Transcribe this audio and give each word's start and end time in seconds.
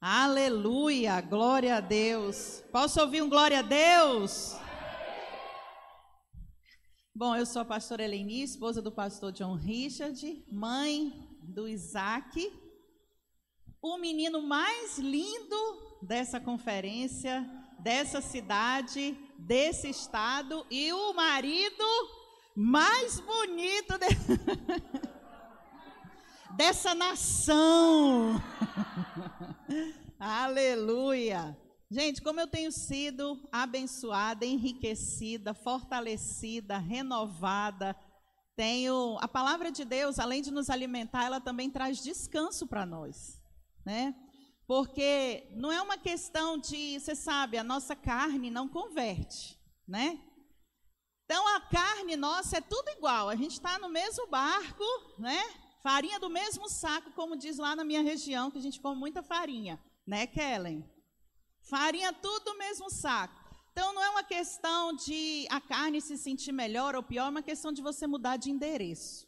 Aleluia, 0.00 1.20
glória 1.20 1.76
a 1.76 1.80
Deus. 1.80 2.62
Posso 2.70 3.00
ouvir 3.00 3.20
um 3.20 3.28
glória 3.28 3.58
a 3.58 3.62
Deus? 3.62 4.56
Bom, 7.12 7.34
eu 7.34 7.44
sou 7.44 7.62
a 7.62 7.64
pastora 7.64 8.04
Eleni, 8.04 8.44
esposa 8.44 8.80
do 8.80 8.92
pastor 8.92 9.32
John 9.32 9.56
Richard, 9.56 10.44
mãe 10.52 11.12
do 11.42 11.66
Isaac, 11.66 12.48
o 13.82 13.98
menino 13.98 14.40
mais 14.40 14.98
lindo 14.98 15.56
dessa 16.00 16.38
conferência, 16.38 17.44
dessa 17.80 18.20
cidade, 18.20 19.18
desse 19.36 19.90
estado 19.90 20.64
e 20.70 20.92
o 20.92 21.12
marido 21.12 21.84
mais 22.54 23.18
bonito 23.18 23.98
de... 23.98 24.06
dessa 26.56 26.94
nação. 26.94 28.40
Aleluia. 30.18 31.56
Gente, 31.90 32.20
como 32.20 32.40
eu 32.40 32.46
tenho 32.46 32.70
sido 32.70 33.40
abençoada, 33.50 34.44
enriquecida, 34.44 35.54
fortalecida, 35.54 36.76
renovada, 36.76 37.96
tenho 38.56 39.16
a 39.20 39.28
palavra 39.28 39.70
de 39.70 39.84
Deus, 39.84 40.18
além 40.18 40.42
de 40.42 40.50
nos 40.50 40.68
alimentar, 40.68 41.24
ela 41.24 41.40
também 41.40 41.70
traz 41.70 42.02
descanso 42.02 42.66
para 42.66 42.84
nós, 42.84 43.40
né? 43.86 44.14
Porque 44.66 45.48
não 45.56 45.72
é 45.72 45.80
uma 45.80 45.96
questão 45.96 46.58
de, 46.58 46.98
você 46.98 47.14
sabe, 47.14 47.56
a 47.56 47.64
nossa 47.64 47.96
carne 47.96 48.50
não 48.50 48.68
converte, 48.68 49.58
né? 49.86 50.20
Então 51.24 51.56
a 51.56 51.60
carne 51.60 52.16
nossa 52.16 52.58
é 52.58 52.60
tudo 52.60 52.90
igual, 52.90 53.28
a 53.28 53.36
gente 53.36 53.52
está 53.52 53.78
no 53.78 53.88
mesmo 53.88 54.26
barco, 54.26 54.84
né? 55.18 55.42
Farinha 55.82 56.18
do 56.18 56.28
mesmo 56.28 56.68
saco, 56.68 57.12
como 57.12 57.36
diz 57.36 57.56
lá 57.58 57.76
na 57.76 57.84
minha 57.84 58.02
região, 58.02 58.50
que 58.50 58.58
a 58.58 58.62
gente 58.62 58.80
come 58.80 58.98
muita 58.98 59.22
farinha, 59.22 59.80
né, 60.06 60.26
Kellen? 60.26 60.84
Farinha 61.62 62.12
tudo 62.12 62.44
do 62.46 62.58
mesmo 62.58 62.90
saco. 62.90 63.48
Então 63.72 63.94
não 63.94 64.02
é 64.02 64.10
uma 64.10 64.24
questão 64.24 64.92
de 64.92 65.46
a 65.50 65.60
carne 65.60 66.00
se 66.00 66.18
sentir 66.18 66.50
melhor 66.50 66.96
ou 66.96 67.02
pior, 67.02 67.26
é 67.26 67.30
uma 67.30 67.42
questão 67.42 67.72
de 67.72 67.80
você 67.80 68.08
mudar 68.08 68.36
de 68.36 68.50
endereço. 68.50 69.26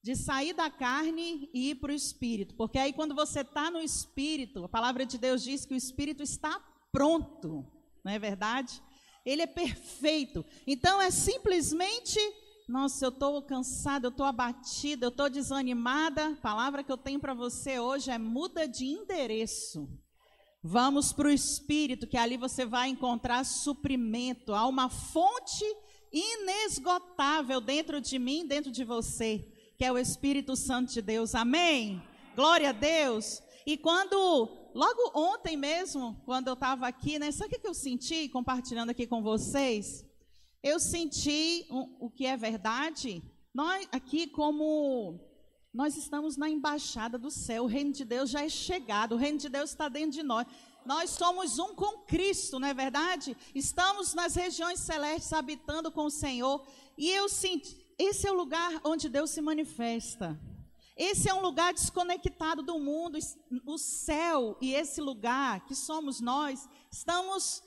De 0.00 0.14
sair 0.14 0.52
da 0.52 0.70
carne 0.70 1.50
e 1.52 1.70
ir 1.70 1.74
para 1.74 1.90
o 1.90 1.94
espírito. 1.94 2.54
Porque 2.54 2.78
aí 2.78 2.92
quando 2.92 3.16
você 3.16 3.40
está 3.40 3.68
no 3.68 3.80
espírito, 3.80 4.64
a 4.64 4.68
palavra 4.68 5.04
de 5.04 5.18
Deus 5.18 5.42
diz 5.42 5.66
que 5.66 5.74
o 5.74 5.76
espírito 5.76 6.22
está 6.22 6.60
pronto, 6.92 7.66
não 8.04 8.12
é 8.12 8.18
verdade? 8.18 8.80
Ele 9.24 9.42
é 9.42 9.46
perfeito. 9.46 10.44
Então 10.64 11.02
é 11.02 11.10
simplesmente 11.10 12.20
nossa, 12.68 13.06
eu 13.06 13.08
estou 13.08 13.40
cansada, 13.40 14.06
eu 14.06 14.10
estou 14.10 14.26
abatida, 14.26 15.06
eu 15.06 15.08
estou 15.08 15.30
desanimada. 15.30 16.32
A 16.32 16.36
palavra 16.36 16.84
que 16.84 16.92
eu 16.92 16.98
tenho 16.98 17.18
para 17.18 17.32
você 17.32 17.78
hoje 17.78 18.10
é 18.10 18.18
muda 18.18 18.68
de 18.68 18.84
endereço. 18.84 19.88
Vamos 20.62 21.10
para 21.10 21.28
o 21.28 21.32
Espírito, 21.32 22.06
que 22.06 22.18
ali 22.18 22.36
você 22.36 22.66
vai 22.66 22.90
encontrar 22.90 23.42
suprimento. 23.44 24.52
Há 24.52 24.66
uma 24.66 24.90
fonte 24.90 25.64
inesgotável 26.12 27.58
dentro 27.58 28.02
de 28.02 28.18
mim, 28.18 28.46
dentro 28.46 28.70
de 28.70 28.84
você, 28.84 29.38
que 29.78 29.84
é 29.84 29.90
o 29.90 29.96
Espírito 29.96 30.54
Santo 30.54 30.92
de 30.92 31.00
Deus. 31.00 31.34
Amém? 31.34 32.02
Glória 32.36 32.68
a 32.68 32.72
Deus. 32.72 33.42
E 33.66 33.78
quando, 33.78 34.14
logo 34.74 35.12
ontem 35.14 35.56
mesmo, 35.56 36.20
quando 36.26 36.48
eu 36.48 36.54
estava 36.54 36.86
aqui, 36.86 37.18
né, 37.18 37.32
sabe 37.32 37.56
o 37.56 37.60
que 37.60 37.66
eu 37.66 37.72
senti 37.72 38.28
compartilhando 38.28 38.90
aqui 38.90 39.06
com 39.06 39.22
vocês? 39.22 40.07
Eu 40.62 40.80
senti 40.80 41.66
o 41.70 42.10
que 42.10 42.26
é 42.26 42.36
verdade. 42.36 43.22
Nós 43.54 43.88
aqui 43.92 44.26
como 44.26 45.20
nós 45.72 45.96
estamos 45.96 46.36
na 46.36 46.48
embaixada 46.48 47.16
do 47.16 47.30
céu, 47.30 47.64
o 47.64 47.66
reino 47.66 47.92
de 47.92 48.04
Deus 48.04 48.30
já 48.30 48.44
é 48.44 48.48
chegado, 48.48 49.14
o 49.14 49.18
reino 49.18 49.38
de 49.38 49.48
Deus 49.48 49.70
está 49.70 49.88
dentro 49.88 50.12
de 50.12 50.22
nós. 50.22 50.46
Nós 50.84 51.10
somos 51.10 51.58
um 51.58 51.74
com 51.74 51.98
Cristo, 51.98 52.58
não 52.58 52.66
é 52.66 52.74
verdade? 52.74 53.36
Estamos 53.54 54.14
nas 54.14 54.34
regiões 54.34 54.80
celestes 54.80 55.32
habitando 55.32 55.92
com 55.92 56.06
o 56.06 56.10
Senhor. 56.10 56.66
E 56.96 57.08
eu 57.10 57.28
senti, 57.28 57.76
esse 57.98 58.26
é 58.26 58.32
o 58.32 58.34
lugar 58.34 58.80
onde 58.82 59.08
Deus 59.08 59.30
se 59.30 59.40
manifesta. 59.40 60.40
Esse 60.96 61.28
é 61.28 61.34
um 61.34 61.40
lugar 61.40 61.72
desconectado 61.72 62.62
do 62.62 62.78
mundo. 62.80 63.18
O 63.64 63.78
céu 63.78 64.56
e 64.60 64.74
esse 64.74 65.00
lugar 65.00 65.64
que 65.66 65.74
somos 65.74 66.20
nós, 66.20 66.68
estamos 66.90 67.62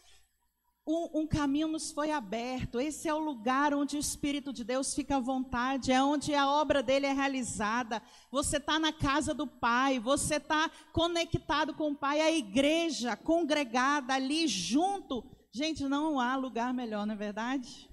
um, 0.85 1.21
um, 1.21 1.27
caminho 1.27 1.67
nos 1.67 1.91
foi 1.91 2.11
aberto. 2.11 2.79
Esse 2.79 3.07
é 3.07 3.13
o 3.13 3.19
lugar 3.19 3.73
onde 3.73 3.95
o 3.95 3.99
Espírito 3.99 4.51
de 4.51 4.63
Deus 4.63 4.93
fica 4.93 5.17
à 5.17 5.19
vontade, 5.19 5.91
é 5.91 6.03
onde 6.03 6.33
a 6.33 6.49
obra 6.49 6.81
dele 6.81 7.05
é 7.05 7.13
realizada. 7.13 8.01
Você 8.31 8.57
está 8.57 8.79
na 8.79 8.91
casa 8.91 9.33
do 9.33 9.45
Pai, 9.45 9.99
você 9.99 10.35
está 10.35 10.69
conectado 10.91 11.73
com 11.73 11.91
o 11.91 11.95
Pai, 11.95 12.19
a 12.19 12.31
igreja 12.31 13.15
congregada 13.15 14.13
ali 14.13 14.47
junto. 14.47 15.23
Gente, 15.53 15.83
não 15.83 16.19
há 16.19 16.35
lugar 16.35 16.73
melhor, 16.73 17.05
não 17.05 17.13
é 17.13 17.17
verdade? 17.17 17.89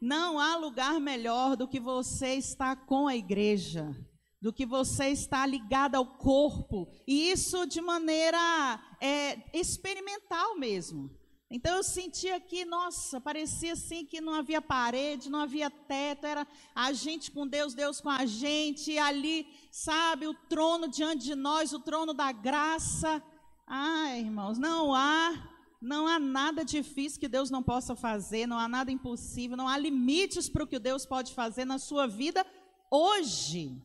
Não 0.00 0.38
há 0.38 0.56
lugar 0.56 1.00
melhor 1.00 1.56
do 1.56 1.68
que 1.68 1.80
você 1.80 2.34
estar 2.34 2.84
com 2.86 3.06
a 3.06 3.16
igreja, 3.16 3.96
do 4.40 4.52
que 4.52 4.66
você 4.66 5.08
estar 5.10 5.46
ligado 5.46 5.94
ao 5.94 6.18
corpo, 6.18 6.88
e 7.06 7.30
isso 7.30 7.64
de 7.66 7.80
maneira 7.80 8.82
é, 9.00 9.56
experimental 9.56 10.58
mesmo. 10.58 11.21
Então 11.54 11.76
eu 11.76 11.82
sentia 11.82 12.40
que, 12.40 12.64
nossa, 12.64 13.20
parecia 13.20 13.74
assim 13.74 14.06
que 14.06 14.22
não 14.22 14.32
havia 14.32 14.62
parede, 14.62 15.28
não 15.28 15.40
havia 15.40 15.68
teto, 15.68 16.24
era 16.24 16.46
a 16.74 16.94
gente 16.94 17.30
com 17.30 17.46
Deus, 17.46 17.74
Deus 17.74 18.00
com 18.00 18.08
a 18.08 18.24
gente, 18.24 18.92
e 18.92 18.98
ali, 18.98 19.46
sabe, 19.70 20.26
o 20.26 20.32
trono 20.32 20.88
diante 20.88 21.24
de 21.24 21.34
nós, 21.34 21.74
o 21.74 21.78
trono 21.78 22.14
da 22.14 22.32
graça. 22.32 23.22
Ah, 23.66 24.16
irmãos, 24.16 24.56
não 24.56 24.94
há, 24.94 25.46
não 25.78 26.06
há 26.06 26.18
nada 26.18 26.64
difícil 26.64 27.20
que 27.20 27.28
Deus 27.28 27.50
não 27.50 27.62
possa 27.62 27.94
fazer, 27.94 28.46
não 28.46 28.58
há 28.58 28.66
nada 28.66 28.90
impossível, 28.90 29.54
não 29.54 29.68
há 29.68 29.76
limites 29.76 30.48
para 30.48 30.64
o 30.64 30.66
que 30.66 30.78
Deus 30.78 31.04
pode 31.04 31.34
fazer 31.34 31.66
na 31.66 31.78
sua 31.78 32.06
vida 32.06 32.46
hoje. 32.90 33.76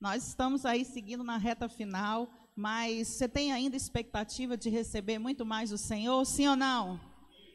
Nós 0.00 0.26
estamos 0.26 0.64
aí 0.64 0.86
seguindo 0.86 1.22
na 1.22 1.36
reta 1.36 1.68
final, 1.68 2.30
mas 2.56 3.08
você 3.08 3.28
tem 3.28 3.52
ainda 3.52 3.76
expectativa 3.76 4.56
de 4.56 4.70
receber 4.70 5.18
muito 5.18 5.44
mais 5.44 5.68
do 5.68 5.76
Senhor, 5.76 6.24
sim 6.24 6.48
ou 6.48 6.56
não? 6.56 7.09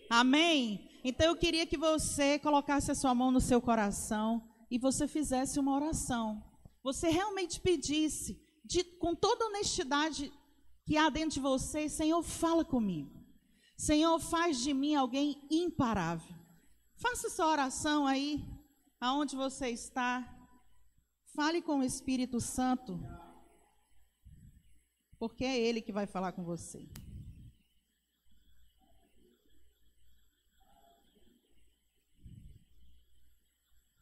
Amém? 0.09 0.89
Então 1.03 1.27
eu 1.27 1.35
queria 1.35 1.65
que 1.65 1.77
você 1.77 2.39
colocasse 2.39 2.91
a 2.91 2.95
sua 2.95 3.13
mão 3.13 3.31
no 3.31 3.41
seu 3.41 3.61
coração 3.61 4.47
e 4.69 4.77
você 4.77 5.07
fizesse 5.07 5.59
uma 5.59 5.75
oração. 5.75 6.43
Você 6.83 7.09
realmente 7.09 7.59
pedisse, 7.59 8.39
de, 8.63 8.83
com 8.83 9.15
toda 9.15 9.45
honestidade 9.45 10.31
que 10.85 10.97
há 10.97 11.09
dentro 11.09 11.35
de 11.35 11.39
você, 11.39 11.89
Senhor, 11.89 12.21
fala 12.23 12.63
comigo. 12.63 13.11
Senhor, 13.77 14.19
faz 14.19 14.59
de 14.61 14.73
mim 14.73 14.95
alguém 14.95 15.41
imparável. 15.49 16.35
Faça 16.95 17.27
essa 17.27 17.45
oração 17.45 18.07
aí, 18.07 18.43
aonde 18.99 19.35
você 19.35 19.69
está. 19.69 20.31
Fale 21.35 21.61
com 21.61 21.79
o 21.79 21.83
Espírito 21.83 22.39
Santo, 22.39 22.99
porque 25.19 25.43
é 25.43 25.59
Ele 25.59 25.81
que 25.81 25.91
vai 25.91 26.07
falar 26.07 26.31
com 26.31 26.43
você. 26.43 26.87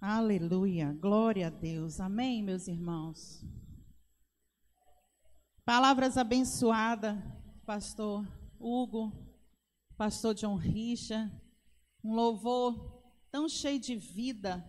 Aleluia, 0.06 0.92
glória 1.00 1.48
a 1.48 1.50
Deus. 1.50 2.02
Amém, 2.02 2.44
meus 2.44 2.68
irmãos. 2.68 3.42
Palavras 5.64 6.18
abençoadas, 6.18 7.18
pastor 7.66 8.28
Hugo, 8.60 9.14
pastor 9.96 10.34
John 10.34 10.58
Richa, 10.58 11.32
um 12.04 12.14
louvor 12.14 13.02
tão 13.32 13.48
cheio 13.48 13.80
de 13.80 13.96
vida 13.96 14.62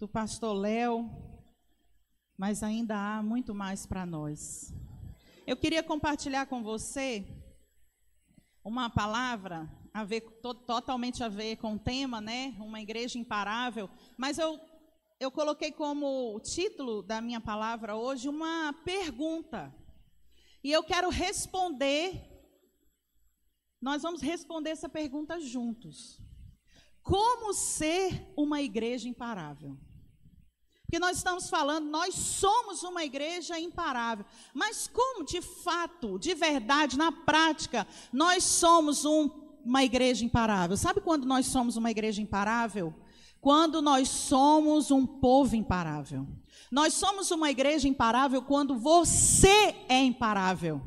do 0.00 0.08
pastor 0.08 0.52
Léo, 0.52 1.08
mas 2.36 2.64
ainda 2.64 2.96
há 2.96 3.22
muito 3.22 3.54
mais 3.54 3.86
para 3.86 4.04
nós. 4.04 4.74
Eu 5.46 5.56
queria 5.56 5.80
compartilhar 5.80 6.46
com 6.46 6.60
você 6.60 7.24
uma 8.64 8.90
palavra 8.90 9.70
a 9.94 10.02
ver, 10.02 10.22
to, 10.42 10.52
totalmente 10.52 11.22
a 11.22 11.28
ver 11.28 11.56
com 11.58 11.74
o 11.74 11.78
tema, 11.78 12.20
né? 12.20 12.56
Uma 12.58 12.80
igreja 12.80 13.16
imparável. 13.16 13.88
Mas 14.18 14.38
eu, 14.38 14.58
eu 15.20 15.30
coloquei 15.30 15.70
como 15.70 16.40
título 16.40 17.00
da 17.00 17.20
minha 17.20 17.40
palavra 17.40 17.94
hoje 17.94 18.28
uma 18.28 18.72
pergunta. 18.84 19.72
E 20.64 20.72
eu 20.72 20.82
quero 20.82 21.08
responder. 21.10 22.28
Nós 23.80 24.02
vamos 24.02 24.20
responder 24.20 24.70
essa 24.70 24.88
pergunta 24.88 25.38
juntos. 25.38 26.20
Como 27.00 27.54
ser 27.54 28.32
uma 28.36 28.60
igreja 28.60 29.08
imparável? 29.08 29.78
Porque 30.82 30.98
nós 30.98 31.18
estamos 31.18 31.48
falando, 31.48 31.88
nós 31.88 32.14
somos 32.14 32.82
uma 32.82 33.04
igreja 33.04 33.58
imparável. 33.60 34.24
Mas 34.52 34.88
como 34.88 35.24
de 35.24 35.40
fato, 35.40 36.18
de 36.18 36.34
verdade, 36.34 36.98
na 36.98 37.12
prática, 37.12 37.86
nós 38.12 38.42
somos 38.42 39.04
um 39.04 39.43
uma 39.64 39.82
igreja 39.82 40.24
imparável. 40.24 40.76
Sabe 40.76 41.00
quando 41.00 41.26
nós 41.26 41.46
somos 41.46 41.76
uma 41.76 41.90
igreja 41.90 42.20
imparável? 42.20 42.94
Quando 43.40 43.80
nós 43.82 44.08
somos 44.08 44.90
um 44.90 45.06
povo 45.06 45.56
imparável. 45.56 46.26
Nós 46.70 46.94
somos 46.94 47.30
uma 47.30 47.50
igreja 47.50 47.88
imparável 47.88 48.42
quando 48.42 48.76
você 48.78 49.74
é 49.88 50.02
imparável. 50.02 50.80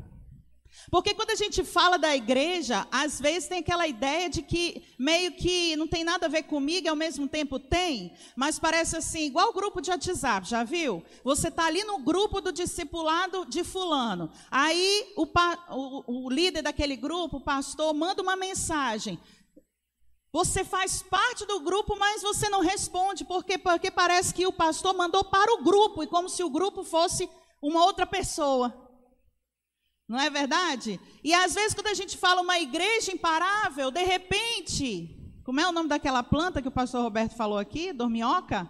Porque 0.90 1.14
quando 1.14 1.30
a 1.30 1.34
gente 1.34 1.62
fala 1.64 1.98
da 1.98 2.16
igreja, 2.16 2.86
às 2.90 3.20
vezes 3.20 3.48
tem 3.48 3.58
aquela 3.58 3.86
ideia 3.86 4.28
de 4.30 4.42
que 4.42 4.82
meio 4.98 5.32
que 5.32 5.76
não 5.76 5.86
tem 5.86 6.02
nada 6.02 6.26
a 6.26 6.28
ver 6.30 6.44
comigo 6.44 6.86
e 6.86 6.88
ao 6.88 6.96
mesmo 6.96 7.28
tempo 7.28 7.58
tem, 7.58 8.12
mas 8.34 8.58
parece 8.58 8.96
assim, 8.96 9.24
igual 9.26 9.50
o 9.50 9.52
grupo 9.52 9.80
de 9.80 9.90
WhatsApp, 9.90 10.48
já 10.48 10.64
viu? 10.64 11.02
Você 11.22 11.48
está 11.48 11.66
ali 11.66 11.84
no 11.84 11.98
grupo 11.98 12.40
do 12.40 12.52
discipulado 12.52 13.44
de 13.44 13.62
fulano. 13.62 14.30
Aí 14.50 15.12
o, 15.16 15.26
o, 15.70 16.26
o 16.26 16.30
líder 16.30 16.62
daquele 16.62 16.96
grupo, 16.96 17.36
o 17.36 17.44
pastor, 17.44 17.92
manda 17.92 18.22
uma 18.22 18.36
mensagem. 18.36 19.18
Você 20.32 20.62
faz 20.62 21.02
parte 21.02 21.46
do 21.46 21.60
grupo, 21.60 21.96
mas 21.98 22.22
você 22.22 22.48
não 22.48 22.60
responde, 22.60 23.24
porque, 23.24 23.58
porque 23.58 23.90
parece 23.90 24.32
que 24.32 24.46
o 24.46 24.52
pastor 24.52 24.94
mandou 24.94 25.24
para 25.24 25.52
o 25.54 25.62
grupo, 25.62 26.02
e 26.02 26.06
como 26.06 26.28
se 26.28 26.42
o 26.42 26.50
grupo 26.50 26.82
fosse 26.82 27.28
uma 27.62 27.84
outra 27.84 28.06
pessoa. 28.06 28.87
Não 30.08 30.18
é 30.18 30.30
verdade? 30.30 30.98
E 31.22 31.34
às 31.34 31.54
vezes, 31.54 31.74
quando 31.74 31.88
a 31.88 31.94
gente 31.94 32.16
fala 32.16 32.40
uma 32.40 32.58
igreja 32.58 33.12
imparável, 33.12 33.90
de 33.90 34.02
repente, 34.02 35.14
como 35.44 35.60
é 35.60 35.68
o 35.68 35.72
nome 35.72 35.88
daquela 35.88 36.22
planta 36.22 36.62
que 36.62 36.68
o 36.68 36.72
pastor 36.72 37.02
Roberto 37.02 37.36
falou 37.36 37.58
aqui? 37.58 37.92
Dorminhoca? 37.92 38.66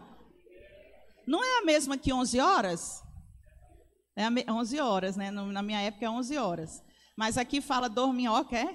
Não 1.26 1.44
é 1.44 1.58
a 1.58 1.64
mesma 1.64 1.96
que 1.96 2.12
11 2.12 2.40
horas? 2.40 3.02
É 4.16 4.50
11 4.50 4.80
horas, 4.80 5.16
né? 5.16 5.30
Na 5.30 5.62
minha 5.62 5.80
época 5.80 6.06
é 6.06 6.10
11 6.10 6.36
horas. 6.38 6.82
Mas 7.16 7.38
aqui 7.38 7.60
fala 7.60 7.88
dorminhoca, 7.88 8.56
é? 8.56 8.74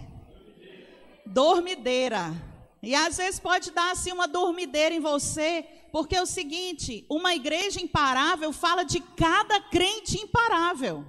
Dormideira. 1.26 2.32
E 2.82 2.96
às 2.96 3.18
vezes 3.18 3.40
pode 3.40 3.72
dar 3.72 3.92
assim 3.92 4.12
uma 4.12 4.28
dormideira 4.28 4.94
em 4.94 5.00
você, 5.00 5.66
porque 5.92 6.16
é 6.16 6.22
o 6.22 6.26
seguinte: 6.26 7.06
uma 7.10 7.34
igreja 7.34 7.82
imparável 7.82 8.54
fala 8.54 8.84
de 8.84 9.02
cada 9.02 9.60
crente 9.62 10.18
imparável. 10.18 11.06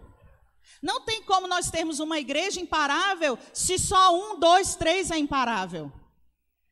Não 0.84 1.00
tem 1.00 1.22
como 1.22 1.48
nós 1.48 1.70
termos 1.70 1.98
uma 1.98 2.20
igreja 2.20 2.60
imparável 2.60 3.38
se 3.54 3.78
só 3.78 4.14
um, 4.14 4.38
dois, 4.38 4.74
três 4.74 5.10
é 5.10 5.16
imparável. 5.16 5.90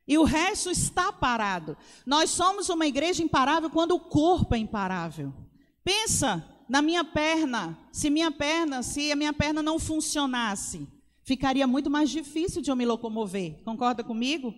E 0.07 0.19
o 0.19 0.23
resto 0.23 0.71
está 0.71 1.11
parado. 1.11 1.79
Nós 2.05 2.29
somos 2.29 2.69
uma 2.69 2.87
igreja 2.87 3.23
imparável 3.23 3.71
quando 3.71 3.93
o 3.93 4.01
corpo 4.01 4.55
é 4.55 4.59
imparável. 4.59 5.33
Pensa 5.83 6.47
na 6.69 6.83
minha 6.83 7.03
perna. 7.03 7.79
Se 7.91 8.11
minha 8.11 8.31
perna, 8.31 8.83
se 8.83 9.11
a 9.11 9.17
minha 9.17 9.33
perna 9.33 9.63
não 9.63 9.79
funcionasse, 9.79 10.87
ficaria 11.25 11.67
muito 11.67 11.89
mais 11.89 12.11
difícil 12.11 12.61
de 12.61 12.71
eu 12.71 12.77
me 12.77 12.85
locomover. 12.85 13.63
Concorda 13.65 14.05
comigo? 14.05 14.55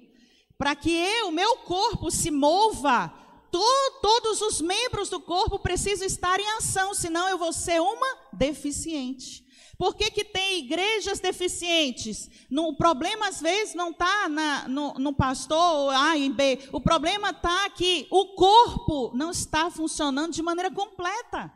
Para 0.58 0.74
que 0.74 0.90
eu, 0.90 1.30
meu 1.30 1.58
corpo 1.58 2.10
se 2.10 2.28
mova, 2.28 3.06
to, 3.52 3.62
todos 4.02 4.40
os 4.40 4.60
membros 4.60 5.08
do 5.08 5.20
corpo 5.20 5.60
precisam 5.60 6.08
estar 6.08 6.40
em 6.40 6.56
ação, 6.56 6.92
senão 6.92 7.28
eu 7.28 7.38
vou 7.38 7.52
ser 7.52 7.80
uma 7.80 8.18
deficiente. 8.32 9.43
Por 9.78 9.94
que, 9.96 10.10
que 10.10 10.24
tem 10.24 10.60
igrejas 10.60 11.18
deficientes? 11.18 12.30
No, 12.48 12.68
o 12.68 12.76
problema, 12.76 13.28
às 13.28 13.40
vezes, 13.40 13.74
não 13.74 13.90
está 13.90 14.28
no, 14.68 14.94
no 14.94 15.12
pastor 15.12 15.92
A 15.94 16.16
e 16.16 16.30
B. 16.30 16.60
O 16.72 16.80
problema 16.80 17.30
está 17.30 17.68
que 17.70 18.06
o 18.10 18.34
corpo 18.34 19.10
não 19.14 19.30
está 19.30 19.70
funcionando 19.70 20.32
de 20.32 20.42
maneira 20.42 20.70
completa. 20.70 21.52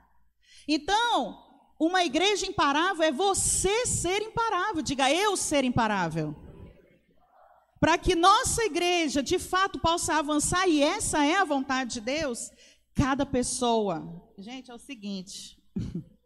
Então, 0.67 1.39
uma 1.79 2.05
igreja 2.05 2.47
imparável 2.47 3.05
é 3.05 3.13
você 3.13 3.87
ser 3.87 4.21
imparável. 4.23 4.83
Diga 4.83 5.11
eu 5.13 5.37
ser 5.37 5.63
imparável. 5.65 6.35
Para 7.81 7.97
que 7.97 8.17
nossa 8.17 8.65
igreja, 8.65 9.23
de 9.23 9.39
fato, 9.39 9.79
possa 9.79 10.15
avançar, 10.15 10.69
e 10.69 10.83
essa 10.83 11.25
é 11.25 11.37
a 11.37 11.45
vontade 11.45 11.95
de 11.95 12.01
Deus, 12.01 12.51
cada 12.93 13.25
pessoa. 13.25 14.03
Gente, 14.37 14.69
é 14.69 14.75
o 14.75 14.79
seguinte. 14.79 15.57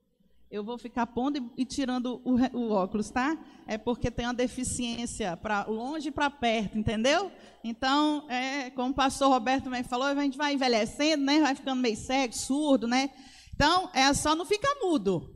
eu 0.53 0.63
vou 0.63 0.77
ficar 0.77 1.07
pondo 1.07 1.51
e, 1.57 1.65
tirando 1.65 2.21
o, 2.23 2.35
o, 2.55 2.73
óculos, 2.73 3.11
tá? 3.11 3.39
É 3.67 3.79
porque 3.79 4.11
tem 4.11 4.27
uma 4.27 4.35
deficiência 4.35 5.35
para 5.35 5.65
longe 5.65 6.09
e 6.09 6.13
para 6.13 6.29
perto, 6.29 6.79
entendeu? 6.79 7.33
Então, 7.65 8.29
é, 8.29 8.69
como 8.69 8.91
o 8.91 8.95
pastor 8.95 9.31
Roberto 9.31 9.65
também 9.65 9.83
falou, 9.83 10.09
a 10.09 10.15
gente 10.15 10.37
vai 10.37 10.53
envelhecendo, 10.53 11.25
né? 11.25 11.41
Vai 11.41 11.55
ficando 11.55 11.81
meio 11.81 11.97
cego, 11.97 12.35
surdo, 12.35 12.87
né? 12.87 13.09
Então, 13.55 13.89
é 13.95 14.13
só 14.13 14.35
não 14.35 14.45
ficar 14.45 14.75
mudo. 14.83 15.35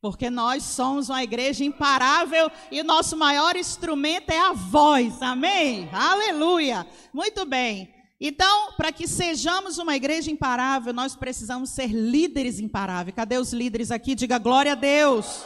Porque 0.00 0.28
nós 0.28 0.64
somos 0.64 1.08
uma 1.08 1.22
igreja 1.22 1.64
imparável 1.64 2.50
e 2.70 2.80
o 2.80 2.84
nosso 2.84 3.16
maior 3.16 3.54
instrumento 3.54 4.30
é 4.30 4.40
a 4.40 4.52
voz. 4.52 5.22
Amém? 5.22 5.88
Aleluia. 5.92 6.84
Muito 7.12 7.44
bem. 7.46 7.97
Então, 8.20 8.72
para 8.72 8.90
que 8.90 9.06
sejamos 9.06 9.78
uma 9.78 9.94
igreja 9.94 10.28
imparável, 10.28 10.92
nós 10.92 11.14
precisamos 11.14 11.70
ser 11.70 11.86
líderes 11.86 12.58
imparáveis. 12.58 13.14
Cadê 13.14 13.38
os 13.38 13.52
líderes 13.52 13.92
aqui? 13.92 14.14
Diga 14.16 14.38
glória 14.38 14.72
a 14.72 14.74
Deus. 14.74 15.44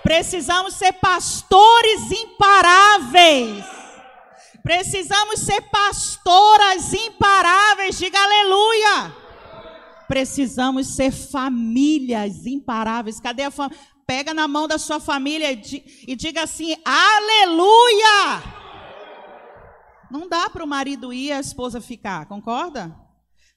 Precisamos 0.00 0.74
ser 0.74 0.92
pastores 0.92 2.12
imparáveis. 2.12 3.64
Precisamos 4.62 5.40
ser 5.40 5.60
pastoras 5.62 6.92
imparáveis. 6.92 7.98
Diga 7.98 8.18
aleluia. 8.22 9.16
Precisamos 10.06 10.94
ser 10.94 11.10
famílias 11.10 12.46
imparáveis. 12.46 13.18
Cadê 13.18 13.42
a 13.42 13.50
família? 13.50 13.82
Pega 14.06 14.32
na 14.32 14.46
mão 14.46 14.68
da 14.68 14.78
sua 14.78 15.00
família 15.00 15.50
e 15.50 16.14
diga 16.14 16.44
assim: 16.44 16.76
aleluia. 16.84 18.63
Não 20.14 20.28
dá 20.28 20.48
para 20.48 20.62
o 20.62 20.66
marido 20.68 21.12
ir 21.12 21.26
e 21.26 21.32
a 21.32 21.40
esposa 21.40 21.80
ficar, 21.80 22.26
concorda? 22.26 22.94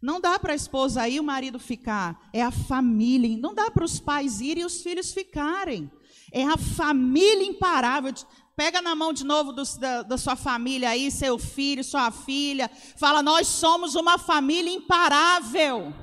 Não 0.01 0.19
dá 0.19 0.39
para 0.39 0.54
a 0.54 0.56
esposa 0.56 1.07
ir 1.07 1.18
e 1.18 1.19
o 1.19 1.24
marido 1.24 1.59
ficar. 1.59 2.19
É 2.33 2.42
a 2.42 2.50
família. 2.50 3.38
Não 3.38 3.54
dá 3.54 3.69
para 3.69 3.86
os 3.86 4.00
pais 4.00 4.42
irem 4.42 4.63
e 4.63 4.65
os 4.65 4.81
filhos 4.81 5.12
ficarem. 5.12 5.92
É 6.31 6.44
a 6.44 6.57
família 6.57 7.45
imparável. 7.45 8.12
Pega 8.56 8.81
na 8.81 8.95
mão 8.95 9.13
de 9.13 9.24
novo 9.24 9.54
do, 9.54 9.62
da, 9.77 10.01
da, 10.01 10.18
sua 10.18 10.36
família 10.36 10.89
aí, 10.89 11.12
seu 11.12 11.38
filho, 11.38 11.83
sua 11.83 12.09
filha. 12.09 12.71
Fala, 12.98 13.21
nós 13.21 13.45
somos 13.45 13.94
uma 13.94 14.18
família 14.18 14.74
imparável. 14.74 15.94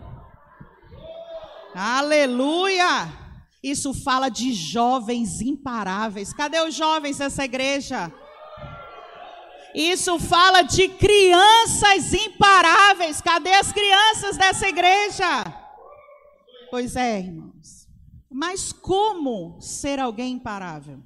Aleluia! 1.74 3.12
Isso 3.60 3.92
fala 3.92 4.28
de 4.28 4.52
jovens 4.52 5.40
imparáveis. 5.40 6.32
Cadê 6.32 6.60
os 6.60 6.76
jovens 6.76 7.18
dessa 7.18 7.44
igreja? 7.44 8.12
Isso 9.74 10.20
fala 10.20 10.62
de 10.62 10.88
crianças 10.88 12.14
imparáveis. 12.14 13.20
Cadê 13.20 13.52
as 13.54 13.72
crianças 13.72 14.36
dessa 14.36 14.68
igreja? 14.68 15.26
Pois 16.70 16.94
é, 16.94 17.18
irmãos. 17.18 17.88
Mas 18.30 18.72
como 18.72 19.60
ser 19.60 19.98
alguém 19.98 20.34
imparável? 20.34 21.02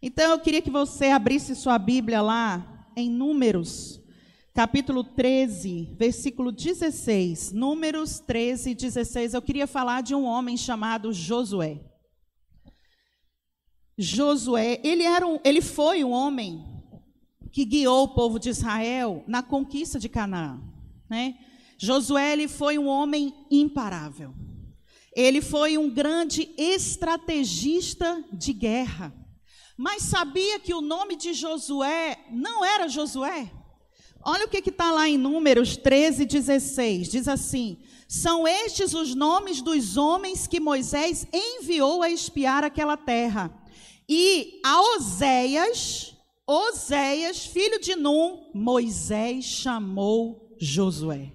Então 0.00 0.30
eu 0.30 0.38
queria 0.38 0.62
que 0.62 0.70
você 0.70 1.06
abrisse 1.06 1.54
sua 1.54 1.78
Bíblia 1.78 2.22
lá 2.22 2.86
em 2.96 3.10
Números, 3.10 4.00
capítulo 4.54 5.04
13, 5.04 5.94
versículo 5.98 6.50
16. 6.50 7.52
Números 7.52 8.20
13, 8.20 8.74
16. 8.74 9.34
Eu 9.34 9.42
queria 9.42 9.66
falar 9.66 10.02
de 10.02 10.14
um 10.14 10.24
homem 10.24 10.56
chamado 10.56 11.12
Josué. 11.12 11.80
Josué, 13.98 14.80
ele 14.82 15.04
era 15.04 15.26
um, 15.26 15.38
ele 15.44 15.60
foi 15.60 16.04
um 16.04 16.10
homem 16.10 16.73
que 17.54 17.64
guiou 17.64 18.02
o 18.02 18.08
povo 18.08 18.40
de 18.40 18.48
Israel 18.48 19.22
na 19.28 19.40
conquista 19.40 19.96
de 19.96 20.08
Canaã. 20.08 20.60
Né? 21.08 21.36
Josué 21.78 22.32
ele 22.32 22.48
foi 22.48 22.76
um 22.78 22.88
homem 22.88 23.32
imparável. 23.48 24.34
Ele 25.14 25.40
foi 25.40 25.78
um 25.78 25.88
grande 25.88 26.50
estrategista 26.58 28.24
de 28.32 28.52
guerra. 28.52 29.14
Mas 29.76 30.02
sabia 30.02 30.58
que 30.58 30.74
o 30.74 30.80
nome 30.80 31.14
de 31.14 31.32
Josué 31.32 32.18
não 32.28 32.64
era 32.64 32.88
Josué? 32.88 33.48
Olha 34.24 34.46
o 34.46 34.48
que 34.48 34.68
está 34.68 34.90
lá 34.90 35.08
em 35.08 35.16
Números 35.16 35.76
13, 35.76 36.26
16. 36.26 37.08
Diz 37.08 37.28
assim: 37.28 37.78
São 38.08 38.48
estes 38.48 38.94
os 38.94 39.14
nomes 39.14 39.62
dos 39.62 39.96
homens 39.96 40.48
que 40.48 40.58
Moisés 40.58 41.24
enviou 41.32 42.02
a 42.02 42.10
espiar 42.10 42.64
aquela 42.64 42.96
terra. 42.96 43.48
E 44.08 44.60
a 44.64 44.80
Oséias, 44.96 46.13
Oséias, 46.46 47.46
filho 47.46 47.80
de 47.80 47.96
Num, 47.96 48.50
Moisés 48.54 49.46
chamou 49.46 50.54
Josué. 50.60 51.32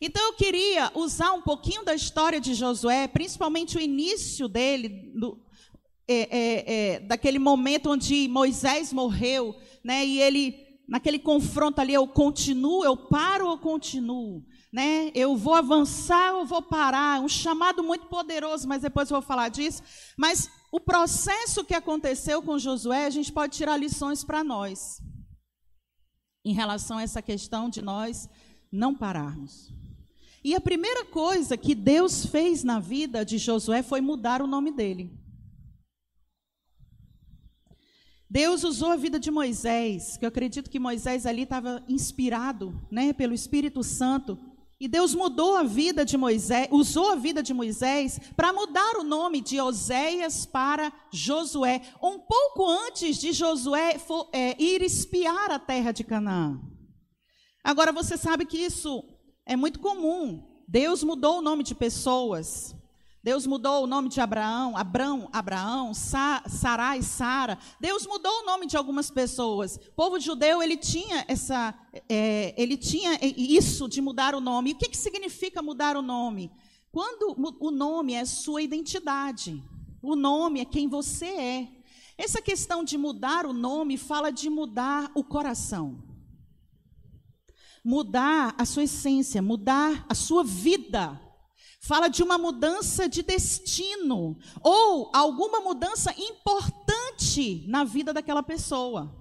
Então 0.00 0.22
eu 0.24 0.32
queria 0.32 0.90
usar 0.94 1.32
um 1.32 1.42
pouquinho 1.42 1.84
da 1.84 1.94
história 1.94 2.40
de 2.40 2.54
Josué, 2.54 3.06
principalmente 3.08 3.76
o 3.76 3.80
início 3.80 4.48
dele, 4.48 4.88
do, 5.14 5.38
é, 6.08 6.14
é, 6.14 6.74
é, 6.94 7.00
daquele 7.00 7.38
momento 7.38 7.90
onde 7.90 8.26
Moisés 8.28 8.90
morreu, 8.90 9.54
né? 9.84 10.04
E 10.04 10.20
ele, 10.20 10.80
naquele 10.88 11.18
confronto 11.18 11.80
ali, 11.80 11.92
eu 11.92 12.06
continuo, 12.08 12.84
eu 12.84 12.96
paro 12.96 13.48
ou 13.48 13.58
continuo? 13.58 14.42
Né? 14.72 15.10
Eu 15.14 15.36
vou 15.36 15.54
avançar 15.54 16.34
ou 16.36 16.46
vou 16.46 16.62
parar? 16.62 17.20
Um 17.20 17.28
chamado 17.28 17.82
muito 17.82 18.06
poderoso, 18.06 18.66
mas 18.66 18.82
depois 18.82 19.10
eu 19.10 19.20
vou 19.20 19.26
falar 19.26 19.48
disso. 19.48 19.82
Mas 20.16 20.50
o 20.70 20.80
processo 20.80 21.64
que 21.64 21.74
aconteceu 21.74 22.42
com 22.42 22.58
Josué, 22.58 23.06
a 23.06 23.10
gente 23.10 23.32
pode 23.32 23.56
tirar 23.56 23.76
lições 23.76 24.24
para 24.24 24.42
nós, 24.42 25.00
em 26.44 26.52
relação 26.52 26.98
a 26.98 27.02
essa 27.02 27.22
questão 27.22 27.68
de 27.68 27.82
nós 27.82 28.28
não 28.70 28.94
pararmos. 28.94 29.72
E 30.44 30.54
a 30.54 30.60
primeira 30.60 31.04
coisa 31.04 31.56
que 31.56 31.74
Deus 31.74 32.26
fez 32.26 32.62
na 32.62 32.78
vida 32.78 33.24
de 33.24 33.36
Josué 33.36 33.82
foi 33.82 34.00
mudar 34.00 34.40
o 34.40 34.46
nome 34.46 34.70
dele. 34.70 35.18
Deus 38.28 38.64
usou 38.64 38.90
a 38.90 38.96
vida 38.96 39.18
de 39.18 39.30
Moisés, 39.30 40.16
que 40.16 40.24
eu 40.24 40.28
acredito 40.28 40.68
que 40.68 40.78
Moisés 40.78 41.26
ali 41.26 41.42
estava 41.42 41.84
inspirado, 41.88 42.80
né, 42.90 43.12
pelo 43.12 43.34
Espírito 43.34 43.82
Santo. 43.82 44.38
E 44.78 44.86
Deus 44.86 45.14
mudou 45.14 45.56
a 45.56 45.62
vida 45.62 46.04
de 46.04 46.18
Moisés, 46.18 46.68
usou 46.70 47.10
a 47.10 47.16
vida 47.16 47.42
de 47.42 47.54
Moisés 47.54 48.20
para 48.36 48.52
mudar 48.52 48.96
o 48.98 49.04
nome 49.04 49.40
de 49.40 49.58
Oséias 49.58 50.44
para 50.44 50.92
Josué, 51.10 51.80
um 52.02 52.18
pouco 52.18 52.68
antes 52.68 53.16
de 53.16 53.32
Josué 53.32 53.98
for, 53.98 54.28
é, 54.34 54.54
ir 54.62 54.82
espiar 54.82 55.50
a 55.50 55.58
terra 55.58 55.92
de 55.92 56.04
Canaã. 56.04 56.60
Agora 57.64 57.90
você 57.90 58.18
sabe 58.18 58.44
que 58.44 58.58
isso 58.58 59.02
é 59.46 59.56
muito 59.56 59.80
comum. 59.80 60.46
Deus 60.68 61.02
mudou 61.02 61.38
o 61.38 61.42
nome 61.42 61.62
de 61.62 61.74
pessoas. 61.74 62.76
Deus 63.26 63.44
mudou 63.44 63.82
o 63.82 63.86
nome 63.88 64.08
de 64.08 64.20
Abraão, 64.20 64.76
Abrão, 64.76 65.28
Abraão, 65.32 65.92
Sa, 65.92 66.44
Sarai, 66.46 67.02
Sara. 67.02 67.58
Deus 67.80 68.06
mudou 68.06 68.30
o 68.30 68.46
nome 68.46 68.68
de 68.68 68.76
algumas 68.76 69.10
pessoas. 69.10 69.74
O 69.74 69.92
povo 69.96 70.20
judeu 70.20 70.62
ele 70.62 70.76
tinha 70.76 71.24
essa, 71.26 71.74
é, 72.08 72.54
ele 72.56 72.76
tinha 72.76 73.18
isso 73.20 73.88
de 73.88 74.00
mudar 74.00 74.32
o 74.32 74.40
nome. 74.40 74.70
E 74.70 74.72
o 74.74 74.76
que, 74.76 74.90
que 74.90 74.96
significa 74.96 75.60
mudar 75.60 75.96
o 75.96 76.02
nome? 76.02 76.52
Quando 76.92 77.34
o 77.58 77.72
nome 77.72 78.14
é 78.14 78.24
sua 78.24 78.62
identidade, 78.62 79.60
o 80.00 80.14
nome 80.14 80.60
é 80.60 80.64
quem 80.64 80.86
você 80.86 81.26
é. 81.26 81.68
Essa 82.16 82.40
questão 82.40 82.84
de 82.84 82.96
mudar 82.96 83.44
o 83.44 83.52
nome 83.52 83.98
fala 83.98 84.30
de 84.30 84.48
mudar 84.48 85.10
o 85.16 85.24
coração, 85.24 86.00
mudar 87.84 88.54
a 88.56 88.64
sua 88.64 88.84
essência, 88.84 89.42
mudar 89.42 90.06
a 90.08 90.14
sua 90.14 90.44
vida 90.44 91.25
fala 91.86 92.08
de 92.08 92.22
uma 92.22 92.36
mudança 92.36 93.08
de 93.08 93.22
destino 93.22 94.36
ou 94.60 95.10
alguma 95.14 95.60
mudança 95.60 96.12
importante 96.18 97.64
na 97.68 97.84
vida 97.84 98.12
daquela 98.12 98.42
pessoa. 98.42 99.14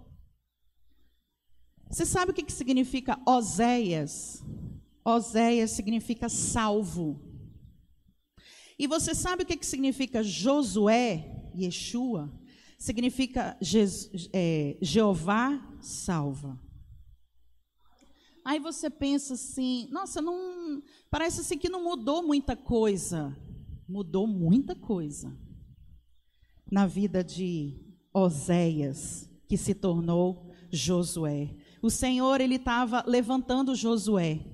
Você 1.90 2.06
sabe 2.06 2.32
o 2.32 2.34
que, 2.34 2.44
que 2.44 2.52
significa 2.52 3.20
Oséias? 3.26 4.44
Oséias 5.06 5.72
significa 5.72 6.28
salvo. 6.28 7.22
E 8.78 8.88
você 8.88 9.14
sabe 9.14 9.44
o 9.44 9.46
que, 9.46 9.56
que 9.56 9.66
significa 9.66 10.24
Josué, 10.24 11.52
Yeshua? 11.56 12.34
Significa 12.80 13.56
Je 13.62 13.86
é, 14.34 14.78
Jeová 14.82 15.78
salva. 15.80 16.60
Aí 18.46 18.60
você 18.60 18.92
pensa 18.92 19.34
assim, 19.34 19.88
nossa, 19.90 20.22
não 20.22 20.84
parece 21.10 21.42
assim 21.42 21.58
que 21.58 21.68
não 21.68 21.84
mudou 21.84 22.22
muita 22.22 22.56
coisa. 22.56 23.36
Mudou 23.90 24.28
muita 24.28 24.76
coisa 24.76 25.36
na 26.72 26.86
vida 26.86 27.24
de 27.24 27.76
Oséias, 28.14 29.28
que 29.48 29.58
se 29.58 29.74
tornou 29.74 30.52
Josué. 30.72 31.56
O 31.82 31.90
Senhor 31.90 32.40
ele 32.40 32.56
estava 32.56 33.04
levantando 33.08 33.76
Josué 33.76 34.46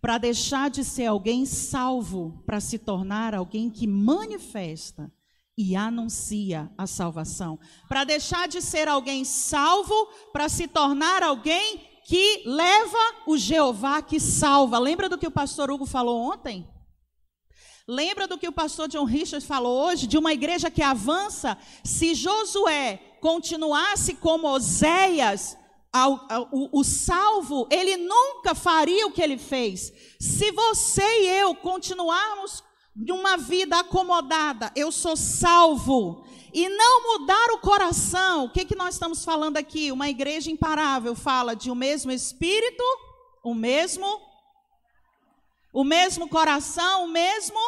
para 0.00 0.18
deixar 0.18 0.70
de 0.70 0.84
ser 0.84 1.06
alguém 1.06 1.44
salvo 1.44 2.42
para 2.46 2.60
se 2.60 2.78
tornar 2.78 3.34
alguém 3.34 3.68
que 3.68 3.86
manifesta 3.86 5.12
e 5.56 5.74
anuncia 5.74 6.70
a 6.78 6.86
salvação. 6.86 7.58
Para 7.88 8.04
deixar 8.04 8.46
de 8.48 8.62
ser 8.62 8.88
alguém 8.88 9.24
salvo 9.24 10.06
para 10.32 10.48
se 10.48 10.68
tornar 10.68 11.22
alguém 11.22 11.95
que 12.06 12.42
leva 12.46 12.98
o 13.26 13.36
Jeová 13.36 14.00
que 14.00 14.20
salva. 14.20 14.78
Lembra 14.78 15.08
do 15.08 15.18
que 15.18 15.26
o 15.26 15.30
pastor 15.30 15.72
Hugo 15.72 15.84
falou 15.84 16.20
ontem? 16.32 16.64
Lembra 17.88 18.28
do 18.28 18.38
que 18.38 18.46
o 18.46 18.52
pastor 18.52 18.86
John 18.86 19.04
Richard 19.04 19.44
falou 19.44 19.86
hoje? 19.86 20.06
De 20.06 20.16
uma 20.16 20.32
igreja 20.32 20.70
que 20.70 20.82
avança? 20.82 21.58
Se 21.82 22.14
Josué 22.14 22.98
continuasse 23.20 24.14
como 24.14 24.48
Oséias, 24.48 25.56
o, 26.52 26.80
o, 26.80 26.84
salvo, 26.84 27.66
ele 27.72 27.96
nunca 27.96 28.54
faria 28.54 29.06
o 29.06 29.12
que 29.12 29.22
ele 29.22 29.38
fez. 29.38 29.92
Se 30.20 30.52
você 30.52 31.22
e 31.22 31.28
eu 31.40 31.56
continuarmos 31.56 32.62
de 32.94 33.12
uma 33.12 33.36
vida 33.36 33.80
acomodada, 33.80 34.70
eu 34.76 34.92
sou 34.92 35.16
salvo, 35.16 36.24
e 36.56 36.70
não 36.70 37.02
mudar 37.02 37.50
o 37.52 37.58
coração. 37.58 38.46
O 38.46 38.48
que, 38.48 38.64
que 38.64 38.74
nós 38.74 38.94
estamos 38.94 39.22
falando 39.22 39.58
aqui? 39.58 39.92
Uma 39.92 40.08
igreja 40.08 40.50
imparável 40.50 41.14
fala 41.14 41.54
de 41.54 41.70
o 41.70 41.74
mesmo 41.74 42.10
espírito, 42.10 42.82
o 43.44 43.52
mesmo, 43.52 44.06
o 45.70 45.84
mesmo 45.84 46.26
coração, 46.30 47.04
o 47.04 47.08
mesmo, 47.08 47.60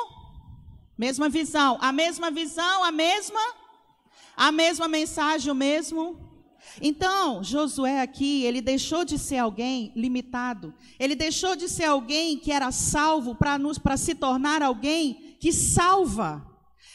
mesma 0.96 1.28
visão, 1.28 1.76
a 1.82 1.92
mesma 1.92 2.30
visão, 2.30 2.82
a 2.82 2.90
mesma, 2.90 3.40
a 4.34 4.50
mesma 4.50 4.88
mensagem, 4.88 5.52
o 5.52 5.54
mesmo. 5.54 6.18
Então, 6.80 7.44
Josué 7.44 8.00
aqui, 8.00 8.42
ele 8.44 8.62
deixou 8.62 9.04
de 9.04 9.18
ser 9.18 9.36
alguém 9.36 9.92
limitado. 9.94 10.72
Ele 10.98 11.14
deixou 11.14 11.54
de 11.54 11.68
ser 11.68 11.84
alguém 11.84 12.38
que 12.38 12.50
era 12.50 12.72
salvo 12.72 13.34
para 13.34 13.98
se 13.98 14.14
tornar 14.14 14.62
alguém 14.62 15.36
que 15.38 15.52
salva. 15.52 16.47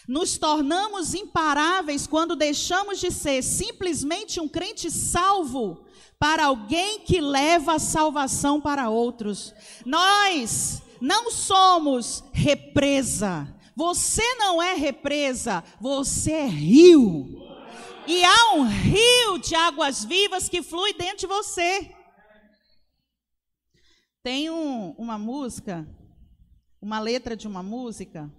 Nos 0.07 0.37
tornamos 0.37 1.13
imparáveis 1.13 2.05
quando 2.05 2.35
deixamos 2.35 2.99
de 2.99 3.09
ser 3.09 3.41
simplesmente 3.41 4.39
um 4.41 4.49
crente 4.49 4.91
salvo 4.91 5.85
para 6.19 6.45
alguém 6.45 6.99
que 6.99 7.21
leva 7.21 7.75
a 7.75 7.79
salvação 7.79 8.59
para 8.59 8.89
outros. 8.89 9.53
Nós 9.85 10.81
não 10.99 11.31
somos 11.31 12.23
represa. 12.33 13.47
Você 13.75 14.35
não 14.35 14.61
é 14.61 14.73
represa, 14.73 15.63
você 15.79 16.31
é 16.31 16.45
rio. 16.45 17.41
E 18.05 18.23
há 18.23 18.53
um 18.55 18.67
rio 18.67 19.37
de 19.37 19.55
águas 19.55 20.03
vivas 20.03 20.49
que 20.49 20.61
flui 20.61 20.93
dentro 20.93 21.19
de 21.19 21.27
você. 21.27 21.89
Tem 24.21 24.49
um, 24.49 24.91
uma 24.91 25.17
música, 25.17 25.87
uma 26.81 26.99
letra 26.99 27.35
de 27.35 27.47
uma 27.47 27.63
música 27.63 28.31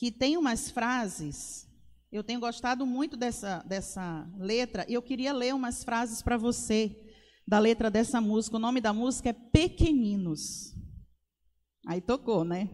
que 0.00 0.10
tem 0.10 0.38
umas 0.38 0.70
frases. 0.70 1.68
Eu 2.10 2.24
tenho 2.24 2.40
gostado 2.40 2.86
muito 2.86 3.18
dessa, 3.18 3.62
dessa 3.68 4.26
letra 4.38 4.86
e 4.88 4.94
eu 4.94 5.02
queria 5.02 5.30
ler 5.30 5.54
umas 5.54 5.84
frases 5.84 6.22
para 6.22 6.38
você 6.38 6.98
da 7.46 7.58
letra 7.58 7.90
dessa 7.90 8.18
música. 8.18 8.56
O 8.56 8.60
nome 8.60 8.80
da 8.80 8.94
música 8.94 9.28
é 9.28 9.34
Pequeninos. 9.34 10.74
Aí 11.86 12.00
tocou, 12.00 12.44
né? 12.44 12.70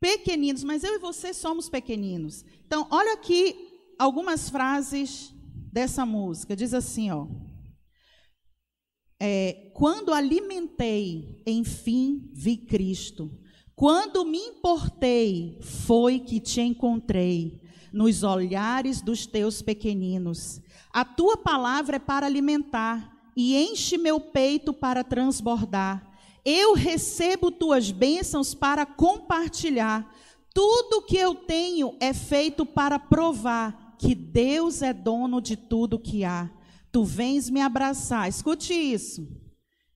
Pequeninos, 0.00 0.64
mas 0.64 0.82
eu 0.82 0.94
e 0.94 0.98
você 0.98 1.34
somos 1.34 1.68
pequeninos. 1.68 2.42
Então, 2.64 2.88
olha 2.90 3.12
aqui 3.12 3.54
algumas 3.98 4.48
frases 4.48 5.30
dessa 5.70 6.06
música. 6.06 6.56
Diz 6.56 6.72
assim, 6.72 7.10
ó. 7.10 7.28
É, 9.20 9.70
quando 9.74 10.14
alimentei, 10.14 11.42
enfim, 11.46 12.30
vi 12.32 12.56
Cristo 12.56 13.39
quando 13.80 14.26
me 14.26 14.36
importei, 14.36 15.58
foi 15.62 16.18
que 16.18 16.38
te 16.38 16.60
encontrei 16.60 17.62
nos 17.90 18.22
olhares 18.22 19.00
dos 19.00 19.24
teus 19.24 19.62
pequeninos. 19.62 20.60
A 20.92 21.02
tua 21.02 21.38
palavra 21.38 21.96
é 21.96 21.98
para 21.98 22.26
alimentar 22.26 23.10
e 23.34 23.56
enche 23.56 23.96
meu 23.96 24.20
peito 24.20 24.74
para 24.74 25.02
transbordar. 25.02 26.12
Eu 26.44 26.74
recebo 26.74 27.50
tuas 27.50 27.90
bênçãos 27.90 28.52
para 28.52 28.84
compartilhar. 28.84 30.14
Tudo 30.52 31.00
que 31.00 31.16
eu 31.16 31.34
tenho 31.34 31.96
é 32.00 32.12
feito 32.12 32.66
para 32.66 32.98
provar 32.98 33.96
que 33.98 34.14
Deus 34.14 34.82
é 34.82 34.92
dono 34.92 35.40
de 35.40 35.56
tudo 35.56 35.98
que 35.98 36.22
há. 36.22 36.50
Tu 36.92 37.02
vens 37.02 37.48
me 37.48 37.62
abraçar, 37.62 38.28
escute 38.28 38.74
isso, 38.74 39.26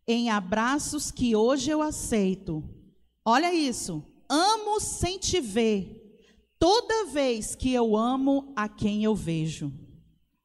em 0.09 0.31
abraços 0.31 1.11
que 1.11 1.37
hoje 1.37 1.69
eu 1.69 1.83
aceito 1.83 2.65
Olha 3.25 3.55
isso. 3.55 4.05
Amo 4.29 4.81
sem 4.81 5.19
te 5.19 5.41
ver. 5.41 6.01
Toda 6.59 7.07
vez 7.07 7.55
que 7.55 7.73
eu 7.73 7.97
amo 7.97 8.53
a 8.57 8.69
quem 8.69 9.05
eu 9.05 9.15
vejo. 9.15 9.73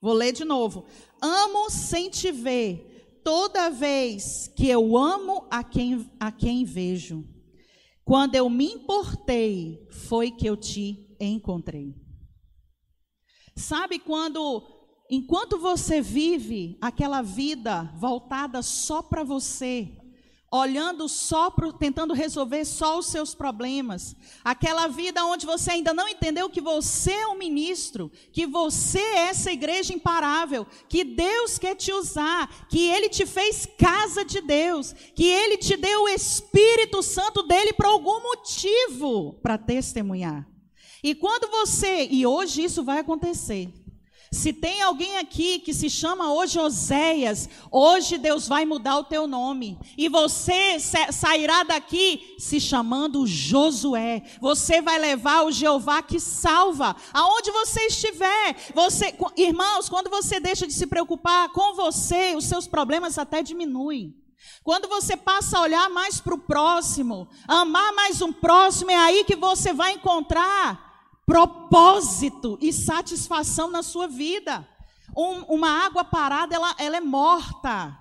Vou 0.02 0.14
ler 0.14 0.32
de 0.32 0.46
novo. 0.46 0.86
Amo 1.22 1.70
sem 1.70 2.10
te 2.10 2.32
ver. 2.32 3.22
Toda 3.24 3.70
vez 3.70 4.48
que 4.56 4.68
eu 4.68 4.98
amo 4.98 5.46
a 5.52 5.64
quem, 5.64 6.10
a 6.20 6.32
quem 6.32 6.64
vejo. 6.64 7.28
Quando 8.06 8.36
eu 8.36 8.50
me 8.50 8.66
importei, 8.66 9.88
foi 9.92 10.32
que 10.32 10.48
eu 10.48 10.58
te 10.58 11.16
encontrei. 11.20 11.94
Sabe 13.56 14.00
quando, 14.00 14.64
enquanto 15.12 15.60
você 15.60 16.02
vive 16.02 16.78
aquela 16.82 17.22
vida 17.22 17.84
voltada 17.98 18.62
só 18.62 19.02
para 19.02 19.24
você, 19.24 19.99
olhando 20.52 21.08
só 21.08 21.50
pro, 21.50 21.72
tentando 21.72 22.14
resolver 22.14 22.66
só 22.66 22.98
os 22.98 23.08
seus 23.08 23.36
problemas. 23.36 24.16
Aquela 24.44 24.88
vida 24.88 25.24
onde 25.26 25.46
você 25.46 25.72
ainda 25.72 25.94
não 25.94 26.08
entendeu 26.08 26.50
que 26.50 26.62
você 26.62 27.12
é 27.12 27.28
um 27.28 27.38
ministro, 27.38 28.12
que 28.32 28.46
você 28.46 29.00
é 29.00 29.30
essa 29.30 29.52
igreja 29.52 29.94
imparável, 29.94 30.66
que 30.88 31.04
Deus 31.04 31.58
quer 31.58 31.76
te 31.76 31.92
usar, 31.92 32.68
que 32.68 32.90
ele 32.90 33.10
te 33.10 33.26
fez 33.26 33.68
casa 33.78 34.26
de 34.26 34.42
Deus, 34.42 34.94
que 35.16 35.26
ele 35.26 35.58
te 35.58 35.78
deu 35.78 36.04
o 36.04 36.10
Espírito 36.10 37.04
Santo 37.04 37.44
dele 37.44 37.74
por 37.74 37.86
algum 37.86 38.22
motivo 38.22 39.34
para 39.42 39.58
testemunhar. 39.58 40.48
E 41.02 41.16
quando 41.16 41.50
você, 41.50 42.08
e 42.12 42.26
hoje 42.26 42.64
isso 42.64 42.84
vai 42.84 43.00
acontecer, 43.00 43.72
Se 44.32 44.54
tem 44.54 44.84
alguém 44.84 45.18
aqui 45.18 45.58
que 45.58 45.74
se 45.74 45.90
chama 45.90 46.32
hoje 46.32 46.60
Oséias, 46.60 47.50
hoje 47.72 48.16
Deus 48.16 48.48
vai 48.48 48.64
mudar 48.64 49.00
o 49.00 49.04
teu 49.04 49.26
nome. 49.26 49.80
E 49.98 50.08
você 50.08 50.78
sairá 50.80 51.64
daqui 51.64 52.36
se 52.38 52.60
chamando 52.60 53.26
Josué. 53.26 54.22
Você 54.40 54.82
vai 54.84 55.00
levar 55.00 55.46
o 55.46 55.52
Jeová 55.52 56.04
que 56.04 56.20
salva. 56.20 56.96
Aonde 57.12 57.50
você 57.50 57.88
estiver. 57.88 58.56
Você, 58.76 59.16
irmãos, 59.36 59.90
quando 59.90 60.12
você 60.12 60.40
deixa 60.40 60.68
de 60.68 60.74
se 60.74 60.86
preocupar 60.86 61.50
com 61.50 61.74
você, 61.74 62.36
os 62.36 62.46
seus 62.46 62.68
problemas 62.68 63.18
até 63.18 63.42
diminuem. 63.42 64.16
Quando 64.64 64.88
você 64.88 65.18
passa 65.18 65.58
a 65.58 65.62
olhar 65.62 65.90
mais 65.90 66.22
para 66.22 66.36
o 66.36 66.40
próximo, 66.40 67.28
amar 67.48 67.94
mais 67.94 68.22
um 68.22 68.32
próximo, 68.32 68.92
é 68.92 68.96
aí 68.96 69.24
que 69.24 69.36
você 69.36 69.74
vai 69.74 69.94
encontrar 69.94 70.89
propósito 71.30 72.58
e 72.60 72.74
satisfação 72.74 73.70
na 73.70 73.84
sua 73.84 74.08
vida. 74.08 74.68
Um, 75.16 75.42
uma 75.44 75.86
água 75.86 76.04
parada, 76.04 76.56
ela, 76.56 76.76
ela 76.80 76.98
é 76.98 77.02
morta. 77.02 77.96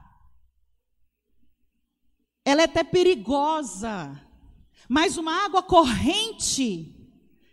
Ela 2.42 2.62
é 2.62 2.64
até 2.64 2.82
perigosa. 2.82 4.18
Mas 4.88 5.18
uma 5.18 5.44
água 5.44 5.62
corrente, 5.62 6.96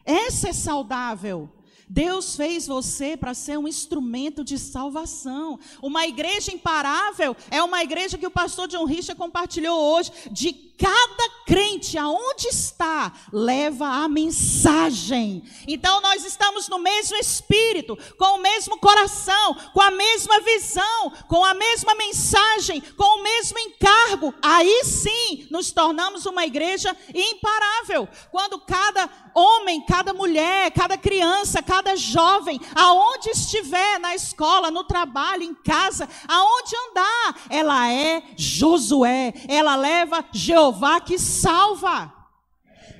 essa 0.05 0.47
é 0.47 0.53
saudável. 0.53 1.51
Deus 1.89 2.35
fez 2.35 2.65
você 2.65 3.15
para 3.17 3.33
ser 3.33 3.59
um 3.59 3.67
instrumento 3.67 4.45
de 4.45 4.57
salvação. 4.57 5.59
Uma 5.81 6.07
igreja 6.07 6.53
imparável 6.53 7.35
é 7.51 7.61
uma 7.61 7.83
igreja 7.83 8.17
que 8.17 8.25
o 8.25 8.31
pastor 8.31 8.69
John 8.69 8.85
Richard 8.85 9.19
compartilhou 9.19 9.77
hoje, 9.77 10.11
de 10.31 10.53
cada 10.77 11.29
crente, 11.45 11.97
aonde 11.97 12.47
está, 12.47 13.13
leva 13.31 13.87
a 13.87 14.07
mensagem. 14.07 15.43
Então 15.67 16.01
nós 16.01 16.25
estamos 16.25 16.67
no 16.67 16.79
mesmo 16.79 17.15
espírito, 17.17 17.97
com 18.17 18.37
o 18.37 18.41
mesmo 18.41 18.77
coração, 18.77 19.55
com 19.73 19.81
a 19.81 19.91
mesma 19.91 20.39
visão, 20.41 21.11
com 21.27 21.43
a 21.45 21.53
mesma 21.53 21.95
mensagem, 21.95 22.81
com 22.81 23.19
o 23.19 23.23
mesmo 23.23 23.57
encargo. 23.59 24.33
Aí 24.41 24.83
sim 24.83 25.47
nos 25.49 25.71
tornamos 25.71 26.25
uma 26.25 26.45
igreja 26.45 26.95
imparável. 27.13 28.07
Quando 28.31 28.59
cada 28.59 29.09
homem, 29.33 29.85
cada 29.85 30.13
mulher, 30.13 30.71
cada 30.71 30.97
criança, 30.97 31.61
cada 31.61 31.95
jovem, 31.95 32.59
aonde 32.73 33.29
estiver, 33.29 33.99
na 33.99 34.15
escola, 34.15 34.71
no 34.71 34.83
trabalho, 34.83 35.43
em 35.43 35.53
casa, 35.53 36.07
aonde 36.27 36.75
andar, 36.89 37.35
ela 37.49 37.91
é 37.91 38.23
Josué, 38.35 39.33
ela 39.47 39.75
leva 39.75 40.25
Jeová 40.33 40.64
Jeová 40.65 40.99
que 40.99 41.19
salva. 41.19 42.11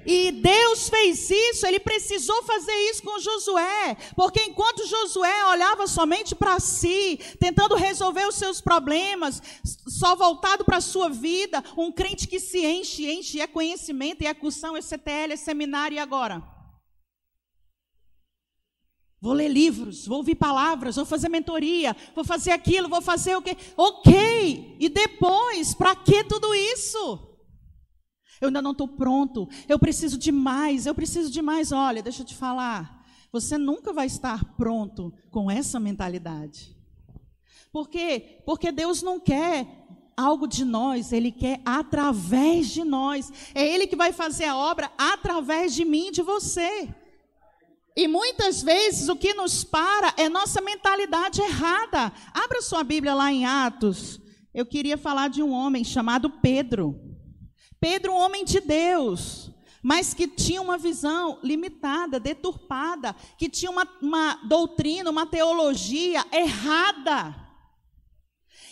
E 0.05 0.31
Deus 0.31 0.88
fez 0.88 1.31
isso, 1.31 1.65
ele 1.65 1.79
precisou 1.79 2.43
fazer 2.43 2.75
isso 2.91 3.01
com 3.01 3.19
Josué, 3.19 3.98
porque 4.15 4.39
enquanto 4.43 4.86
Josué 4.86 5.45
olhava 5.48 5.88
somente 5.88 6.36
para 6.36 6.60
si, 6.60 7.19
tentando 7.39 7.74
resolver 7.74 8.27
os 8.27 8.36
seus 8.36 8.62
problemas, 8.62 9.41
só 9.88 10.15
voltado 10.15 10.63
para 10.63 10.77
a 10.77 10.81
sua 10.81 11.10
vida, 11.10 11.63
um 11.75 11.91
crente 11.91 12.27
que 12.27 12.39
se 12.39 12.63
enche, 12.63 13.12
enche, 13.12 13.41
é 13.41 13.48
conhecimento, 13.48 14.22
é 14.22 14.31
cursão, 14.31 14.77
é 14.77 14.81
CTL, 14.81 15.34
é 15.34 15.38
seminário, 15.38 15.95
e 15.95 16.00
agora? 16.00 16.43
Vou 19.19 19.34
ler 19.34 19.48
livros, 19.48 20.05
vou 20.05 20.17
ouvir 20.17 20.36
palavras, 20.36 20.98
vou 20.98 21.05
fazer 21.05 21.29
mentoria, 21.29 21.95
vou 22.13 22.24
fazer 22.24 22.51
aquilo, 22.51 22.88
vou 22.88 23.01
fazer 23.01 23.36
o 23.36 23.41
quê? 23.41 23.57
Ok, 23.75 24.77
e 24.79 24.88
depois, 24.88 25.74
para 25.74 25.95
que 25.95 26.24
tudo 26.25 26.53
isso? 26.53 27.25
Eu 28.42 28.48
ainda 28.48 28.62
não 28.62 28.72
estou 28.72 28.88
pronto. 28.88 29.48
Eu 29.68 29.80
preciso 29.80 30.18
de 30.18 30.32
mais. 30.32 30.86
Eu 30.86 30.96
preciso 30.96 31.32
de 31.32 31.42
mais. 31.42 31.72
Olha, 31.72 32.01
deixa 32.01 32.22
eu 32.22 32.25
te 32.25 32.36
falar. 32.36 33.06
Você 33.32 33.58
nunca 33.58 33.92
vai 33.92 34.06
estar 34.06 34.44
pronto 34.56 35.13
com 35.30 35.50
essa 35.51 35.80
mentalidade. 35.80 36.75
Por 37.72 37.90
quê? 37.90 38.42
Porque 38.46 38.72
Deus 38.72 39.01
não 39.01 39.20
quer 39.20 39.68
algo 40.16 40.48
de 40.48 40.64
nós, 40.64 41.12
Ele 41.12 41.31
quer 41.31 41.62
através 41.66 42.70
de 42.70 42.83
nós. 42.83 43.31
É 43.53 43.68
Ele 43.68 43.88
que 43.88 43.96
vai 43.96 44.14
fazer 44.14 44.46
a 44.46 44.55
obra 44.55 44.92
através 44.98 45.74
de 45.75 45.83
mim 45.83 46.12
de 46.12 46.22
você. 46.22 46.88
E 47.98 48.07
muitas 48.07 48.62
vezes 48.62 49.07
o 49.07 49.16
que 49.16 49.33
nos 49.33 49.64
para 49.64 50.14
é 50.18 50.27
nossa 50.27 50.62
mentalidade 50.62 51.42
errada. 51.42 52.12
Abra 52.33 52.62
sua 52.62 52.83
Bíblia 52.83 53.14
lá 53.14 53.31
em 53.31 53.46
Atos. 53.46 54.20
Eu 54.53 54.66
queria 54.66 54.98
falar 54.98 55.29
de 55.29 55.42
um 55.42 55.51
homem 55.51 55.83
chamado 55.83 56.29
Pedro. 56.29 57.04
Pedro, 57.79 58.14
um 58.14 58.18
homem 58.18 58.44
de 58.44 58.59
Deus, 58.59 59.51
mas 59.83 60.16
que 60.16 60.27
tinha 60.27 60.61
uma 60.61 60.79
visão 60.79 61.38
limitada, 61.44 62.20
deturpada, 62.20 63.16
que 63.38 63.48
tinha 63.48 63.70
uma, 63.70 63.88
uma 64.01 64.35
doutrina, 64.44 65.11
uma 65.11 65.27
teologia 65.27 66.25
errada. 66.31 67.35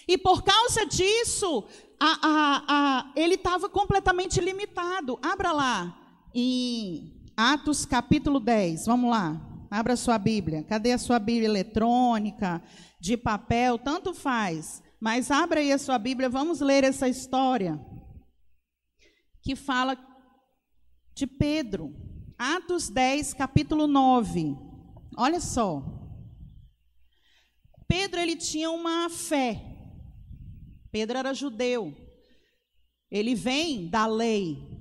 E 0.08 0.18
por 0.18 0.44
causa 0.44 0.86
disso, 0.86 1.64
a, 2.00 2.18
a, 2.28 2.64
a, 2.68 3.12
ele 3.16 3.36
estava 3.36 3.70
completamente 3.70 4.42
limitado. 4.42 5.20
Abra 5.22 5.52
lá, 5.52 5.96
em 6.34 7.14
Atos 7.38 7.86
capítulo 7.86 8.40
10, 8.40 8.88
vamos 8.88 9.12
lá. 9.12 9.40
Abra 9.70 9.96
sua 9.96 10.18
Bíblia. 10.18 10.64
Cadê 10.64 10.94
a 10.94 10.98
sua 10.98 11.20
Bíblia 11.20 11.48
eletrônica, 11.48 12.60
de 13.00 13.16
papel? 13.16 13.78
Tanto 13.78 14.14
faz. 14.14 14.82
Mas 15.00 15.30
abra 15.30 15.60
aí 15.60 15.72
a 15.72 15.78
sua 15.78 16.00
Bíblia, 16.00 16.28
vamos 16.28 16.60
ler 16.60 16.84
essa 16.84 17.08
história 17.08 17.80
que 19.44 19.56
fala 19.56 19.98
de 21.14 21.28
Pedro. 21.28 21.94
Atos 22.38 22.90
10, 22.90 23.34
capítulo 23.34 23.86
9. 23.86 24.56
Olha 25.18 25.40
só. 25.40 25.84
Pedro 27.88 28.20
ele 28.20 28.36
tinha 28.38 28.72
uma 28.72 29.10
fé. 29.10 29.62
Pedro 30.92 31.18
era 31.18 31.34
judeu. 31.34 31.94
Ele 33.12 33.36
vem 33.36 33.88
da 33.90 34.08
lei. 34.08 34.74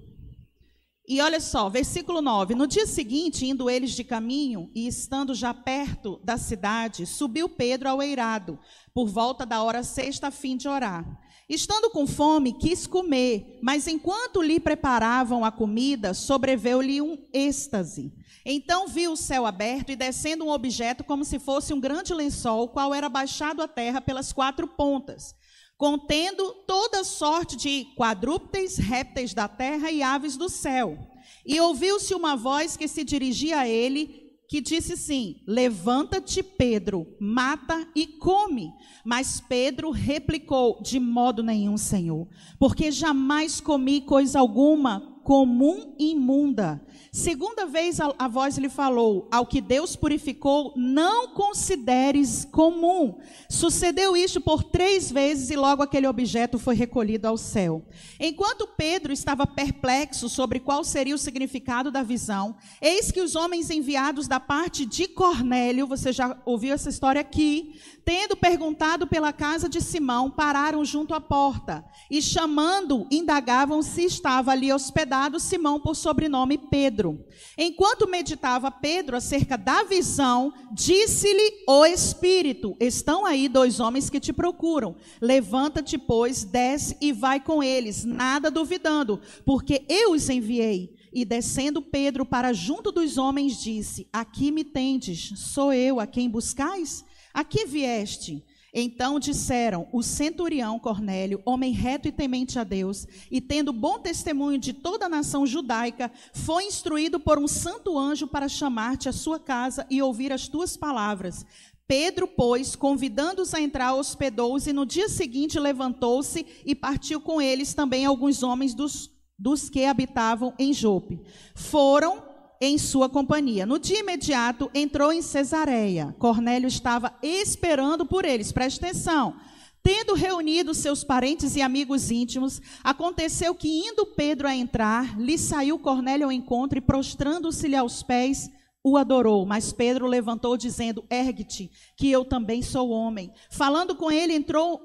E 1.07 1.20
olha 1.20 1.40
só, 1.40 1.68
versículo 1.68 2.22
9: 2.22 2.55
No 2.55 2.66
dia 2.66 2.87
seguinte, 2.87 3.44
indo 3.44 3.68
eles 3.68 3.90
de 3.90 4.05
caminho 4.05 4.70
e 4.75 4.87
estando 4.87 5.35
já 5.35 5.53
perto 5.53 6.20
da 6.25 6.38
cidade, 6.38 7.05
subiu 7.05 7.48
Pedro 7.48 7.88
ao 7.88 8.01
eirado, 8.01 8.59
por 8.94 9.09
volta 9.09 9.44
da 9.44 9.62
hora 9.62 9.83
sexta, 9.83 10.29
a 10.29 10.31
fim 10.31 10.57
de 10.57 10.68
orar. 10.68 11.05
Estando 11.54 11.90
com 11.90 12.06
fome, 12.06 12.54
quis 12.54 12.86
comer, 12.86 13.58
mas 13.60 13.86
enquanto 13.86 14.40
lhe 14.40 14.58
preparavam 14.58 15.44
a 15.44 15.52
comida, 15.52 16.14
sobreveu-lhe 16.14 17.02
um 17.02 17.18
êxtase. 17.30 18.10
Então 18.42 18.88
viu 18.88 19.12
o 19.12 19.16
céu 19.18 19.44
aberto 19.44 19.92
e 19.92 19.96
descendo 19.96 20.46
um 20.46 20.48
objeto 20.48 21.04
como 21.04 21.26
se 21.26 21.38
fosse 21.38 21.74
um 21.74 21.78
grande 21.78 22.14
lençol, 22.14 22.70
qual 22.70 22.94
era 22.94 23.06
baixado 23.06 23.60
à 23.60 23.68
terra 23.68 24.00
pelas 24.00 24.32
quatro 24.32 24.66
pontas, 24.66 25.34
contendo 25.76 26.54
toda 26.66 27.04
sorte 27.04 27.54
de 27.54 27.84
quadrúpedes, 27.98 28.78
répteis 28.78 29.34
da 29.34 29.46
terra 29.46 29.90
e 29.90 30.02
aves 30.02 30.38
do 30.38 30.48
céu. 30.48 30.96
E 31.44 31.60
ouviu-se 31.60 32.14
uma 32.14 32.34
voz 32.34 32.78
que 32.78 32.88
se 32.88 33.04
dirigia 33.04 33.58
a 33.58 33.68
ele, 33.68 34.21
que 34.52 34.60
disse 34.60 34.98
sim: 34.98 35.36
Levanta-te, 35.46 36.42
Pedro, 36.42 37.06
mata 37.18 37.88
e 37.96 38.06
come. 38.06 38.70
Mas 39.02 39.40
Pedro 39.40 39.90
replicou: 39.90 40.78
De 40.82 41.00
modo 41.00 41.42
nenhum, 41.42 41.78
Senhor, 41.78 42.28
porque 42.58 42.90
jamais 42.90 43.62
comi 43.62 44.02
coisa 44.02 44.38
alguma 44.38 45.12
comum 45.22 45.94
e 45.98 46.12
imunda. 46.12 46.80
Segunda 47.11 47.66
vez 47.66 48.00
a, 48.00 48.14
a, 48.18 48.26
voz 48.26 48.56
lhe 48.56 48.68
falou: 48.68 49.28
Ao 49.30 49.44
que 49.44 49.61
Deus 49.61 49.94
purificou, 49.94 50.72
não 50.76 51.28
consideres 51.28 52.46
comum. 52.46 53.18
Sucedeu 53.50 54.16
isto 54.16 54.40
por 54.40 54.62
três 54.62 55.11
vezes 55.12 55.50
e 55.50 55.56
logo 55.56 55.82
aquele 55.82 56.06
objeto 56.06 56.58
foi 56.58 56.74
recolhido 56.74 57.28
ao 57.28 57.37
céu. 57.37 57.85
Enquanto 58.18 58.66
Pedro 58.66 59.12
estava 59.12 59.46
perplexo 59.46 60.28
sobre 60.28 60.58
qual 60.58 60.82
seria 60.85 61.14
o 61.14 61.18
significado 61.18 61.90
da 61.90 62.02
visão, 62.02 62.56
eis 62.80 63.11
que 63.11 63.20
os 63.20 63.37
homens 63.37 63.68
enviados 63.68 64.26
da 64.26 64.40
parte 64.40 64.87
de 64.87 65.06
Cornélio, 65.06 65.87
você 65.87 66.12
já 66.12 66.40
ouviu 66.46 66.72
essa 66.72 66.88
história 66.88 67.20
aqui, 67.20 67.78
tendo 68.04 68.36
perguntado 68.36 69.06
pela 69.06 69.32
casa 69.32 69.68
de 69.68 69.80
Simão, 69.80 70.30
pararam 70.30 70.84
junto 70.84 71.14
à 71.14 71.20
porta 71.20 71.84
e 72.10 72.20
chamando, 72.20 73.06
indagavam 73.10 73.82
se 73.82 74.04
estava 74.04 74.50
ali 74.52 74.72
hospedado 74.72 75.38
Simão 75.38 75.80
por 75.80 75.94
sobrenome 75.94 76.58
Pedro. 76.58 77.24
Enquanto 77.56 78.08
meditava 78.08 78.70
Pedro 78.70 79.16
acerca 79.16 79.56
da 79.56 79.84
visão, 79.84 80.52
disse-lhe 80.72 81.64
o 81.68 81.84
Espírito: 81.84 82.76
Estão 82.80 83.24
aí 83.24 83.48
dois 83.48 83.80
homens 83.80 84.10
que 84.10 84.20
te 84.20 84.32
procuram. 84.32 84.96
Levanta-te, 85.20 85.96
pois, 85.96 86.44
desce 86.44 86.96
e 87.00 87.12
vai 87.12 87.40
com 87.40 87.62
eles, 87.62 88.04
nada 88.04 88.50
duvidando, 88.50 89.20
porque 89.44 89.84
eu 89.88 90.12
os 90.12 90.28
enviei. 90.28 90.96
E 91.14 91.26
descendo 91.26 91.82
Pedro 91.82 92.24
para 92.24 92.54
junto 92.54 92.90
dos 92.90 93.18
homens, 93.18 93.62
disse: 93.62 94.08
Aqui 94.12 94.50
me 94.50 94.64
tendes, 94.64 95.32
sou 95.36 95.72
eu 95.72 96.00
a 96.00 96.06
quem 96.06 96.28
buscais? 96.28 97.04
Aqui 97.32 97.66
vieste. 97.66 98.44
Então 98.74 99.20
disseram: 99.20 99.86
O 99.92 100.02
centurião 100.02 100.78
Cornélio, 100.78 101.42
homem 101.44 101.72
reto 101.72 102.08
e 102.08 102.12
temente 102.12 102.58
a 102.58 102.64
Deus, 102.64 103.06
e 103.30 103.40
tendo 103.40 103.72
bom 103.72 103.98
testemunho 103.98 104.58
de 104.58 104.72
toda 104.72 105.06
a 105.06 105.10
nação 105.10 105.46
judaica, 105.46 106.10
foi 106.32 106.64
instruído 106.64 107.20
por 107.20 107.38
um 107.38 107.46
santo 107.46 107.98
anjo 107.98 108.26
para 108.26 108.48
chamar-te 108.48 109.08
à 109.08 109.12
sua 109.12 109.38
casa 109.38 109.86
e 109.90 110.00
ouvir 110.00 110.32
as 110.32 110.48
tuas 110.48 110.76
palavras. 110.76 111.44
Pedro, 111.86 112.26
pois, 112.26 112.74
convidando-os 112.74 113.52
a 113.52 113.60
entrar, 113.60 113.94
hospedou-os 113.94 114.66
e 114.66 114.72
no 114.72 114.86
dia 114.86 115.10
seguinte 115.10 115.60
levantou-se 115.60 116.46
e 116.64 116.74
partiu 116.74 117.20
com 117.20 117.42
eles 117.42 117.74
também 117.74 118.06
alguns 118.06 118.42
homens 118.42 118.72
dos, 118.72 119.10
dos 119.38 119.68
que 119.68 119.84
habitavam 119.84 120.54
em 120.58 120.72
Jope. 120.72 121.20
Foram 121.54 122.31
em 122.64 122.79
sua 122.79 123.09
companhia. 123.09 123.66
No 123.66 123.77
dia 123.77 123.98
imediato, 123.98 124.70
entrou 124.72 125.12
em 125.12 125.20
Cesareia. 125.20 126.14
Cornélio 126.16 126.68
estava 126.68 127.12
esperando 127.20 128.07
por 128.07 128.25
eles. 128.25 128.53
Preste 128.53 128.79
atenção. 128.85 129.35
Tendo 129.83 130.14
reunido 130.14 130.72
seus 130.72 131.03
parentes 131.03 131.57
e 131.57 131.61
amigos 131.61 132.12
íntimos, 132.12 132.62
aconteceu 132.85 133.53
que, 133.53 133.68
indo 133.68 134.07
Pedro 134.07 134.46
a 134.46 134.55
entrar, 134.55 135.20
lhe 135.20 135.37
saiu 135.37 135.77
Cornélio 135.77 136.27
ao 136.27 136.31
encontro 136.31 136.79
e, 136.79 136.81
prostrando-se-lhe 136.81 137.75
aos 137.75 138.01
pés, 138.01 138.48
o 138.81 138.96
adorou. 138.96 139.44
Mas 139.44 139.72
Pedro 139.72 140.07
levantou, 140.07 140.57
dizendo: 140.57 141.05
Ergue-te, 141.11 141.68
que 141.96 142.09
eu 142.12 142.25
também 142.25 142.62
sou 142.62 142.90
homem. 142.90 143.33
Falando 143.51 143.96
com 143.96 144.09
ele, 144.09 144.35
entrou 144.35 144.81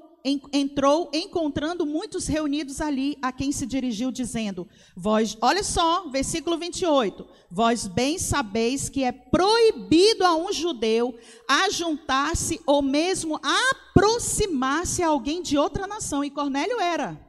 entrou 0.52 1.10
encontrando 1.12 1.86
muitos 1.86 2.26
reunidos 2.26 2.80
ali, 2.80 3.16
a 3.22 3.30
quem 3.32 3.52
se 3.52 3.66
dirigiu, 3.66 4.10
dizendo: 4.10 4.68
Vós, 4.96 5.36
olha 5.40 5.62
só, 5.62 6.08
versículo 6.08 6.58
28. 6.58 7.26
Vós 7.50 7.86
bem 7.86 8.18
sabeis 8.18 8.88
que 8.88 9.04
é 9.04 9.12
proibido 9.12 10.24
a 10.24 10.36
um 10.36 10.52
judeu 10.52 11.18
ajuntar-se 11.48 12.60
ou 12.66 12.82
mesmo 12.82 13.40
aproximar-se 13.42 15.02
a 15.02 15.08
alguém 15.08 15.42
de 15.42 15.56
outra 15.56 15.86
nação. 15.86 16.24
E 16.24 16.30
Cornélio 16.30 16.80
era. 16.80 17.28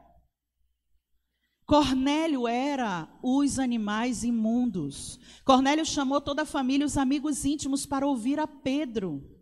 Cornélio 1.66 2.48
era 2.48 3.08
os 3.22 3.60
animais 3.60 4.24
imundos. 4.24 5.20
Cornélio 5.46 5.86
chamou 5.86 6.20
toda 6.20 6.42
a 6.42 6.46
família, 6.46 6.86
os 6.86 6.98
amigos 6.98 7.46
íntimos, 7.46 7.86
para 7.86 8.08
ouvir 8.08 8.40
a 8.40 8.48
Pedro. 8.48 9.39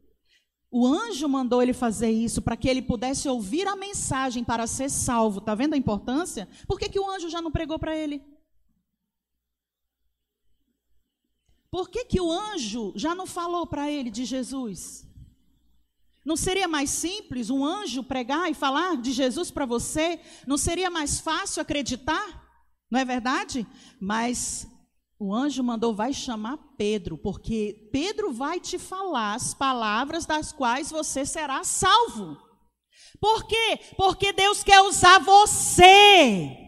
O 0.70 0.86
anjo 0.86 1.30
mandou 1.30 1.62
ele 1.62 1.74
fazer 1.74 2.12
isso 2.12 2.42
para 2.42 2.58
que 2.58 2.68
ele 2.68 2.82
pudesse 2.82 3.30
ouvir 3.30 3.68
a 3.68 3.76
mensagem 3.76 4.44
para 4.44 4.68
ser 4.68 4.90
salvo. 4.90 5.40
Está 5.40 5.56
vendo 5.56 5.74
a 5.74 5.78
importância? 5.78 6.48
Por 6.68 6.78
que, 6.78 6.90
que 6.90 7.00
o 7.00 7.10
anjo 7.10 7.30
já 7.30 7.42
não 7.42 7.52
pregou 7.52 7.80
para 7.80 7.96
ele? 7.96 8.22
Por 11.72 11.90
que, 11.90 12.06
que 12.06 12.20
o 12.20 12.32
anjo 12.32 12.92
já 12.96 13.16
não 13.16 13.26
falou 13.26 13.66
para 13.66 13.90
ele 13.90 14.10
de 14.10 14.26
Jesus? 14.26 15.08
Não 16.26 16.36
seria 16.36 16.68
mais 16.68 16.90
simples 16.90 17.50
um 17.50 17.64
anjo 17.64 18.04
pregar 18.04 18.52
e 18.52 18.54
falar 18.54 18.98
de 18.98 19.14
Jesus 19.14 19.50
para 19.50 19.66
você? 19.66 20.20
Não 20.46 20.58
seria 20.58 20.90
mais 20.90 21.22
fácil 21.22 21.62
acreditar? 21.62 22.46
Não 22.92 23.00
é 23.00 23.06
verdade? 23.06 23.66
Mas 24.00 24.68
o 25.20 25.34
anjo 25.34 25.64
mandou, 25.64 25.96
vai 25.96 26.14
chamar 26.14 26.58
Pedro, 26.78 27.18
porque 27.18 27.90
Pedro 27.92 28.32
vai 28.32 28.60
te 28.60 28.78
falar 28.78 29.34
as 29.34 29.54
palavras 29.54 30.28
das 30.28 30.52
quais 30.52 30.92
você 30.92 31.26
será 31.26 31.64
salvo. 31.64 32.38
Por 33.20 33.46
quê? 33.48 33.80
Porque 33.96 34.32
Deus 34.32 34.64
quer 34.64 34.80
usar 34.82 35.20
você. 35.20 36.66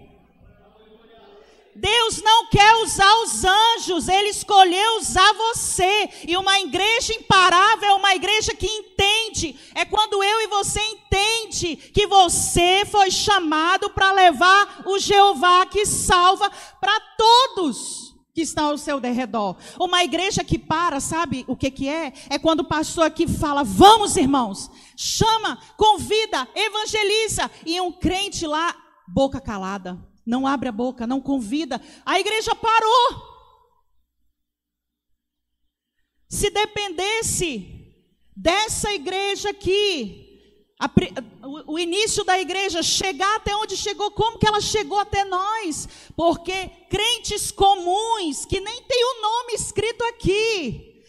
Deus 1.76 2.22
não 2.24 2.48
quer 2.48 2.76
usar 2.78 3.22
os 3.22 3.46
anjos, 3.46 4.10
Ele 4.10 4.30
escolheu 4.30 4.98
usar 4.98 5.32
você. 5.34 6.10
E 6.28 6.36
uma 6.36 6.60
igreja 6.60 7.14
imparável 7.14 7.90
é 7.90 7.94
uma 7.94 8.16
igreja 8.16 8.56
que 8.56 8.66
entende. 8.66 9.58
É 9.76 9.86
quando 9.86 10.24
eu 10.24 10.42
e 10.42 10.48
você 10.48 10.82
entende 10.82 11.76
que 11.76 12.08
você 12.08 12.84
foi 12.90 13.12
chamado 13.12 13.92
para 13.92 14.12
levar 14.12 14.82
o 14.88 14.98
Jeová 14.98 15.68
que 15.68 15.86
salva 15.86 16.50
para 16.82 17.00
todos 17.16 18.09
que 18.40 18.44
estão 18.44 18.70
ao 18.70 18.78
seu 18.78 19.02
derredor. 19.02 19.58
Uma 19.78 20.02
igreja 20.02 20.46
que 20.46 20.58
para, 20.58 21.02
sabe 21.02 21.44
o 21.46 21.58
que, 21.58 21.70
que 21.70 21.90
é? 21.90 22.14
É 22.30 22.40
quando 22.40 22.62
o 22.62 22.68
pastor 22.68 23.06
aqui 23.06 23.28
fala: 23.28 23.66
vamos, 23.66 24.16
irmãos, 24.16 24.72
chama, 24.96 25.62
convida, 25.76 26.48
evangeliza. 26.56 27.52
E 27.66 27.82
um 27.82 27.92
crente 27.92 28.48
lá, 28.48 28.74
boca 29.06 29.42
calada, 29.42 30.00
não 30.26 30.48
abre 30.48 30.70
a 30.70 30.72
boca, 30.72 31.06
não 31.06 31.20
convida. 31.20 31.82
A 32.06 32.18
igreja 32.18 32.56
parou. 32.56 33.28
Se 36.30 36.50
dependesse 36.50 37.94
dessa 38.34 38.94
igreja 38.94 39.50
aqui, 39.50 40.29
a, 40.80 40.90
o, 41.46 41.74
o 41.74 41.80
início 41.80 42.24
da 42.24 42.40
igreja 42.40 42.82
chegar 42.82 43.36
até 43.36 43.54
onde 43.54 43.76
chegou, 43.76 44.10
como 44.12 44.40
que 44.40 44.48
ela 44.48 44.62
chegou 44.62 44.98
até 44.98 45.26
nós? 45.26 45.90
Porque 46.16 46.70
crentes 46.90 47.52
comuns, 47.52 48.46
que 48.46 48.62
nem 48.62 48.82
tem 48.84 49.04
o 49.04 49.22
nome 49.22 49.54
escrito 49.54 50.02
aqui, 50.06 51.04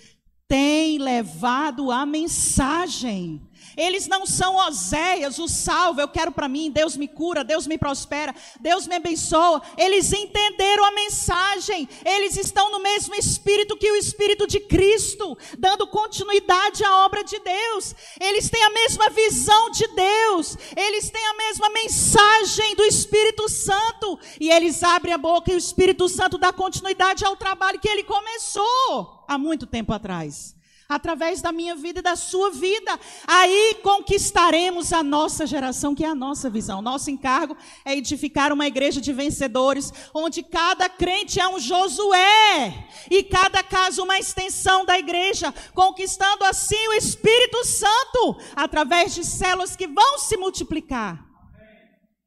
têm 0.49 0.99
levado 0.99 1.93
a 1.93 2.05
mensagem 2.05 3.41
eles 3.77 4.07
não 4.07 4.27
são 4.27 4.57
Oséias, 4.57 5.39
o 5.39 5.49
salvo, 5.49 6.01
eu 6.01 6.09
quero 6.09 6.33
para 6.33 6.49
mim, 6.49 6.71
Deus 6.71 6.97
me 6.97 7.09
cura, 7.09 7.45
Deus 7.45 7.67
me 7.67 7.79
prospera, 7.79 8.35
Deus 8.61 8.87
me 8.87 8.97
abençoa. 8.97 9.63
Eles 9.77 10.13
entenderam 10.13 10.85
a 10.85 10.91
mensagem, 10.93 11.89
eles 12.05 12.37
estão 12.37 12.71
no 12.71 12.81
mesmo 12.81 13.15
espírito 13.15 13.77
que 13.77 13.91
o 13.91 13.97
espírito 13.97 14.47
de 14.47 14.61
Cristo, 14.61 15.37
dando 15.59 15.87
continuidade 15.87 16.85
à 16.85 17.05
obra 17.05 17.23
de 17.25 17.39
Deus. 17.39 17.95
Eles 18.21 18.49
têm 18.49 18.63
a 18.63 18.71
mesma 18.71 19.11
visão 19.11 19.71
de 19.71 19.87
Deus, 19.89 20.57
eles 20.77 21.11
têm 21.11 21.27
a 21.27 21.35
mesma 21.35 21.71
mensagem 21.71 22.75
do 22.77 22.85
Espírito 22.85 23.49
Santo, 23.49 24.19
e 24.41 24.51
eles 24.51 24.83
abrem 24.83 25.15
a 25.15 25.19
boca 25.19 25.51
e 25.53 25.55
o 25.55 25.59
Espírito 25.59 26.09
Santo 26.09 26.39
dá 26.39 26.53
continuidade 26.53 27.25
ao 27.25 27.37
trabalho 27.37 27.81
que 27.81 27.89
ele 27.89 28.05
começou 28.05 29.25
há 29.29 29.39
muito 29.39 29.67
tempo 29.67 29.93
atrás 29.93 30.60
através 30.91 31.41
da 31.41 31.53
minha 31.53 31.77
vida 31.77 32.01
e 32.01 32.03
da 32.03 32.17
sua 32.17 32.51
vida. 32.51 32.99
Aí 33.25 33.77
conquistaremos 33.81 34.93
a 34.93 35.05
nossa 35.05 35.47
geração, 35.47 35.95
que 35.95 36.05
é 36.05 36.09
a 36.09 36.15
nossa 36.15 36.51
visão. 36.51 36.83
Nosso 36.83 37.13
encargo 37.13 37.57
é 37.85 37.97
edificar 37.97 38.53
uma 38.53 38.67
igreja 38.67 39.01
de 39.01 39.13
vencedores, 39.13 39.93
onde 40.13 40.43
cada 40.43 40.89
crente 40.89 41.39
é 41.39 41.49
um 41.49 41.61
Josué 41.61 42.89
e 43.09 43.23
cada 43.23 43.63
casa 43.63 44.03
uma 44.03 44.19
extensão 44.19 44.85
da 44.85 44.99
igreja, 44.99 45.55
conquistando 45.73 46.45
assim 46.45 46.89
o 46.89 46.93
Espírito 46.95 47.65
Santo 47.65 48.37
através 48.57 49.15
de 49.15 49.25
células 49.25 49.77
que 49.77 49.87
vão 49.87 50.19
se 50.19 50.37
multiplicar 50.37 51.25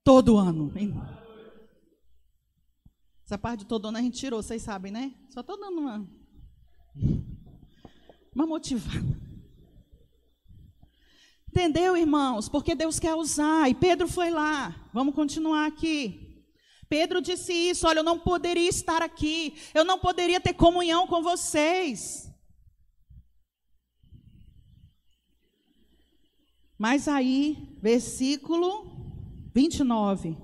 todo 0.06 0.38
ano. 0.38 0.72
Essa 3.26 3.38
parte 3.38 3.60
de 3.60 3.66
todo 3.66 3.88
ano 3.88 3.98
a 3.98 4.02
gente 4.02 4.18
tirou, 4.18 4.42
vocês 4.42 4.62
sabem, 4.62 4.92
né? 4.92 5.14
Só 5.30 5.42
dando 5.42 5.80
uma 5.80 6.08
uma 8.34 8.46
motivada. 8.46 9.24
Entendeu, 11.48 11.96
irmãos? 11.96 12.50
Porque 12.50 12.74
Deus 12.74 13.00
quer 13.00 13.14
usar. 13.14 13.70
E 13.70 13.76
Pedro 13.76 14.08
foi 14.08 14.32
lá. 14.32 14.90
Vamos 14.92 15.14
continuar 15.14 15.68
aqui. 15.68 16.44
Pedro 16.90 17.22
disse 17.22 17.54
isso: 17.54 17.88
olha, 17.88 18.00
eu 18.00 18.04
não 18.04 18.18
poderia 18.18 18.68
estar 18.68 19.04
aqui. 19.04 19.54
Eu 19.74 19.86
não 19.86 20.00
poderia 20.00 20.40
ter 20.40 20.54
comunhão 20.54 21.06
com 21.06 21.22
vocês. 21.22 22.28
Mas 26.78 27.08
aí, 27.08 27.78
versículo 27.82 28.92
29. 29.54 30.36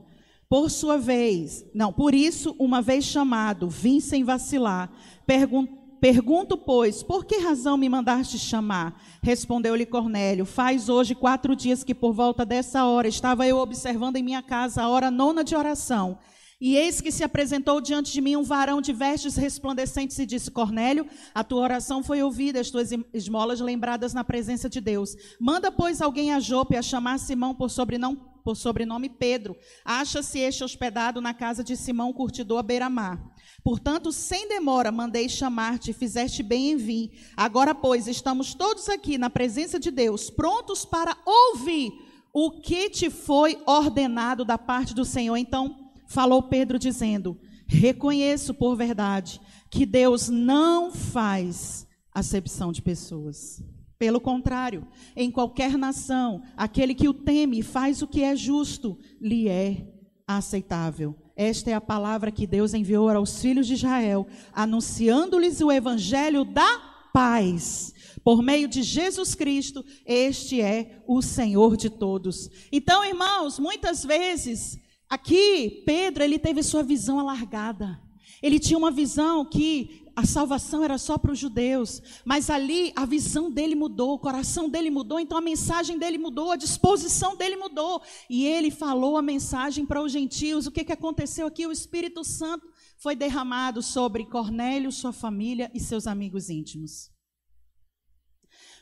Por 0.47 0.69
sua 0.69 0.97
vez, 0.97 1.65
não, 1.75 1.93
por 1.93 2.15
isso, 2.15 2.55
uma 2.57 2.81
vez 2.81 3.05
chamado, 3.05 3.69
vim 3.69 3.99
sem 3.99 4.23
vacilar, 4.23 4.91
perguntou 5.25 5.78
Pergunto, 5.99 6.57
pois, 6.57 7.03
por 7.03 7.25
que 7.25 7.39
razão 7.39 7.75
me 7.75 7.89
mandaste 7.89 8.39
chamar? 8.39 9.01
Respondeu-lhe 9.21 9.85
Cornélio: 9.85 10.45
Faz 10.45 10.87
hoje 10.87 11.13
quatro 11.13 11.55
dias 11.55 11.83
que 11.83 11.93
por 11.93 12.13
volta 12.13 12.45
dessa 12.45 12.85
hora 12.85 13.07
estava 13.07 13.45
eu 13.45 13.57
observando 13.57 14.15
em 14.15 14.23
minha 14.23 14.41
casa 14.41 14.81
a 14.81 14.89
hora 14.89 15.11
nona 15.11 15.43
de 15.43 15.55
oração. 15.55 16.17
E 16.61 16.75
eis 16.75 16.99
que 16.99 17.09
se 17.09 17.23
apresentou 17.23 17.79
diante 17.79 18.11
de 18.11 18.19
mim 18.19 18.35
um 18.35 18.43
varão 18.43 18.81
de 18.81 18.91
vestes 18.91 19.35
resplandecentes 19.35 20.19
e 20.19 20.25
disse: 20.25 20.51
Cornélio, 20.51 21.07
a 21.33 21.43
tua 21.43 21.61
oração 21.61 22.03
foi 22.03 22.21
ouvida, 22.21 22.59
as 22.59 22.69
tuas 22.69 22.91
esmolas 23.13 23.61
lembradas 23.61 24.13
na 24.13 24.23
presença 24.25 24.69
de 24.69 24.81
Deus. 24.81 25.15
Manda, 25.39 25.71
pois, 25.71 26.01
alguém 26.01 26.33
a 26.33 26.39
Jope 26.39 26.75
a 26.75 26.81
chamar 26.81 27.17
Simão 27.17 27.55
por 27.55 27.69
sobrenome, 27.69 28.19
por 28.43 28.55
sobrenome 28.55 29.07
Pedro. 29.07 29.55
Acha-se 29.85 30.39
este 30.39 30.63
hospedado 30.63 31.21
na 31.21 31.33
casa 31.33 31.63
de 31.63 31.77
Simão, 31.77 32.11
curtidor 32.11 32.59
à 32.59 32.63
beira-mar. 32.63 33.21
Portanto, 33.69 34.11
sem 34.11 34.47
demora, 34.47 34.91
mandei 34.91 35.29
chamar-te, 35.29 35.93
fizeste 35.93 36.41
bem 36.41 36.71
em 36.71 36.75
vir. 36.75 37.11
Agora, 37.37 37.75
pois, 37.75 38.07
estamos 38.07 38.55
todos 38.55 38.89
aqui 38.89 39.15
na 39.15 39.29
presença 39.29 39.79
de 39.79 39.91
Deus, 39.91 40.27
prontos 40.27 40.85
para 40.85 41.15
ouvir 41.23 41.93
o 42.33 42.49
que 42.49 42.89
te 42.89 43.11
foi 43.11 43.61
ordenado 43.67 44.43
da 44.43 44.57
parte 44.57 44.95
do 44.95 45.05
Senhor. 45.05 45.37
Então, 45.37 45.91
falou 46.07 46.41
Pedro, 46.41 46.79
dizendo: 46.79 47.39
Reconheço 47.67 48.55
por 48.55 48.75
verdade 48.75 49.39
que 49.69 49.85
Deus 49.85 50.29
não 50.29 50.91
faz 50.91 51.85
acepção 52.11 52.71
de 52.71 52.81
pessoas. 52.81 53.63
Pelo 53.99 54.19
contrário, 54.19 54.87
em 55.15 55.29
qualquer 55.29 55.77
nação, 55.77 56.41
aquele 56.57 56.95
que 56.95 57.07
o 57.07 57.13
teme 57.13 57.59
e 57.59 57.61
faz 57.61 58.01
o 58.01 58.07
que 58.07 58.23
é 58.23 58.35
justo, 58.35 58.97
lhe 59.21 59.47
é 59.47 59.93
aceitável. 60.27 61.15
Esta 61.41 61.71
é 61.71 61.73
a 61.73 61.79
palavra 61.79 62.33
que 62.33 62.45
Deus 62.45 62.73
enviou 62.73 63.09
aos 63.09 63.41
filhos 63.41 63.65
de 63.65 63.75
Israel, 63.75 64.27
anunciando-lhes 64.51 65.61
o 65.61 65.71
evangelho 65.71 66.43
da 66.43 66.67
paz, 67.13 67.93
Por 68.25 68.41
meio 68.43 68.67
de 68.67 68.83
Jesus 68.83 69.35
Cristo, 69.35 69.85
este 70.05 70.59
é 70.59 71.01
o 71.07 71.21
Senhor 71.21 71.77
de 71.77 71.89
todos. 71.89 72.49
Então, 72.69 73.05
irmãos, 73.05 73.57
muitas 73.57 74.03
vezes, 74.03 74.77
aqui, 75.09 75.81
Pedro, 75.85 76.25
ele 76.25 76.37
teve 76.37 76.61
sua 76.61 76.83
visão 76.83 77.17
alargada. 77.17 77.97
Ele 78.41 78.59
tinha 78.59 78.77
uma 78.77 78.91
visão 78.91 79.43
que 79.43 80.05
a 80.15 80.25
salvação 80.25 80.83
era 80.83 80.97
só 80.97 81.17
para 81.17 81.31
os 81.31 81.39
judeus, 81.39 82.01
mas 82.25 82.49
ali 82.49 82.91
a 82.93 83.05
visão 83.05 83.49
dele 83.49 83.73
mudou, 83.73 84.15
o 84.15 84.19
coração 84.19 84.67
dele 84.67 84.89
mudou, 84.89 85.17
então 85.17 85.37
a 85.37 85.41
mensagem 85.41 85.97
dele 85.97 86.17
mudou, 86.17 86.51
a 86.51 86.57
disposição 86.57 87.37
dele 87.37 87.55
mudou, 87.55 88.01
e 88.29 88.45
ele 88.45 88.69
falou 88.69 89.15
a 89.15 89.21
mensagem 89.21 89.85
para 89.85 90.01
os 90.01 90.11
gentios. 90.11 90.67
O 90.67 90.71
que, 90.71 90.83
que 90.83 90.91
aconteceu 90.91 91.47
aqui? 91.47 91.65
O 91.65 91.71
Espírito 91.71 92.23
Santo 92.25 92.67
foi 92.97 93.15
derramado 93.15 93.81
sobre 93.81 94.25
Cornélio, 94.25 94.91
sua 94.91 95.13
família 95.13 95.71
e 95.73 95.79
seus 95.79 96.05
amigos 96.05 96.49
íntimos. 96.49 97.09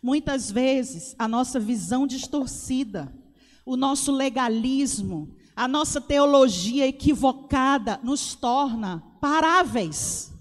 Muitas 0.02 0.50
vezes 0.50 1.16
a 1.20 1.28
nossa 1.28 1.60
visão 1.60 2.08
distorcida, 2.08 3.14
o 3.64 3.78
nosso 3.78 4.12
legalismo, 4.12 5.37
a 5.58 5.68
nossa 5.68 6.00
teologia 6.00 6.86
equivocada 6.86 8.00
nos 8.04 8.36
torna 8.36 9.04
paráveis, 9.20 10.32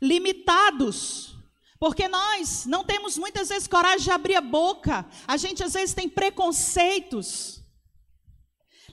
limitados. 0.00 1.34
Porque 1.80 2.06
nós 2.06 2.64
não 2.64 2.84
temos 2.84 3.18
muitas 3.18 3.48
vezes 3.48 3.66
coragem 3.66 4.04
de 4.04 4.10
abrir 4.12 4.36
a 4.36 4.40
boca, 4.40 5.04
a 5.26 5.36
gente 5.36 5.64
às 5.64 5.74
vezes 5.74 5.94
tem 5.96 6.08
preconceitos, 6.08 7.60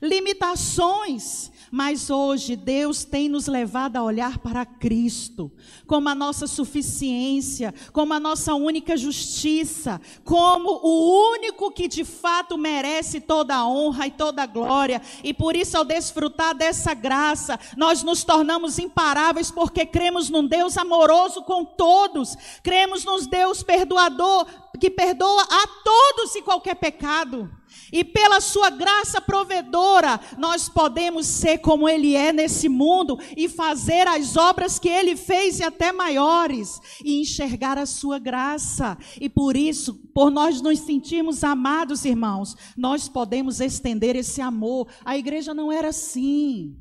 limitações, 0.02 1.52
mas 1.76 2.12
hoje 2.12 2.56
Deus 2.56 3.04
tem 3.04 3.28
nos 3.28 3.48
levado 3.48 3.98
a 3.98 4.04
olhar 4.04 4.38
para 4.38 4.64
Cristo 4.64 5.52
como 5.88 6.08
a 6.08 6.14
nossa 6.14 6.46
suficiência, 6.46 7.74
como 7.92 8.14
a 8.14 8.20
nossa 8.20 8.54
única 8.54 8.96
justiça, 8.96 10.00
como 10.24 10.70
o 10.70 11.32
único 11.32 11.72
que 11.72 11.88
de 11.88 12.06
fato 12.06 12.60
merece 12.60 13.20
toda 13.20 13.56
a 13.56 13.68
honra 13.68 14.06
e 14.06 14.12
toda 14.12 14.44
a 14.44 14.46
glória. 14.46 15.02
E 15.24 15.34
por 15.34 15.56
isso, 15.56 15.76
ao 15.76 15.84
desfrutar 15.84 16.54
dessa 16.54 16.94
graça, 16.94 17.60
nós 17.76 18.04
nos 18.04 18.24
tornamos 18.24 18.78
imparáveis 18.78 19.50
porque 19.50 19.84
cremos 19.84 20.30
num 20.30 20.46
Deus 20.46 20.78
amoroso 20.78 21.42
com 21.42 21.66
todos, 21.66 22.36
cremos 22.62 23.04
num 23.04 23.26
Deus 23.26 23.64
perdoador 23.64 24.46
que 24.80 24.92
perdoa 24.92 25.42
a 25.42 25.68
todos 25.84 26.36
e 26.36 26.44
qualquer 26.44 26.76
pecado. 26.76 27.50
E 27.94 28.04
pela 28.04 28.42
sua 28.42 28.72
graça 28.72 29.22
provedora, 29.22 30.20
nós 30.36 30.68
podemos 30.68 31.28
ser 31.28 31.60
como 31.60 31.88
Ele 31.88 32.16
é 32.16 32.34
nesse 32.34 32.68
mundo 32.68 33.20
e 33.38 33.48
fazer 33.48 34.08
as 34.08 34.36
obras 34.36 34.80
que 34.80 34.90
Ele 34.90 35.16
fez 35.16 35.60
e 35.60 35.64
até 35.64 35.92
maiores, 35.92 36.82
e 37.06 37.22
enxergar 37.22 37.78
a 37.78 37.86
sua 37.86 38.18
graça. 38.18 38.98
E 39.22 39.30
por 39.30 39.56
isso, 39.56 39.94
por 40.12 40.32
nós 40.32 40.60
nos 40.60 40.80
sentirmos 40.80 41.44
amados, 41.44 42.04
irmãos, 42.04 42.56
nós 42.76 43.08
podemos 43.08 43.62
estender 43.62 44.16
esse 44.16 44.42
amor. 44.42 44.88
A 45.06 45.16
igreja 45.16 45.54
não 45.54 45.72
era 45.72 45.90
assim. 45.90 46.76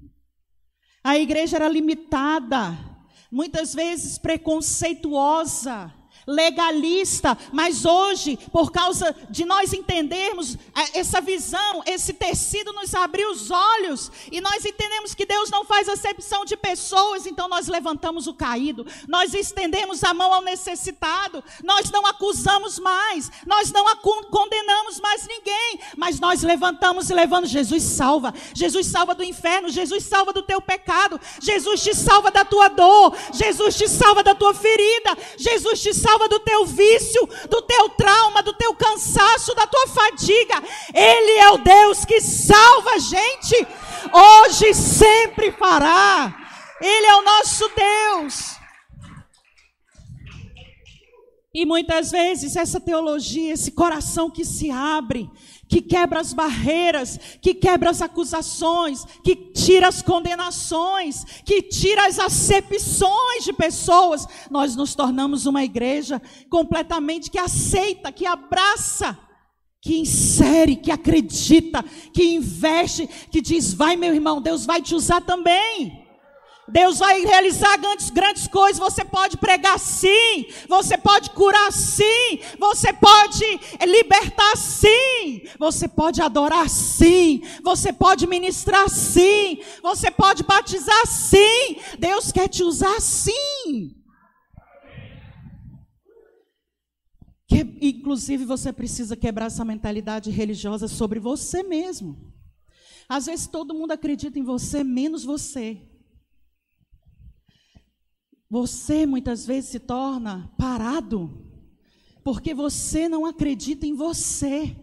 A 1.04 1.18
igreja 1.18 1.56
era 1.56 1.68
limitada, 1.68 2.78
muitas 3.30 3.74
vezes 3.74 4.16
preconceituosa 4.16 5.92
legalista, 6.26 7.36
mas 7.52 7.84
hoje, 7.84 8.38
por 8.50 8.70
causa 8.70 9.14
de 9.28 9.44
nós 9.44 9.72
entendermos 9.72 10.56
é, 10.74 11.00
essa 11.00 11.20
visão, 11.20 11.82
esse 11.86 12.12
tecido 12.12 12.72
nos 12.72 12.94
abriu 12.94 13.30
os 13.30 13.50
olhos. 13.50 14.10
E 14.30 14.40
nós 14.40 14.64
entendemos 14.64 15.14
que 15.14 15.26
Deus 15.26 15.50
não 15.50 15.64
faz 15.64 15.88
acepção 15.88 16.44
de 16.44 16.56
pessoas, 16.56 17.26
então 17.26 17.48
nós 17.48 17.68
levantamos 17.68 18.26
o 18.26 18.34
caído, 18.34 18.86
nós 19.08 19.34
estendemos 19.34 20.04
a 20.04 20.14
mão 20.14 20.32
ao 20.32 20.42
necessitado, 20.42 21.42
nós 21.62 21.90
não 21.90 22.06
acusamos 22.06 22.78
mais, 22.78 23.30
nós 23.46 23.70
não 23.72 23.84
condenamos 24.30 25.00
mais 25.00 25.26
ninguém, 25.26 25.80
mas 25.96 26.20
nós 26.20 26.42
levantamos 26.42 27.10
e 27.10 27.14
levando 27.14 27.46
Jesus 27.46 27.82
salva, 27.82 28.32
Jesus 28.54 28.86
salva 28.86 29.14
do 29.14 29.24
inferno, 29.24 29.68
Jesus 29.68 30.04
salva 30.04 30.32
do 30.32 30.42
teu 30.42 30.60
pecado, 30.60 31.20
Jesus 31.40 31.82
te 31.82 31.94
salva 31.94 32.30
da 32.30 32.44
tua 32.44 32.68
dor, 32.68 33.16
Jesus 33.32 33.76
te 33.76 33.88
salva 33.88 34.22
da 34.22 34.34
tua 34.34 34.54
ferida, 34.54 35.16
Jesus 35.36 35.80
te 35.80 35.92
salva 35.92 36.11
salva 36.12 36.28
do 36.28 36.38
teu 36.40 36.66
vício, 36.66 37.26
do 37.48 37.62
teu 37.62 37.88
trauma, 37.90 38.42
do 38.42 38.52
teu 38.52 38.74
cansaço, 38.74 39.54
da 39.54 39.66
tua 39.66 39.86
fadiga. 39.88 40.62
Ele 40.92 41.38
é 41.38 41.50
o 41.50 41.58
Deus 41.58 42.04
que 42.04 42.20
salva 42.20 42.90
a 42.92 42.98
gente, 42.98 43.66
hoje 44.12 44.68
e 44.68 44.74
sempre 44.74 45.50
fará. 45.52 46.34
Ele 46.80 47.06
é 47.06 47.16
o 47.16 47.22
nosso 47.22 47.70
Deus. 47.74 48.56
E 51.54 51.66
muitas 51.66 52.10
vezes 52.10 52.56
essa 52.56 52.80
teologia, 52.80 53.52
esse 53.52 53.72
coração 53.72 54.30
que 54.30 54.44
se 54.44 54.70
abre, 54.70 55.30
que 55.72 55.80
quebra 55.80 56.20
as 56.20 56.34
barreiras, 56.34 57.18
que 57.40 57.54
quebra 57.54 57.88
as 57.88 58.02
acusações, 58.02 59.06
que 59.24 59.34
tira 59.34 59.88
as 59.88 60.02
condenações, 60.02 61.24
que 61.46 61.62
tira 61.62 62.06
as 62.06 62.18
acepções 62.18 63.42
de 63.42 63.54
pessoas. 63.54 64.26
Nós 64.50 64.76
nos 64.76 64.94
tornamos 64.94 65.46
uma 65.46 65.64
igreja 65.64 66.20
completamente 66.50 67.30
que 67.30 67.38
aceita, 67.38 68.12
que 68.12 68.26
abraça, 68.26 69.18
que 69.80 69.98
insere, 69.98 70.76
que 70.76 70.90
acredita, 70.90 71.82
que 72.12 72.34
investe, 72.34 73.08
que 73.30 73.40
diz: 73.40 73.72
vai, 73.72 73.96
meu 73.96 74.12
irmão, 74.12 74.42
Deus 74.42 74.66
vai 74.66 74.82
te 74.82 74.94
usar 74.94 75.22
também. 75.22 76.01
Deus 76.72 77.00
vai 77.00 77.20
realizar 77.20 77.76
grandes, 77.76 78.08
grandes 78.08 78.48
coisas. 78.48 78.78
Você 78.78 79.04
pode 79.04 79.36
pregar 79.36 79.78
sim, 79.78 80.46
você 80.66 80.96
pode 80.96 81.28
curar 81.30 81.70
sim, 81.70 82.40
você 82.58 82.94
pode 82.94 83.44
libertar 83.86 84.56
sim, 84.56 85.42
você 85.58 85.86
pode 85.86 86.22
adorar 86.22 86.70
sim, 86.70 87.42
você 87.62 87.92
pode 87.92 88.26
ministrar 88.26 88.88
sim, 88.88 89.60
você 89.82 90.10
pode 90.10 90.44
batizar 90.44 91.06
sim. 91.06 91.76
Deus 91.98 92.32
quer 92.32 92.48
te 92.48 92.62
usar 92.62 92.98
sim. 93.02 93.94
Que, 97.46 97.60
inclusive, 97.82 98.46
você 98.46 98.72
precisa 98.72 99.14
quebrar 99.14 99.46
essa 99.46 99.62
mentalidade 99.62 100.30
religiosa 100.30 100.88
sobre 100.88 101.20
você 101.20 101.62
mesmo. 101.62 102.32
Às 103.06 103.26
vezes 103.26 103.46
todo 103.46 103.74
mundo 103.74 103.92
acredita 103.92 104.38
em 104.38 104.42
você, 104.42 104.82
menos 104.82 105.22
você. 105.22 105.91
Você 108.52 109.06
muitas 109.06 109.46
vezes 109.46 109.70
se 109.70 109.80
torna 109.80 110.52
parado, 110.58 111.42
porque 112.22 112.52
você 112.52 113.08
não 113.08 113.24
acredita 113.24 113.86
em 113.86 113.94
você. 113.94 114.76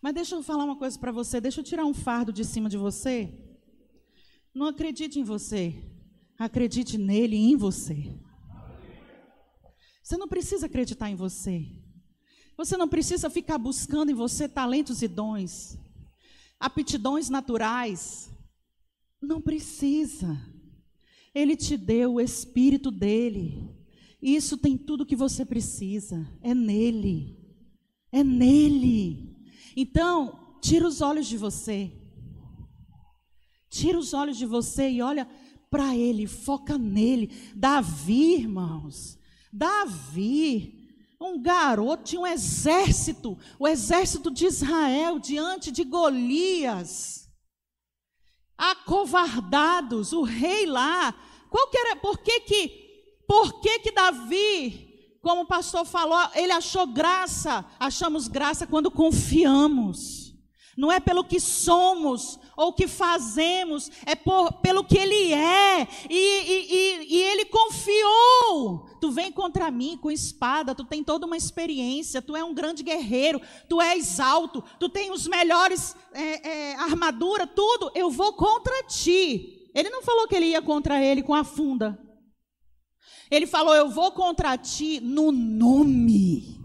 Mas 0.00 0.14
deixa 0.14 0.36
eu 0.36 0.42
falar 0.44 0.62
uma 0.62 0.76
coisa 0.76 0.96
para 0.96 1.10
você, 1.10 1.40
deixa 1.40 1.58
eu 1.58 1.64
tirar 1.64 1.84
um 1.84 1.92
fardo 1.92 2.32
de 2.32 2.44
cima 2.44 2.68
de 2.68 2.76
você. 2.76 3.36
Não 4.54 4.66
acredite 4.66 5.18
em 5.18 5.24
você, 5.24 5.74
acredite 6.38 6.96
nele 6.96 7.34
e 7.34 7.50
em 7.50 7.56
você. 7.56 8.14
Você 10.00 10.16
não 10.16 10.28
precisa 10.28 10.66
acreditar 10.66 11.10
em 11.10 11.16
você. 11.16 11.66
Você 12.56 12.76
não 12.76 12.86
precisa 12.86 13.28
ficar 13.28 13.58
buscando 13.58 14.12
em 14.12 14.14
você 14.14 14.48
talentos 14.48 15.02
e 15.02 15.08
dons, 15.08 15.76
aptidões 16.60 17.28
naturais. 17.28 18.30
Não 19.20 19.42
precisa. 19.42 20.40
Ele 21.36 21.54
te 21.54 21.76
deu 21.76 22.14
o 22.14 22.20
Espírito 22.20 22.90
dele. 22.90 23.70
Isso 24.22 24.56
tem 24.56 24.74
tudo 24.74 25.04
que 25.04 25.14
você 25.14 25.44
precisa. 25.44 26.26
É 26.40 26.54
nele. 26.54 27.36
É 28.10 28.24
nele. 28.24 29.36
Então, 29.76 30.56
tira 30.62 30.88
os 30.88 31.02
olhos 31.02 31.26
de 31.26 31.36
você. 31.36 31.92
Tira 33.68 33.98
os 33.98 34.14
olhos 34.14 34.38
de 34.38 34.46
você 34.46 34.88
e 34.88 35.02
olha 35.02 35.28
para 35.68 35.94
ele, 35.94 36.26
foca 36.26 36.78
nele. 36.78 37.30
Davi, 37.54 38.36
irmãos. 38.36 39.18
Davi, 39.52 40.88
um 41.20 41.38
garoto, 41.38 42.04
tinha 42.04 42.22
um 42.22 42.26
exército, 42.26 43.36
o 43.58 43.68
exército 43.68 44.30
de 44.30 44.46
Israel 44.46 45.18
diante 45.18 45.70
de 45.70 45.84
Golias. 45.84 47.30
Acovardados, 48.56 50.14
o 50.14 50.22
rei 50.22 50.64
lá 50.64 51.14
qual 51.56 51.68
que 51.68 51.78
era, 51.78 51.96
por 51.96 52.18
que 52.18 52.40
que, 52.40 52.68
por 53.26 53.62
que 53.62 53.78
que 53.78 53.90
Davi, 53.90 55.16
como 55.22 55.40
o 55.40 55.46
pastor 55.46 55.86
falou, 55.86 56.18
ele 56.34 56.52
achou 56.52 56.86
graça, 56.86 57.64
achamos 57.80 58.28
graça 58.28 58.66
quando 58.66 58.90
confiamos. 58.90 60.34
Não 60.76 60.92
é 60.92 61.00
pelo 61.00 61.24
que 61.24 61.40
somos 61.40 62.38
ou 62.54 62.74
que 62.74 62.86
fazemos, 62.86 63.90
é 64.04 64.14
por, 64.14 64.52
pelo 64.60 64.84
que 64.84 64.98
Ele 64.98 65.32
é. 65.32 65.88
E, 66.10 66.14
e, 66.14 66.74
e, 66.74 67.14
e, 67.14 67.22
Ele 67.22 67.46
confiou. 67.46 68.90
Tu 69.00 69.10
vem 69.10 69.32
contra 69.32 69.70
mim 69.70 69.96
com 69.96 70.10
espada, 70.10 70.74
tu 70.74 70.84
tem 70.84 71.02
toda 71.02 71.24
uma 71.24 71.38
experiência, 71.38 72.20
tu 72.20 72.36
é 72.36 72.44
um 72.44 72.52
grande 72.52 72.82
guerreiro, 72.82 73.40
tu 73.66 73.80
és 73.80 74.20
alto, 74.20 74.62
tu 74.78 74.90
tem 74.90 75.10
os 75.10 75.26
melhores 75.26 75.96
é, 76.12 76.48
é, 76.48 76.74
armadura, 76.74 77.46
tudo. 77.46 77.90
Eu 77.94 78.10
vou 78.10 78.34
contra 78.34 78.82
ti. 78.82 79.55
Ele 79.76 79.90
não 79.90 80.02
falou 80.02 80.26
que 80.26 80.34
ele 80.34 80.46
ia 80.46 80.62
contra 80.62 81.00
ele 81.00 81.22
com 81.22 81.34
a 81.34 81.44
funda. 81.44 81.96
Ele 83.30 83.46
falou: 83.46 83.74
Eu 83.74 83.88
vou 83.88 84.10
contra 84.10 84.58
ti 84.58 84.98
no 85.00 85.30
nome 85.30 86.56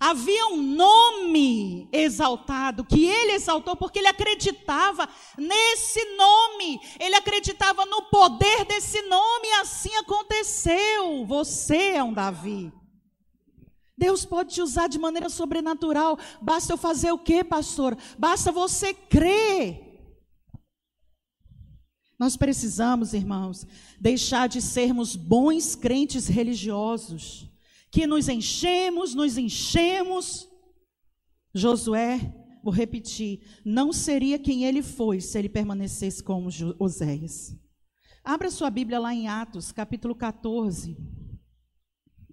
Havia 0.00 0.46
um 0.46 0.62
nome 0.62 1.88
exaltado, 1.92 2.84
que 2.84 3.04
ele 3.04 3.32
exaltou 3.32 3.74
porque 3.74 3.98
ele 3.98 4.06
acreditava 4.06 5.08
nesse 5.36 6.04
nome, 6.14 6.78
ele 7.00 7.16
acreditava 7.16 7.84
no 7.84 8.02
poder 8.02 8.64
desse 8.64 9.02
nome, 9.02 9.48
e 9.48 9.54
assim 9.54 9.92
aconteceu. 9.96 11.26
Você 11.26 11.94
é 11.94 12.04
um 12.04 12.12
Davi. 12.12 12.72
Deus 13.96 14.24
pode 14.24 14.54
te 14.54 14.62
usar 14.62 14.86
de 14.86 15.00
maneira 15.00 15.28
sobrenatural. 15.28 16.16
Basta 16.40 16.72
eu 16.72 16.76
fazer 16.76 17.10
o 17.10 17.18
quê, 17.18 17.42
pastor? 17.42 17.98
Basta 18.16 18.52
você 18.52 18.94
crer. 18.94 19.87
Nós 22.18 22.36
precisamos, 22.36 23.14
irmãos, 23.14 23.64
deixar 24.00 24.48
de 24.48 24.60
sermos 24.60 25.14
bons 25.14 25.76
crentes 25.76 26.26
religiosos 26.26 27.48
que 27.90 28.06
nos 28.06 28.28
enchemos, 28.28 29.14
nos 29.14 29.38
enchemos. 29.38 30.48
Josué, 31.54 32.34
vou 32.62 32.72
repetir, 32.72 33.40
não 33.64 33.92
seria 33.92 34.38
quem 34.38 34.64
ele 34.64 34.82
foi 34.82 35.20
se 35.20 35.38
ele 35.38 35.48
permanecesse 35.48 36.22
como 36.22 36.50
Oséias. 36.78 37.56
Abra 38.24 38.50
sua 38.50 38.68
Bíblia 38.68 38.98
lá 38.98 39.14
em 39.14 39.28
Atos, 39.28 39.70
capítulo 39.70 40.14
14. 40.14 40.96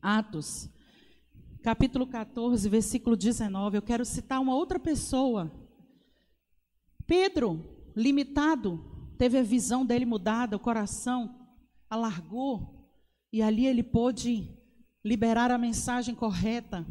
Atos, 0.02 0.69
capítulo 1.63 2.08
14, 2.08 2.67
versículo 2.67 3.15
19. 3.15 3.78
Eu 3.78 3.82
quero 3.82 4.04
citar 4.04 4.41
uma 4.41 4.56
outra 4.56 4.80
pessoa. 4.80 5.52
Pedro, 7.08 7.91
limitado, 7.95 8.95
teve 9.15 9.38
a 9.38 9.43
visão 9.43 9.86
dele 9.86 10.06
mudada, 10.06 10.56
o 10.56 10.60
coração 10.60 11.36
alargou, 11.89 12.89
e 13.32 13.41
ali 13.41 13.65
ele 13.65 13.84
pôde 13.84 14.49
liberar 15.04 15.51
a 15.51 15.58
mensagem 15.58 16.15
correta. 16.15 16.86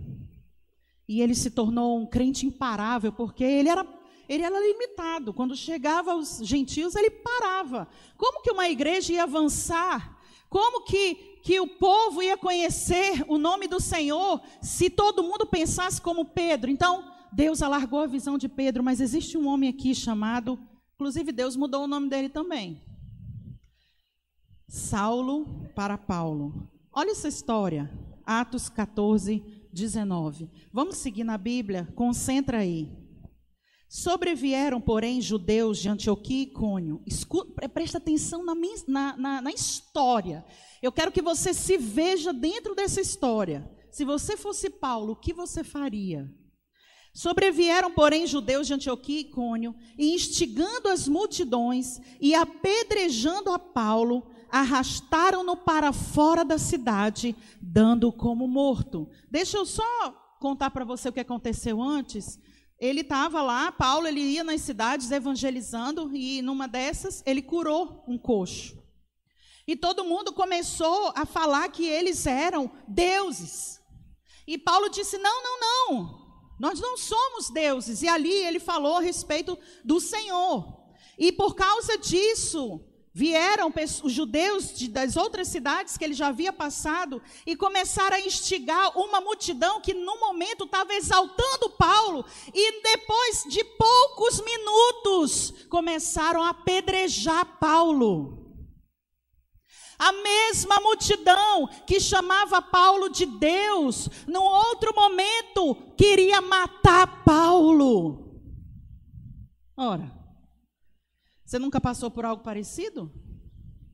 E 1.09 1.21
ele 1.21 1.35
se 1.35 1.51
tornou 1.51 1.99
um 1.99 2.07
crente 2.07 2.47
imparável, 2.47 3.13
porque 3.13 3.45
ele 3.45 3.69
era, 3.69 3.87
ele 4.29 4.43
era 4.43 4.59
limitado. 4.59 5.35
Quando 5.35 5.57
chegava 5.57 6.13
aos 6.13 6.39
gentios, 6.43 6.95
ele 6.95 7.11
parava. 7.11 7.89
Como 8.17 8.43
que 8.43 8.51
uma 8.51 8.69
igreja 8.69 9.13
ia 9.13 9.25
avançar? 9.25 10.19
Como 10.49 10.85
que, 10.85 11.15
que 11.43 11.59
o 11.61 11.67
povo 11.67 12.23
ia 12.23 12.37
conhecer 12.37 13.25
o 13.27 13.37
nome 13.37 13.67
do 13.67 13.81
Senhor 13.81 14.41
se 14.63 14.89
todo 14.89 15.25
mundo 15.25 15.45
pensasse 15.45 16.01
como 16.01 16.25
Pedro? 16.25 16.71
Então, 16.71 17.05
Deus 17.33 17.61
alargou 17.61 18.01
a 18.01 18.07
visão 18.07 18.39
de 18.39 18.49
Pedro, 18.49 18.85
mas 18.85 19.01
existe 19.01 19.37
um 19.37 19.49
homem 19.49 19.69
aqui 19.69 19.93
chamado, 19.93 20.57
inclusive 20.95 21.33
Deus 21.33 21.57
mudou 21.57 21.85
o 21.85 21.89
nome 21.89 22.09
dele 22.09 22.29
também. 22.29 22.83
Saulo 24.69 25.69
para 25.75 25.97
Paulo. 25.97 26.69
Olha 26.93 27.11
essa 27.11 27.29
história. 27.29 27.91
Atos 28.25 28.69
14, 28.69 29.43
19. 29.73 30.51
Vamos 30.73 30.97
seguir 30.97 31.25
na 31.25 31.37
Bíblia? 31.37 31.87
Concentra 31.95 32.59
aí. 32.59 32.91
Sobrevieram, 33.89 34.81
porém, 34.81 35.21
judeus 35.21 35.79
de 35.79 35.89
Antioquia 35.89 36.43
e 36.43 36.47
Cônio. 36.47 37.03
Escuta, 37.07 37.69
presta 37.69 37.99
atenção 37.99 38.45
na, 38.45 38.55
na, 38.89 39.17
na, 39.17 39.43
na 39.43 39.51
história. 39.53 40.45
Eu 40.83 40.91
quero 40.91 41.13
que 41.13 41.23
você 41.23 41.55
se 41.55 41.77
veja 41.79 42.33
dentro 42.33 42.75
dessa 42.75 43.01
história. 43.01 43.71
Se 43.93 44.05
você 44.05 44.37
fosse 44.37 44.69
Paulo, 44.69 45.13
o 45.13 45.17
que 45.17 45.33
você 45.33 45.63
faria? 45.63 46.29
Sobrevieram, 47.15 47.93
porém, 47.93 48.27
judeus 48.27 48.67
de 48.67 48.75
Antioquia 48.75 49.21
e 49.21 49.25
Cônio, 49.25 49.73
e 49.97 50.13
instigando 50.13 50.89
as 50.89 51.07
multidões 51.07 52.01
e 52.21 52.35
apedrejando 52.35 53.53
a 53.53 53.59
Paulo, 53.59 54.27
arrastaram-no 54.51 55.57
para 55.57 55.93
fora 55.93 56.45
da 56.45 56.59
cidade, 56.59 57.37
dando 57.63 58.11
como 58.11 58.49
morto. 58.49 59.09
Deixa 59.31 59.57
eu 59.57 59.65
só 59.65 59.85
contar 60.41 60.71
para 60.71 60.85
você 60.85 61.09
o 61.09 61.13
que 61.13 61.21
aconteceu 61.21 61.81
antes. 61.81 62.37
Ele 62.81 63.03
estava 63.03 63.41
lá, 63.43 63.71
Paulo, 63.71 64.09
ele 64.09 64.21
ia 64.21 64.43
nas 64.43 64.63
cidades 64.63 65.13
evangelizando 65.13 66.11
e 66.17 66.43
numa 66.43 66.67
dessas 66.67 67.23
ele 67.25 67.43
curou 67.43 68.03
um 68.09 68.19
coxo. 68.19 68.77
E 69.69 69.77
todo 69.77 70.05
mundo 70.05 70.33
começou 70.33 71.13
a 71.15 71.25
falar 71.25 71.69
que 71.69 71.87
eles 71.87 72.27
eram 72.27 72.73
deuses. 72.89 73.81
E 74.49 74.59
Paulo 74.59 74.89
disse: 74.89 75.17
"Não, 75.17 75.43
não, 75.43 75.61
não. 75.61 76.24
Nós 76.59 76.81
não 76.81 76.97
somos 76.97 77.51
deuses". 77.51 78.03
E 78.03 78.09
ali 78.09 78.33
ele 78.33 78.59
falou 78.59 78.97
a 78.97 79.01
respeito 79.01 79.59
do 79.85 80.01
Senhor. 80.01 80.83
E 81.19 81.31
por 81.33 81.55
causa 81.55 81.97
disso, 81.99 82.81
Vieram 83.17 83.73
os 84.03 84.13
judeus 84.13 84.75
de, 84.77 84.89
das 84.89 85.17
outras 85.17 85.47
cidades 85.47 85.97
que 85.97 86.03
ele 86.03 86.15
já 86.15 86.27
havia 86.27 86.53
passado 86.53 87.23
e 87.47 87.55
começaram 87.55 88.17
a 88.17 88.21
instigar 88.21 88.99
uma 88.99 89.21
multidão 89.21 89.81
que 89.81 89.95
no 89.95 90.19
momento 90.19 90.65
estava 90.65 90.93
exaltando 90.95 91.71
Paulo 91.79 92.25
e 92.53 92.83
depois 92.83 93.45
de 93.49 93.63
poucos 93.63 94.43
minutos 94.45 95.55
começaram 95.69 96.43
a 96.43 96.49
apedrejar 96.49 97.57
Paulo. 97.61 98.44
A 100.05 100.13
mesma 100.13 100.81
multidão 100.81 101.67
que 101.87 101.99
chamava 101.99 102.61
Paulo 102.61 103.09
de 103.09 103.25
Deus, 103.25 104.11
num 104.27 104.43
outro 104.43 104.95
momento 104.95 105.75
queria 105.97 106.43
matar 106.43 107.25
Paulo. 107.25 108.39
Ora, 109.75 110.13
você 111.43 111.59
nunca 111.59 111.81
passou 111.81 112.11
por 112.11 112.27
algo 112.27 112.43
parecido? 112.43 113.11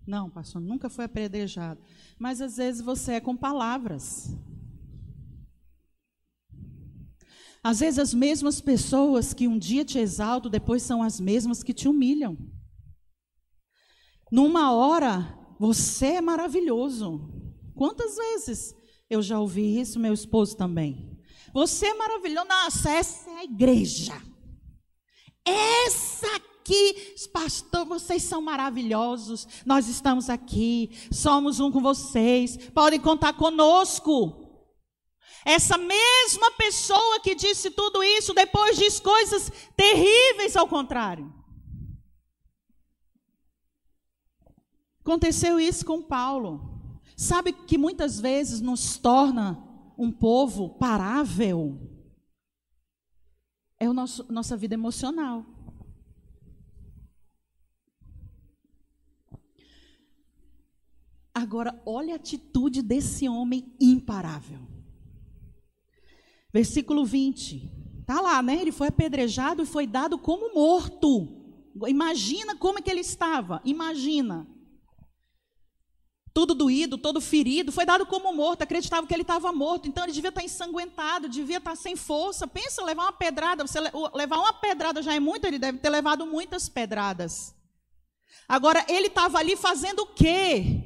Não, 0.05 0.29
pastor, 0.29 0.61
nunca 0.61 0.91
foi 0.91 1.05
apedrejado. 1.05 1.81
Mas 2.19 2.41
às 2.41 2.57
vezes 2.57 2.81
você 2.81 3.13
é 3.13 3.21
com 3.21 3.37
palavras. 3.37 4.37
Às 7.63 7.79
vezes 7.79 8.01
as 8.01 8.13
mesmas 8.13 8.61
pessoas 8.61 9.33
que 9.33 9.47
um 9.47 9.57
dia 9.57 9.85
te 9.85 10.01
exaltam, 10.01 10.51
depois 10.51 10.83
são 10.83 11.05
as 11.05 11.21
mesmas 11.21 11.63
que 11.63 11.73
te 11.73 11.87
humilham. 11.87 12.37
Numa 14.33 14.73
hora, 14.73 15.40
você 15.61 16.07
é 16.07 16.21
maravilhoso. 16.23 17.21
Quantas 17.77 18.17
vezes 18.17 18.75
eu 19.11 19.21
já 19.21 19.39
ouvi 19.39 19.79
isso, 19.79 20.01
meu 20.01 20.15
esposo 20.15 20.57
também? 20.57 21.21
Você 21.53 21.89
é 21.89 21.95
maravilhoso. 21.95 22.49
Nossa, 22.49 22.91
essa 22.91 23.29
é 23.29 23.35
a 23.41 23.45
igreja. 23.45 24.15
Essa 25.45 26.35
aqui, 26.37 27.15
pastor, 27.31 27.85
vocês 27.85 28.23
são 28.23 28.41
maravilhosos. 28.41 29.47
Nós 29.67 29.87
estamos 29.87 30.31
aqui, 30.31 30.93
somos 31.13 31.61
um 31.61 31.71
com 31.71 31.83
vocês. 31.83 32.57
Podem 32.71 32.99
contar 32.99 33.35
conosco. 33.35 34.65
Essa 35.45 35.77
mesma 35.77 36.53
pessoa 36.53 37.21
que 37.21 37.35
disse 37.35 37.71
tudo 37.71 38.03
isso, 38.03 38.33
depois 38.33 38.79
diz 38.79 38.99
coisas 38.99 39.53
terríveis 39.77 40.57
ao 40.57 40.67
contrário. 40.67 41.31
Aconteceu 45.11 45.59
isso 45.59 45.85
com 45.85 46.01
Paulo. 46.01 46.95
Sabe 47.17 47.53
que 47.53 47.77
muitas 47.77 48.21
vezes 48.21 48.61
nos 48.61 48.97
torna 48.97 49.59
um 49.99 50.09
povo 50.09 50.69
parável? 50.69 51.81
É 53.81 53.87
a 53.87 53.93
nossa 53.93 54.57
vida 54.57 54.75
emocional. 54.75 55.45
Agora, 61.35 61.83
olha 61.85 62.13
a 62.13 62.17
atitude 62.17 62.81
desse 62.81 63.29
homem 63.29 63.75
imparável. 63.81 64.61
Versículo 66.53 67.05
20. 67.05 68.05
Tá 68.07 68.21
lá, 68.21 68.41
né? 68.41 68.61
Ele 68.61 68.71
foi 68.71 68.87
apedrejado 68.87 69.65
e 69.65 69.67
foi 69.67 69.89
dado 69.89 70.17
como 70.17 70.55
morto. 70.55 71.67
Imagina 71.89 72.55
como 72.55 72.79
é 72.79 72.83
que 72.83 72.89
ele 72.93 73.01
estava. 73.01 73.61
Imagina. 73.65 74.47
Tudo 76.41 76.55
doído, 76.55 76.97
todo 76.97 77.21
ferido, 77.21 77.71
foi 77.71 77.85
dado 77.85 78.07
como 78.07 78.33
morto. 78.33 78.63
Acreditava 78.63 79.07
que 79.07 79.13
ele 79.13 79.21
estava 79.21 79.53
morto, 79.53 79.87
então 79.87 80.05
ele 80.05 80.13
devia 80.15 80.31
estar 80.31 80.43
ensanguentado, 80.43 81.29
devia 81.29 81.59
estar 81.59 81.77
sem 81.77 81.95
força. 81.97 82.47
Pensa, 82.47 82.83
levar 82.83 83.03
uma 83.03 83.13
pedrada. 83.13 83.67
Você 83.67 83.79
levar 83.79 84.39
uma 84.39 84.55
pedrada 84.55 85.03
já 85.03 85.15
é 85.15 85.21
muito, 85.21 85.47
ele 85.47 85.59
deve 85.59 85.77
ter 85.77 85.91
levado 85.91 86.25
muitas 86.25 86.67
pedradas. 86.67 87.55
Agora, 88.49 88.83
ele 88.89 89.09
estava 89.09 89.37
ali 89.37 89.55
fazendo 89.55 90.01
o 90.01 90.07
quê? 90.07 90.83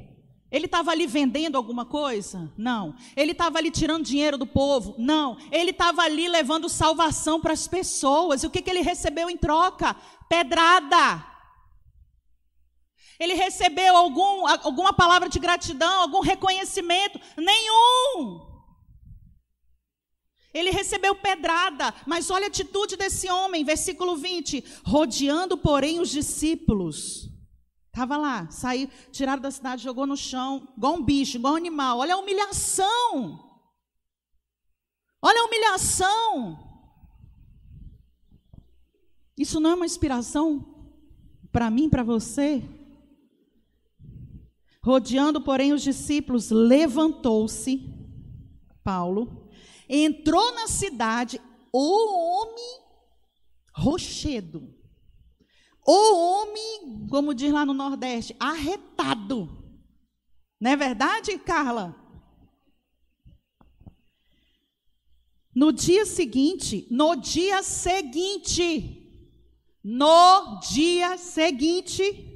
Ele 0.51 0.65
estava 0.65 0.91
ali 0.91 1.07
vendendo 1.07 1.55
alguma 1.55 1.85
coisa? 1.85 2.51
Não. 2.57 2.93
Ele 3.15 3.31
estava 3.31 3.57
ali 3.57 3.71
tirando 3.71 4.03
dinheiro 4.03 4.37
do 4.37 4.45
povo? 4.45 4.93
Não. 4.97 5.37
Ele 5.53 5.71
estava 5.71 6.01
ali 6.01 6.27
levando 6.27 6.67
salvação 6.67 7.39
para 7.39 7.53
as 7.53 7.65
pessoas. 7.65 8.43
E 8.43 8.47
o 8.47 8.49
que, 8.49 8.61
que 8.61 8.69
ele 8.69 8.81
recebeu 8.81 9.29
em 9.29 9.37
troca? 9.37 9.95
Pedrada. 10.27 11.34
Ele 13.19 13.33
recebeu 13.33 13.95
algum, 13.95 14.47
alguma 14.47 14.93
palavra 14.93 15.29
de 15.29 15.39
gratidão, 15.39 16.01
algum 16.01 16.19
reconhecimento? 16.19 17.19
Nenhum. 17.37 18.55
Ele 20.53 20.71
recebeu 20.71 21.13
pedrada, 21.15 21.93
mas 22.07 22.31
olha 22.31 22.45
a 22.45 22.47
atitude 22.47 22.95
desse 22.95 23.29
homem, 23.29 23.63
versículo 23.63 24.15
20: 24.15 24.63
rodeando, 24.85 25.57
porém, 25.57 25.99
os 25.99 26.09
discípulos. 26.09 27.29
Estava 27.87 28.17
lá, 28.17 28.49
saiu, 28.51 28.89
tiraram 29.11 29.41
da 29.41 29.51
cidade, 29.51 29.83
jogou 29.83 30.05
no 30.05 30.17
chão, 30.17 30.67
igual 30.77 30.95
um 30.95 31.03
bicho, 31.03 31.37
igual 31.37 31.53
um 31.53 31.57
animal. 31.57 31.99
Olha 31.99 32.15
a 32.15 32.17
humilhação. 32.17 33.39
Olha 35.21 35.41
a 35.41 35.45
humilhação. 35.45 36.59
Isso 39.37 39.59
não 39.59 39.71
é 39.71 39.75
uma 39.75 39.85
inspiração 39.85 40.73
para 41.51 41.69
mim, 41.69 41.89
para 41.89 42.03
você? 42.03 42.63
Rodeando, 44.85 45.41
porém, 45.41 45.73
os 45.73 45.81
discípulos, 45.81 46.51
levantou-se, 46.51 47.91
Paulo, 48.83 49.49
entrou 49.89 50.53
na 50.53 50.67
cidade, 50.67 51.41
o 51.73 52.13
homem 52.13 52.81
rochedo, 53.75 54.71
o 55.83 56.15
homem, 56.15 57.07
como 57.09 57.33
diz 57.33 57.51
lá 57.51 57.65
no 57.65 57.73
Nordeste, 57.73 58.35
arretado. 58.39 59.49
Não 60.61 60.69
é 60.69 60.75
verdade, 60.75 61.35
Carla? 61.39 61.95
No 65.55 65.73
dia 65.73 66.05
seguinte, 66.05 66.87
no 66.91 67.15
dia 67.15 67.63
seguinte, 67.63 69.01
no 69.83 70.59
dia 70.59 71.17
seguinte, 71.17 72.34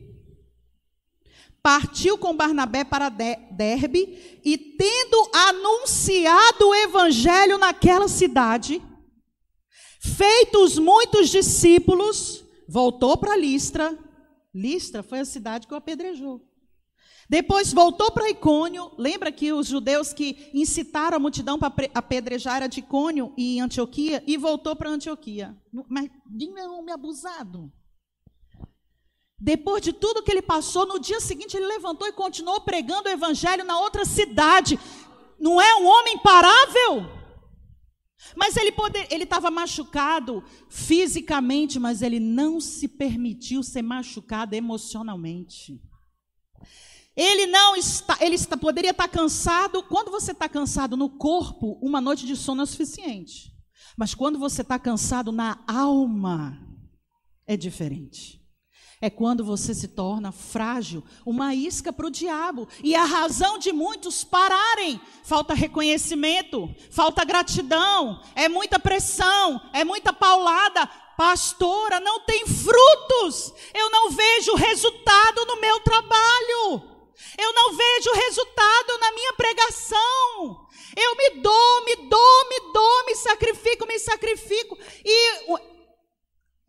partiu 1.62 2.18
com 2.18 2.36
Barnabé 2.36 2.84
para 2.84 3.10
Derbe 3.10 4.40
e, 4.44 4.58
tendo 4.58 5.30
anunciado 5.34 6.68
o 6.68 6.76
evangelho 6.76 7.58
naquela 7.58 8.08
cidade, 8.08 8.82
feitos 10.00 10.78
muitos 10.78 11.30
discípulos, 11.30 12.44
voltou 12.68 13.18
para 13.18 13.36
Listra. 13.36 13.98
Listra 14.54 15.04
foi 15.04 15.20
a 15.20 15.26
cidade 15.26 15.68
que 15.68 15.74
o 15.74 15.78
apedrejou. 15.78 16.50
Depois 17.30 17.72
voltou 17.72 18.12
para 18.12 18.30
Icônio. 18.30 18.92
Lembra 18.98 19.32
que 19.32 19.54
os 19.54 19.68
judeus 19.68 20.12
que 20.12 20.50
incitaram 20.52 21.18
a 21.18 21.20
multidão 21.20 21.60
para 21.60 21.72
apedrejar 21.94 22.58
era 22.58 22.68
de 22.68 22.80
Icônio 22.80 23.32
e 23.38 23.60
Antioquia? 23.60 24.24
E 24.26 24.36
voltou 24.36 24.76
para 24.76 24.90
Antioquia. 24.90 25.56
Mas 25.88 26.10
não, 26.32 26.82
me 26.82 26.92
abusado. 26.92 27.72
Depois 29.40 29.82
de 29.82 29.94
tudo 29.94 30.22
que 30.22 30.32
ele 30.32 30.42
passou, 30.42 30.86
no 30.86 31.00
dia 31.00 31.22
seguinte 31.22 31.56
ele 31.56 31.66
levantou 31.66 32.06
e 32.06 32.12
continuou 32.12 32.60
pregando 32.60 33.08
o 33.08 33.12
evangelho 33.12 33.64
na 33.64 33.80
outra 33.80 34.04
cidade. 34.04 34.78
Não 35.40 35.62
é 35.62 35.76
um 35.76 35.88
homem 35.88 36.18
parável? 36.18 37.20
Mas 38.36 38.58
ele 38.58 38.74
estava 39.24 39.50
machucado 39.50 40.44
fisicamente, 40.70 41.80
mas 41.80 42.02
ele 42.02 42.20
não 42.20 42.60
se 42.60 42.86
permitiu 42.90 43.64
ser 43.64 43.82
machucado 43.82 44.56
emocionalmente. 44.56 45.82
Ele 47.16 47.48
não 47.48 47.78
está, 47.78 48.18
ele 48.20 48.36
está, 48.36 48.58
poderia 48.58 48.92
estar 48.92 49.08
cansado. 49.08 49.84
Quando 49.84 50.12
você 50.12 50.34
está 50.34 50.50
cansado 50.50 50.98
no 50.98 51.10
corpo, 51.10 51.80
uma 51.82 52.02
noite 52.02 52.26
de 52.26 52.36
sono 52.36 52.64
é 52.64 52.66
suficiente. 52.66 53.54
Mas 53.98 54.14
quando 54.14 54.38
você 54.38 54.62
está 54.62 54.78
cansado 54.78 55.32
na 55.32 55.64
alma, 55.66 56.58
é 57.48 57.56
diferente 57.56 58.39
é 59.02 59.10
quando 59.10 59.46
você 59.46 59.74
se 59.74 59.88
torna 59.88 60.32
frágil, 60.32 61.02
uma 61.26 61.56
isca 61.56 61.94
para 61.94 62.08
o 62.08 62.12
diabo. 62.12 62.68
E 62.84 62.96
a 62.96 63.06
razão 63.06 63.58
de 63.58 63.72
muitos 63.72 64.26
pararem: 64.26 65.00
falta 65.24 65.54
reconhecimento, 65.54 66.74
falta 66.92 67.24
gratidão, 67.24 68.22
é 68.36 68.50
muita 68.50 68.78
pressão, 68.78 69.62
é 69.74 69.84
muita 69.86 70.12
paulada. 70.12 70.86
Pastora, 71.18 72.00
não 72.00 72.22
tem 72.22 72.46
frutos, 72.46 73.54
eu 73.74 73.90
não 73.90 74.10
vejo 74.10 74.56
resultado 74.56 75.46
no 75.46 75.60
meu 75.60 75.80
trabalho, 75.82 76.82
eu 77.38 77.54
não 77.54 77.74
vejo 77.74 78.12
resultado 78.14 78.98
na 79.00 79.12
minha 79.12 79.34
pregação. 79.34 80.68
Eu 80.96 81.16
me 81.16 81.42
dou, 81.42 81.86
me 81.86 81.96
dou, 82.08 82.50
me 82.50 82.74
dou, 82.74 83.06
me 83.06 83.16
sacrifico, 83.16 83.86
me 83.86 84.00
sacrifico. 84.00 84.78
E 85.06 85.46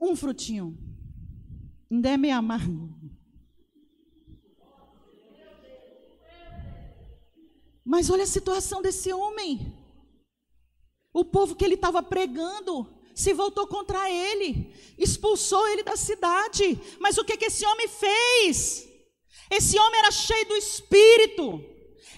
um 0.00 0.14
frutinho 0.14 0.89
ainda 1.90 2.10
é 2.10 2.16
meio 2.16 2.36
amargo. 2.36 2.88
Mas 7.84 8.08
olha 8.08 8.22
a 8.22 8.26
situação 8.26 8.80
desse 8.80 9.12
homem. 9.12 9.74
O 11.12 11.24
povo 11.24 11.56
que 11.56 11.64
ele 11.64 11.74
estava 11.74 12.02
pregando 12.02 12.86
se 13.14 13.32
voltou 13.32 13.66
contra 13.66 14.08
ele, 14.08 14.72
expulsou 14.96 15.66
ele 15.68 15.82
da 15.82 15.96
cidade. 15.96 16.78
Mas 17.00 17.18
o 17.18 17.24
que, 17.24 17.36
que 17.36 17.46
esse 17.46 17.66
homem 17.66 17.88
fez? 17.88 18.88
Esse 19.50 19.78
homem 19.78 19.98
era 19.98 20.12
cheio 20.12 20.46
do 20.46 20.54
espírito. 20.54 21.64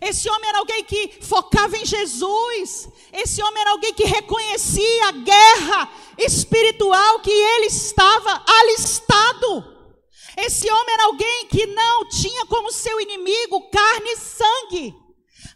Esse 0.00 0.28
homem 0.28 0.48
era 0.48 0.58
alguém 0.58 0.84
que 0.84 1.18
focava 1.20 1.76
em 1.76 1.86
Jesus. 1.86 2.88
Esse 3.12 3.42
homem 3.42 3.60
era 3.60 3.70
alguém 3.70 3.94
que 3.94 4.04
reconhecia 4.04 5.08
a 5.08 5.12
guerra 5.12 5.90
espiritual 6.18 7.20
que 7.20 7.30
ele 7.30 7.66
estava 7.66 8.42
alistado. 8.46 9.72
Esse 10.36 10.70
homem 10.70 10.94
era 10.94 11.04
alguém 11.04 11.46
que 11.46 11.66
não 11.66 12.08
tinha 12.08 12.46
como 12.46 12.72
seu 12.72 13.00
inimigo 13.00 13.70
carne 13.70 14.10
e 14.10 14.16
sangue, 14.16 14.94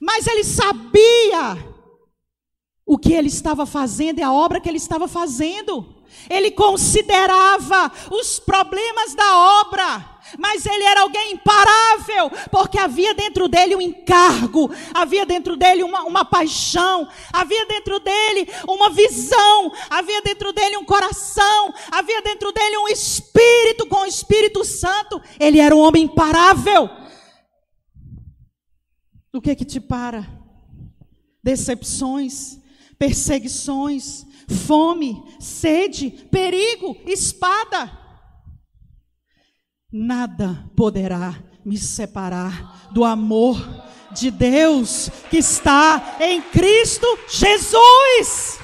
mas 0.00 0.26
ele 0.26 0.44
sabia 0.44 1.74
o 2.86 2.98
que 2.98 3.12
ele 3.12 3.28
estava 3.28 3.66
fazendo 3.66 4.18
e 4.18 4.22
a 4.22 4.32
obra 4.32 4.60
que 4.60 4.68
ele 4.68 4.76
estava 4.76 5.08
fazendo. 5.08 5.94
Ele 6.30 6.50
considerava 6.50 7.90
os 8.10 8.38
problemas 8.38 9.14
da 9.14 9.60
obra 9.60 10.15
mas 10.38 10.66
ele 10.66 10.82
era 10.82 11.02
alguém 11.02 11.32
imparável, 11.32 12.30
porque 12.50 12.78
havia 12.78 13.14
dentro 13.14 13.48
dele 13.48 13.76
um 13.76 13.80
encargo, 13.80 14.70
havia 14.92 15.24
dentro 15.24 15.56
dele 15.56 15.82
uma, 15.82 16.02
uma 16.02 16.24
paixão, 16.24 17.08
havia 17.32 17.66
dentro 17.66 18.00
dele 18.00 18.48
uma 18.68 18.90
visão, 18.90 19.72
havia 19.88 20.20
dentro 20.22 20.52
dele 20.52 20.76
um 20.76 20.84
coração, 20.84 21.72
havia 21.90 22.20
dentro 22.22 22.52
dele 22.52 22.76
um 22.78 22.88
espírito 22.88 23.86
com 23.86 24.00
o 24.00 24.06
Espírito 24.06 24.64
Santo. 24.64 25.20
Ele 25.38 25.60
era 25.60 25.74
um 25.74 25.80
homem 25.80 26.04
imparável. 26.04 26.88
O 29.32 29.40
que 29.40 29.50
é 29.50 29.54
que 29.54 29.64
te 29.64 29.78
para? 29.78 30.26
Decepções, 31.42 32.58
perseguições, 32.98 34.24
fome, 34.66 35.22
sede, 35.38 36.10
perigo, 36.30 36.96
espada 37.06 38.05
nada 39.96 40.70
poderá 40.76 41.42
me 41.64 41.78
separar 41.78 42.90
do 42.92 43.02
amor 43.02 43.56
de 44.12 44.30
Deus 44.30 45.10
que 45.30 45.38
está 45.38 46.16
em 46.20 46.42
Cristo 46.42 47.06
Jesus. 47.28 48.58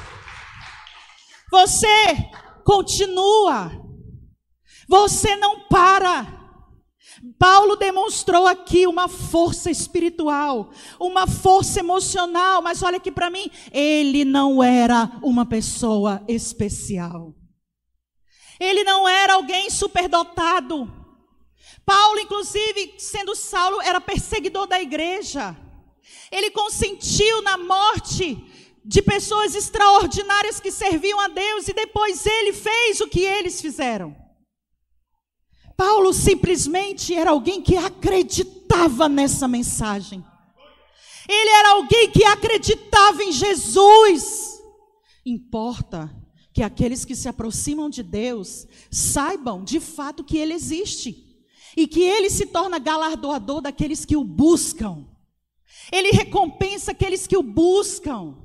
Você 1.51 2.17
continua, 2.65 3.73
você 4.89 5.35
não 5.37 5.61
para. 5.69 6.41
Paulo 7.39 7.77
demonstrou 7.77 8.47
aqui 8.47 8.87
uma 8.87 9.09
força 9.09 9.71
espiritual, 9.71 10.71
uma 10.99 11.27
força 11.27 11.81
emocional, 11.81 12.61
mas 12.63 12.83
olha 12.83 12.97
aqui 12.97 13.11
para 13.11 13.31
mim, 13.31 13.51
ele 13.73 14.25
não 14.25 14.63
era 14.63 15.11
uma 15.23 15.47
pessoa 15.47 16.23
especial. 16.29 17.35
Ele 18.59 18.85
não 18.85 19.09
era 19.09 19.35
alguém 19.35 19.71
superdotado. 19.71 21.02
Paulo, 21.85 22.21
inclusive, 22.21 22.95
sendo 22.99 23.35
Saulo, 23.35 23.81
era 23.81 24.01
perseguidor 24.01 24.67
da 24.67 24.81
igreja. 24.81 25.57
Ele 26.31 26.51
consentiu 26.51 27.43
na 27.43 27.59
morte 27.59 28.43
de 28.85 29.03
pessoas 29.03 29.55
extraordinárias 29.55 30.59
que 30.61 30.71
serviam 30.71 31.21
a 31.21 31.29
Deus 31.29 31.69
e 31.69 31.73
depois 31.73 32.25
ele 32.27 32.53
fez 32.53 33.01
o 33.01 33.09
que 33.09 33.21
eles 33.21 33.61
fizeram. 33.61 34.17
Paulo 35.77 36.13
simplesmente 36.13 37.15
era 37.15 37.31
alguém 37.31 37.63
que 37.63 37.77
acreditava 37.77 39.09
nessa 39.09 39.49
mensagem. 39.49 40.25
Ele 41.29 41.51
era 41.51 41.71
alguém 41.73 42.11
que 42.11 42.25
acreditava 42.25 43.23
em 43.23 43.33
Jesus. 43.33 44.61
Importa 45.25 46.11
que 46.53 46.63
aqueles 46.63 47.05
que 47.05 47.15
se 47.15 47.29
aproximam 47.29 47.89
de 47.89 48.03
Deus 48.03 48.67
saibam 48.91 49.65
de 49.65 49.81
fato 49.81 50.25
que 50.25 50.37
Ele 50.37 50.53
existe 50.53 51.32
e 51.77 51.87
que 51.87 52.01
ele 52.01 52.31
se 52.31 52.47
torna 52.47 52.79
galardoador 52.79 53.61
daqueles 53.61 54.05
que 54.05 54.17
o 54.17 54.25
buscam. 54.25 55.07
Ele 55.91 56.11
recompensa 56.11 56.93
aqueles 56.93 57.27
que 57.27 57.37
o 57.37 57.43
buscam. 57.43 58.37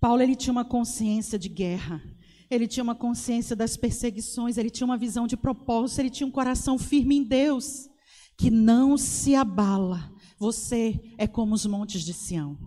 Paulo 0.00 0.20
ele 0.20 0.36
tinha 0.36 0.52
uma 0.52 0.64
consciência 0.64 1.38
de 1.38 1.48
guerra. 1.48 2.02
Ele 2.50 2.68
tinha 2.68 2.84
uma 2.84 2.94
consciência 2.94 3.56
das 3.56 3.76
perseguições, 3.76 4.58
ele 4.58 4.68
tinha 4.68 4.84
uma 4.84 4.98
visão 4.98 5.26
de 5.26 5.36
propósito, 5.36 6.00
ele 6.00 6.10
tinha 6.10 6.26
um 6.26 6.30
coração 6.30 6.78
firme 6.78 7.16
em 7.16 7.24
Deus, 7.24 7.88
que 8.36 8.50
não 8.50 8.98
se 8.98 9.34
abala. 9.34 10.12
Você 10.38 11.00
é 11.16 11.26
como 11.26 11.54
os 11.54 11.64
montes 11.64 12.02
de 12.02 12.12
Sião, 12.12 12.58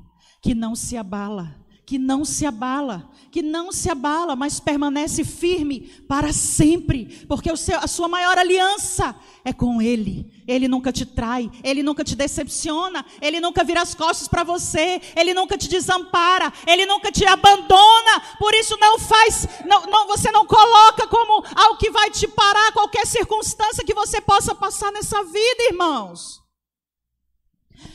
que 0.42 0.56
não 0.56 0.76
se 0.76 0.98
abala 0.98 1.64
que 1.88 1.98
não 1.98 2.26
se 2.26 2.46
abala, 2.46 3.10
que 3.32 3.42
não 3.42 3.72
se 3.72 3.90
abala, 3.90 4.36
mas 4.36 4.60
permanece 4.60 5.24
firme 5.24 5.90
para 6.06 6.34
sempre, 6.34 7.26
porque 7.30 7.56
seu, 7.56 7.80
a 7.80 7.88
sua 7.88 8.10
maior 8.10 8.38
aliança 8.38 9.16
é 9.46 9.54
com 9.54 9.82
Ele. 9.82 10.30
Ele 10.46 10.68
nunca 10.68 10.92
te 10.92 11.06
trai, 11.06 11.50
Ele 11.64 11.82
nunca 11.82 12.04
te 12.04 12.14
decepciona, 12.14 13.06
Ele 13.22 13.40
nunca 13.40 13.64
vira 13.64 13.82
as 13.82 13.96
costas 13.96 14.28
para 14.28 14.44
você, 14.44 15.00
Ele 15.16 15.34
nunca 15.34 15.58
te 15.58 15.70
desampara, 15.70 16.52
Ele 16.68 16.86
nunca 16.86 17.10
te 17.10 17.26
abandona. 17.26 18.20
Por 18.38 18.54
isso 18.54 18.76
não 18.82 19.00
faz, 19.00 19.48
não, 19.66 19.86
não, 19.88 20.08
você 20.08 20.30
não 20.30 20.46
coloca 20.46 21.08
como 21.08 21.42
algo 21.56 21.78
que 21.78 21.90
vai 21.90 22.12
te 22.12 22.28
parar 22.28 22.74
qualquer 22.74 23.08
circunstância 23.08 23.86
que 23.86 23.94
você 23.94 24.20
possa 24.20 24.54
passar 24.54 24.92
nessa 24.92 25.24
vida, 25.24 25.70
irmãos 25.72 26.46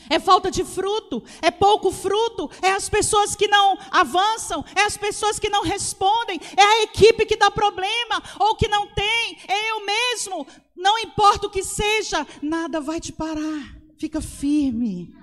é 0.09 0.19
falta 0.19 0.49
de 0.51 0.63
fruto, 0.63 1.23
é 1.41 1.51
pouco 1.51 1.91
fruto, 1.91 2.49
é 2.61 2.71
as 2.71 2.89
pessoas 2.89 3.35
que 3.35 3.47
não 3.47 3.77
avançam, 3.91 4.63
é 4.75 4.81
as 4.81 4.97
pessoas 4.97 5.39
que 5.39 5.49
não 5.49 5.63
respondem, 5.63 6.39
é 6.55 6.61
a 6.61 6.83
equipe 6.83 7.25
que 7.25 7.37
dá 7.37 7.49
problema 7.49 8.21
ou 8.39 8.55
que 8.55 8.67
não 8.67 8.87
tem, 8.87 9.37
é 9.47 9.71
eu 9.71 9.85
mesmo, 9.85 10.47
não 10.75 10.97
importa 10.99 11.47
o 11.47 11.49
que 11.49 11.63
seja, 11.63 12.25
nada 12.41 12.79
vai 12.79 12.99
te 12.99 13.11
parar. 13.11 13.81
Fica 13.97 14.21
firme, 14.21 15.13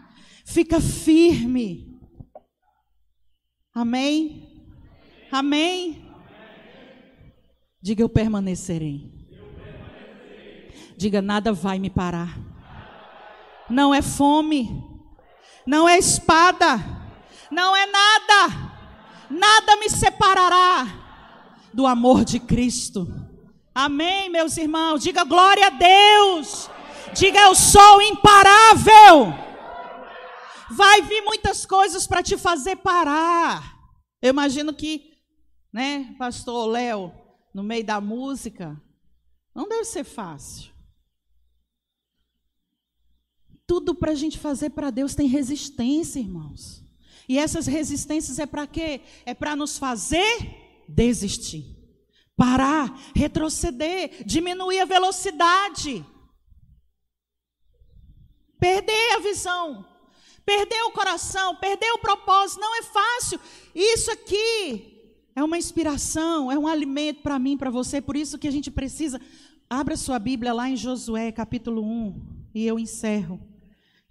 fica 0.44 0.80
firme. 0.80 2.00
Amém? 3.74 4.48
Amém? 5.30 6.10
Diga 7.80 8.02
eu 8.02 8.08
permanecerei. 8.08 9.10
Diga 10.96 11.22
nada 11.22 11.52
vai 11.52 11.78
me 11.78 11.88
parar 11.88 12.49
não 13.70 13.94
é 13.94 14.02
fome, 14.02 14.84
não 15.66 15.88
é 15.88 15.98
espada, 15.98 16.78
não 17.50 17.74
é 17.74 17.86
nada, 17.86 18.72
nada 19.30 19.76
me 19.76 19.88
separará 19.88 20.86
do 21.72 21.86
amor 21.86 22.24
de 22.24 22.40
Cristo. 22.40 23.06
Amém, 23.74 24.28
meus 24.28 24.56
irmãos. 24.56 25.02
Diga 25.02 25.24
glória 25.24 25.68
a 25.68 25.70
Deus. 25.70 26.68
Diga 27.14 27.40
eu 27.40 27.54
sou 27.54 28.02
imparável. 28.02 29.32
Vai 30.70 31.02
vir 31.02 31.22
muitas 31.22 31.64
coisas 31.64 32.06
para 32.06 32.22
te 32.22 32.36
fazer 32.36 32.76
parar. 32.76 33.78
Eu 34.20 34.30
imagino 34.30 34.74
que, 34.74 35.16
né, 35.72 36.14
pastor 36.18 36.66
Léo, 36.66 37.12
no 37.54 37.62
meio 37.62 37.84
da 37.84 38.00
música, 38.00 38.80
não 39.54 39.68
deve 39.68 39.84
ser 39.84 40.04
fácil. 40.04 40.69
Tudo 43.70 43.94
para 43.94 44.10
a 44.10 44.16
gente 44.16 44.36
fazer 44.36 44.70
para 44.70 44.90
Deus 44.90 45.14
tem 45.14 45.28
resistência, 45.28 46.18
irmãos. 46.18 46.82
E 47.28 47.38
essas 47.38 47.68
resistências 47.68 48.40
é 48.40 48.44
para 48.44 48.66
quê? 48.66 49.00
É 49.24 49.32
para 49.32 49.54
nos 49.54 49.78
fazer 49.78 50.84
desistir, 50.88 51.76
parar, 52.36 52.92
retroceder, 53.14 54.24
diminuir 54.26 54.80
a 54.80 54.84
velocidade, 54.84 56.04
perder 58.58 59.12
a 59.14 59.20
visão, 59.20 59.86
perder 60.44 60.82
o 60.88 60.90
coração, 60.90 61.54
perder 61.54 61.92
o 61.92 61.98
propósito. 61.98 62.60
Não 62.60 62.76
é 62.76 62.82
fácil. 62.82 63.38
Isso 63.72 64.10
aqui 64.10 65.20
é 65.36 65.44
uma 65.44 65.56
inspiração, 65.56 66.50
é 66.50 66.58
um 66.58 66.66
alimento 66.66 67.22
para 67.22 67.38
mim, 67.38 67.56
para 67.56 67.70
você. 67.70 68.00
Por 68.00 68.16
isso 68.16 68.36
que 68.36 68.48
a 68.48 68.52
gente 68.52 68.68
precisa. 68.68 69.20
Abra 69.70 69.96
sua 69.96 70.18
Bíblia 70.18 70.52
lá 70.52 70.68
em 70.68 70.76
Josué, 70.76 71.30
capítulo 71.30 71.84
1, 71.84 72.48
e 72.52 72.66
eu 72.66 72.76
encerro. 72.76 73.48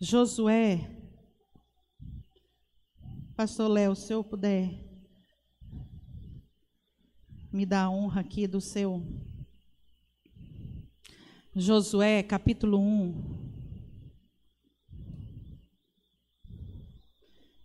Josué, 0.02 0.80
Pastor 3.36 3.68
Léo, 3.68 3.94
se 3.98 4.14
eu 4.14 4.24
puder 4.24 4.82
me 7.52 7.66
dar 7.66 7.84
a 7.84 7.90
honra 7.90 8.22
aqui 8.22 8.48
do 8.48 8.62
seu 8.62 9.04
Josué, 11.54 12.24
capítulo 12.24 12.80
1. 12.80 13.60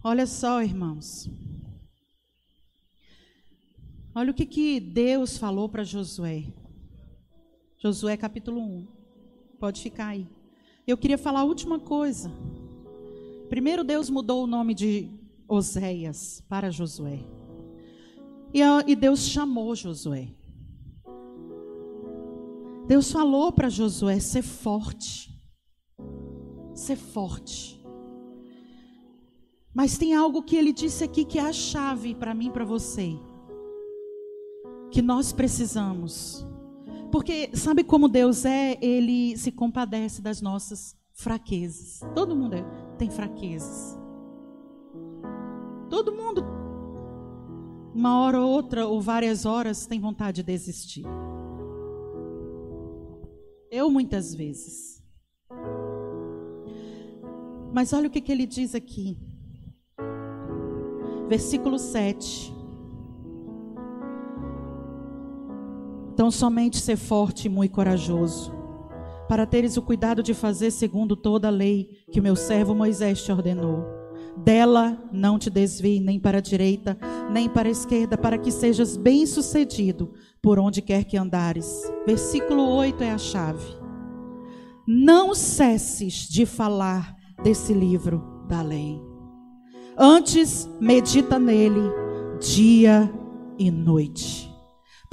Olha 0.02 0.26
só, 0.26 0.60
irmãos. 0.60 1.30
Olha 4.12 4.32
o 4.32 4.34
que, 4.34 4.44
que 4.44 4.80
Deus 4.80 5.38
falou 5.38 5.68
para 5.68 5.84
Josué. 5.84 6.52
Josué, 7.78 8.16
capítulo 8.16 8.60
1. 8.60 8.86
Pode 9.60 9.80
ficar 9.80 10.08
aí. 10.08 10.28
Eu 10.86 10.98
queria 10.98 11.16
falar 11.16 11.40
a 11.40 11.44
última 11.44 11.78
coisa. 11.78 12.30
Primeiro, 13.48 13.82
Deus 13.82 14.10
mudou 14.10 14.44
o 14.44 14.46
nome 14.46 14.74
de 14.74 15.10
Oséias 15.48 16.42
para 16.46 16.70
Josué. 16.70 17.20
E, 18.52 18.94
Deus 18.94 19.20
chamou 19.20 19.74
Josué. 19.74 20.28
Deus 22.86 23.10
falou 23.10 23.50
para 23.50 23.70
Josué 23.70 24.20
ser 24.20 24.42
forte. 24.42 25.32
Ser 26.74 26.96
forte. 26.96 27.82
Mas 29.72 29.96
tem 29.96 30.14
algo 30.14 30.42
que 30.42 30.54
ele 30.54 30.72
disse 30.72 31.02
aqui 31.02 31.24
que 31.24 31.38
é 31.38 31.42
a 31.42 31.52
chave 31.52 32.14
para 32.14 32.34
mim 32.34 32.48
e 32.48 32.52
para 32.52 32.64
você. 32.64 33.18
Que 34.90 35.00
nós 35.00 35.32
precisamos 35.32 36.46
porque 37.14 37.48
sabe 37.54 37.84
como 37.84 38.08
Deus 38.08 38.44
é? 38.44 38.76
Ele 38.82 39.36
se 39.36 39.52
compadece 39.52 40.20
das 40.20 40.42
nossas 40.42 40.96
fraquezas. 41.12 42.00
Todo 42.12 42.34
mundo 42.34 42.56
é, 42.56 42.64
tem 42.98 43.08
fraquezas. 43.08 43.96
Todo 45.88 46.12
mundo, 46.12 46.44
uma 47.94 48.18
hora 48.18 48.40
ou 48.40 48.50
outra, 48.50 48.88
ou 48.88 49.00
várias 49.00 49.46
horas, 49.46 49.86
tem 49.86 50.00
vontade 50.00 50.38
de 50.38 50.42
desistir. 50.42 51.04
Eu 53.70 53.88
muitas 53.88 54.34
vezes. 54.34 55.00
Mas 57.72 57.92
olha 57.92 58.08
o 58.08 58.10
que, 58.10 58.20
que 58.20 58.32
ele 58.32 58.44
diz 58.44 58.74
aqui. 58.74 59.16
Versículo 61.28 61.78
7. 61.78 62.53
Então, 66.14 66.30
somente 66.30 66.76
ser 66.76 66.96
forte 66.96 67.46
e 67.46 67.48
muito 67.48 67.72
corajoso, 67.72 68.54
para 69.28 69.44
teres 69.44 69.76
o 69.76 69.82
cuidado 69.82 70.22
de 70.22 70.32
fazer 70.32 70.70
segundo 70.70 71.16
toda 71.16 71.48
a 71.48 71.50
lei 71.50 72.04
que 72.12 72.20
meu 72.20 72.36
servo 72.36 72.72
Moisés 72.72 73.20
te 73.24 73.32
ordenou. 73.32 73.84
Dela 74.36 74.96
não 75.12 75.40
te 75.40 75.50
desvie 75.50 75.98
nem 75.98 76.20
para 76.20 76.38
a 76.38 76.40
direita, 76.40 76.96
nem 77.32 77.48
para 77.48 77.68
a 77.68 77.72
esquerda, 77.72 78.16
para 78.16 78.38
que 78.38 78.52
sejas 78.52 78.96
bem-sucedido 78.96 80.12
por 80.40 80.56
onde 80.56 80.80
quer 80.80 81.02
que 81.02 81.16
andares. 81.16 81.92
Versículo 82.06 82.62
8 82.62 83.02
é 83.02 83.10
a 83.10 83.18
chave. 83.18 83.76
Não 84.86 85.34
cesses 85.34 86.28
de 86.28 86.46
falar 86.46 87.16
desse 87.42 87.74
livro 87.74 88.44
da 88.46 88.62
lei. 88.62 89.02
Antes, 89.98 90.68
medita 90.80 91.40
nele 91.40 91.90
dia 92.38 93.12
e 93.58 93.68
noite 93.68 94.53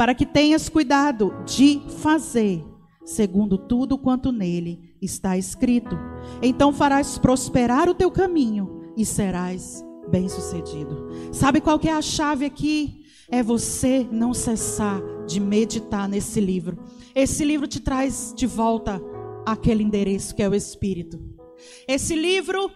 para 0.01 0.15
que 0.15 0.25
tenhas 0.25 0.67
cuidado 0.67 1.31
de 1.45 1.79
fazer 1.99 2.65
segundo 3.05 3.55
tudo 3.55 3.99
quanto 3.99 4.31
nele 4.31 4.95
está 4.99 5.37
escrito. 5.37 5.95
Então 6.41 6.73
farás 6.73 7.19
prosperar 7.19 7.87
o 7.87 7.93
teu 7.93 8.09
caminho 8.09 8.91
e 8.97 9.05
serás 9.05 9.85
bem-sucedido. 10.09 11.07
Sabe 11.31 11.61
qual 11.61 11.77
que 11.77 11.87
é 11.87 11.93
a 11.93 12.01
chave 12.01 12.45
aqui? 12.45 13.05
É 13.29 13.43
você 13.43 14.07
não 14.11 14.33
cessar 14.33 14.99
de 15.27 15.39
meditar 15.39 16.09
nesse 16.09 16.39
livro. 16.41 16.79
Esse 17.13 17.45
livro 17.45 17.67
te 17.67 17.79
traz 17.79 18.33
de 18.35 18.47
volta 18.47 18.99
aquele 19.45 19.83
endereço 19.83 20.33
que 20.33 20.41
é 20.41 20.49
o 20.49 20.55
Espírito. 20.55 21.21
Esse 21.87 22.15
livro 22.15 22.71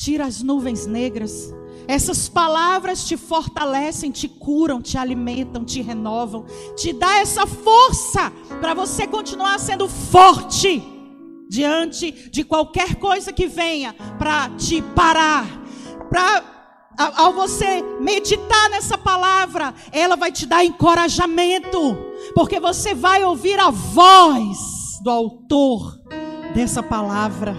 tira 0.00 0.24
as 0.24 0.42
nuvens 0.42 0.86
negras, 0.86 1.54
essas 1.86 2.26
palavras 2.26 3.04
te 3.04 3.18
fortalecem, 3.18 4.10
te 4.10 4.26
curam, 4.26 4.80
te 4.80 4.96
alimentam, 4.96 5.62
te 5.62 5.82
renovam, 5.82 6.46
te 6.74 6.90
dá 6.90 7.18
essa 7.18 7.46
força 7.46 8.32
para 8.62 8.72
você 8.72 9.06
continuar 9.06 9.60
sendo 9.60 9.86
forte 9.86 10.82
diante 11.50 12.30
de 12.30 12.44
qualquer 12.44 12.94
coisa 12.94 13.30
que 13.30 13.46
venha 13.46 13.94
para 14.18 14.48
te 14.56 14.80
parar. 14.80 15.46
Para 16.08 16.44
ao 17.16 17.34
você 17.34 17.82
meditar 18.00 18.70
nessa 18.70 18.96
palavra, 18.96 19.74
ela 19.92 20.16
vai 20.16 20.32
te 20.32 20.46
dar 20.46 20.64
encorajamento, 20.64 21.78
porque 22.34 22.58
você 22.58 22.94
vai 22.94 23.22
ouvir 23.22 23.58
a 23.58 23.68
voz 23.68 24.98
do 25.02 25.10
autor 25.10 26.00
dessa 26.54 26.82
palavra, 26.82 27.54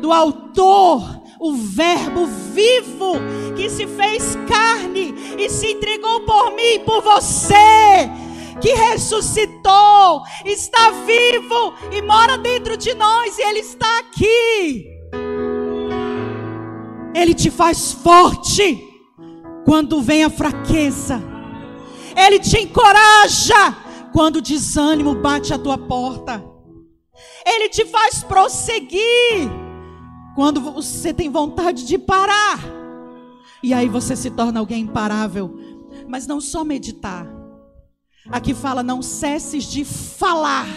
do 0.00 0.12
autor 0.12 1.17
o 1.40 1.54
Verbo 1.54 2.26
vivo 2.26 3.14
que 3.56 3.70
se 3.70 3.86
fez 3.86 4.36
carne 4.48 5.14
e 5.38 5.48
se 5.48 5.72
entregou 5.72 6.20
por 6.20 6.52
mim 6.52 6.74
e 6.74 6.78
por 6.80 7.02
você, 7.02 8.10
que 8.60 8.72
ressuscitou, 8.72 10.22
está 10.44 10.90
vivo 10.90 11.74
e 11.92 12.02
mora 12.02 12.36
dentro 12.36 12.76
de 12.76 12.92
nós, 12.94 13.38
e 13.38 13.42
Ele 13.42 13.60
está 13.60 13.98
aqui. 14.00 14.86
Ele 17.14 17.34
te 17.34 17.50
faz 17.50 17.92
forte 17.92 18.84
quando 19.64 20.00
vem 20.00 20.24
a 20.24 20.30
fraqueza. 20.30 21.22
Ele 22.16 22.38
te 22.38 22.60
encoraja 22.62 23.76
quando 24.12 24.36
o 24.36 24.42
desânimo 24.42 25.14
bate 25.14 25.52
a 25.52 25.58
tua 25.58 25.78
porta. 25.78 26.44
Ele 27.44 27.68
te 27.68 27.84
faz 27.84 28.22
prosseguir 28.22 29.67
quando 30.38 30.60
você 30.60 31.12
tem 31.12 31.28
vontade 31.28 31.84
de 31.84 31.98
parar. 31.98 32.60
E 33.60 33.74
aí 33.74 33.88
você 33.88 34.14
se 34.14 34.30
torna 34.30 34.60
alguém 34.60 34.84
imparável. 34.84 35.52
Mas 36.06 36.28
não 36.28 36.40
só 36.40 36.62
meditar. 36.62 37.26
Aqui 38.30 38.54
fala: 38.54 38.80
não 38.80 39.02
cesses 39.02 39.64
de 39.64 39.84
falar. 39.84 40.68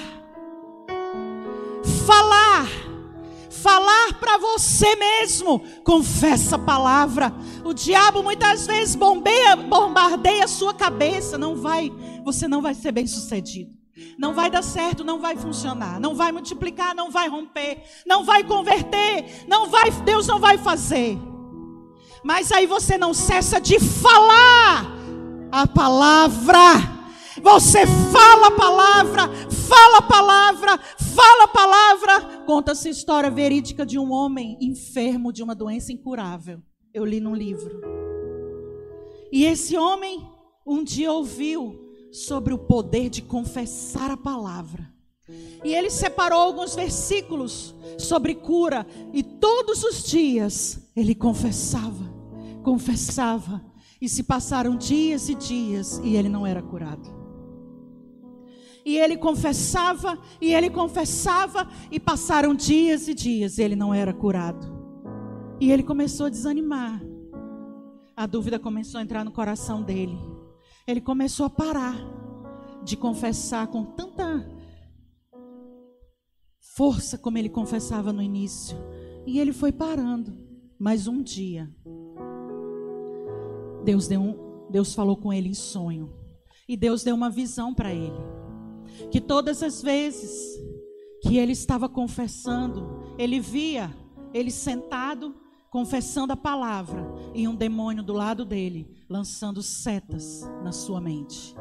Falar 2.08 2.66
falar 3.52 4.14
para 4.20 4.40
você 4.40 4.96
mesmo. 4.96 5.60
Confessa 5.84 6.56
a 6.56 6.60
palavra. 6.60 7.32
O 7.64 7.72
diabo 7.72 8.24
muitas 8.24 8.66
vezes 8.66 8.96
bombeia, 8.96 9.56
bombardeia 9.56 10.46
a 10.46 10.48
sua 10.48 10.74
cabeça. 10.74 11.38
Não 11.38 11.56
vai, 11.56 11.92
você 12.26 12.48
não 12.48 12.64
vai 12.64 12.74
ser 12.74 12.92
bem 12.92 13.06
sucedido. 13.06 13.81
Não 14.18 14.34
vai 14.34 14.50
dar 14.50 14.62
certo, 14.62 15.04
não 15.04 15.20
vai 15.20 15.36
funcionar, 15.36 16.00
não 16.00 16.16
vai 16.16 16.32
multiplicar, 16.32 16.96
não 16.96 17.10
vai 17.10 17.28
romper, 17.28 17.84
não 18.06 18.24
vai 18.24 18.44
converter, 18.44 19.46
não 19.48 19.68
vai, 19.68 19.92
Deus 20.04 20.28
não 20.28 20.40
vai 20.40 20.58
fazer. 20.58 21.18
Mas 22.24 22.52
aí 22.52 22.66
você 22.66 22.98
não 22.98 23.14
cessa 23.14 23.60
de 23.60 23.80
falar 23.80 24.96
a 25.52 25.68
palavra. 25.68 27.02
Você 27.42 27.88
fala 27.88 28.48
a 28.48 28.52
palavra, 28.52 29.24
fala 29.50 29.98
a 29.98 30.02
palavra, 30.02 30.78
fala 31.16 31.44
a 31.46 31.48
palavra. 31.48 32.44
Conta-se 32.46 32.88
a 32.88 32.92
história 32.92 33.32
verídica 33.32 33.86
de 33.86 33.98
um 33.98 34.12
homem 34.12 34.58
enfermo 34.62 35.34
de 35.34 35.42
uma 35.42 35.56
doença 35.56 35.92
incurável. 35.92 36.62
Eu 36.94 37.06
li 37.06 37.20
num 37.20 37.34
livro. 37.34 37.82
E 39.32 39.46
esse 39.46 39.78
homem 39.78 40.30
um 40.66 40.84
dia 40.84 41.12
ouviu 41.12 41.91
sobre 42.12 42.54
o 42.54 42.58
poder 42.58 43.10
de 43.10 43.22
confessar 43.22 44.12
a 44.12 44.18
palavra. 44.18 44.92
E 45.64 45.74
ele 45.74 45.90
separou 45.90 46.40
alguns 46.40 46.76
versículos 46.76 47.74
sobre 47.98 48.36
cura. 48.36 48.86
E 49.14 49.24
todos 49.24 49.84
os 49.84 50.04
dias 50.04 50.92
ele 50.96 51.16
confessava, 51.16 52.12
confessava. 52.64 53.64
E 54.02 54.10
se 54.10 54.24
passaram 54.24 54.76
dias 54.76 55.30
e 55.30 55.36
dias 55.36 56.02
e 56.04 56.16
ele 56.16 56.28
não 56.28 56.46
era 56.46 56.62
curado. 56.62 57.22
E 58.84 58.98
ele 58.98 59.16
confessava, 59.16 60.18
e 60.42 60.56
ele 60.56 60.68
confessava, 60.68 61.70
e 61.92 62.00
passaram 62.00 62.56
dias 62.56 63.08
e 63.08 63.14
dias, 63.14 63.60
e 63.60 63.62
ele 63.62 63.76
não 63.76 63.94
era 63.94 64.12
curado. 64.12 64.66
E 65.60 65.72
ele 65.72 65.84
começou 65.84 66.26
a 66.26 66.30
desanimar. 66.30 67.00
A 68.18 68.26
dúvida 68.26 68.58
começou 68.58 69.00
a 69.00 69.04
entrar 69.04 69.24
no 69.24 69.32
coração 69.32 69.84
dele. 69.84 70.18
Ele 70.92 71.02
começou 71.02 71.46
a 71.46 71.50
parar 71.50 71.96
de 72.84 72.98
confessar 72.98 73.68
com 73.68 73.84
tanta 73.84 74.46
força 76.76 77.18
como 77.18 77.38
ele 77.38 77.50
confessava 77.50 78.12
no 78.12 78.22
início. 78.22 78.78
E 79.26 79.40
ele 79.40 79.54
foi 79.54 79.72
parando. 79.72 80.38
Mas 80.78 81.08
um 81.08 81.22
dia, 81.22 81.70
Deus, 83.86 84.08
deu 84.08 84.20
um, 84.20 84.68
Deus 84.70 84.94
falou 84.94 85.16
com 85.16 85.32
ele 85.32 85.50
em 85.50 85.54
sonho. 85.54 86.14
E 86.68 86.76
Deus 86.76 87.04
deu 87.04 87.16
uma 87.16 87.30
visão 87.30 87.74
para 87.74 87.94
ele 87.94 88.20
que 89.10 89.22
todas 89.22 89.64
as 89.64 89.82
vezes 89.82 90.60
que 91.22 91.38
ele 91.38 91.52
estava 91.52 91.88
confessando, 91.88 93.16
ele 93.18 93.40
via 93.40 93.96
ele 94.34 94.52
sentado 94.52 95.36
confessando 95.72 96.34
a 96.34 96.38
palavra 96.38 97.10
e 97.34 97.48
um 97.48 97.56
demônio 97.56 98.04
do 98.04 98.12
lado 98.12 98.44
dele 98.44 98.94
lançando 99.10 99.64
setas 99.64 100.42
na 100.62 100.74
sua 100.74 101.00
mente. 101.00 101.56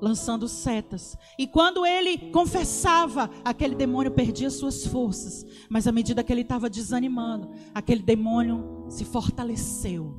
Lançando 0.00 0.48
setas. 0.48 1.18
E 1.38 1.46
quando 1.46 1.84
ele 1.84 2.30
confessava, 2.30 3.28
aquele 3.44 3.74
demônio 3.74 4.10
perdia 4.10 4.48
suas 4.48 4.86
forças. 4.86 5.44
Mas 5.68 5.86
à 5.86 5.92
medida 5.92 6.24
que 6.24 6.32
ele 6.32 6.40
estava 6.40 6.70
desanimando, 6.70 7.50
aquele 7.74 8.02
demônio 8.02 8.86
se 8.88 9.04
fortaleceu, 9.04 10.16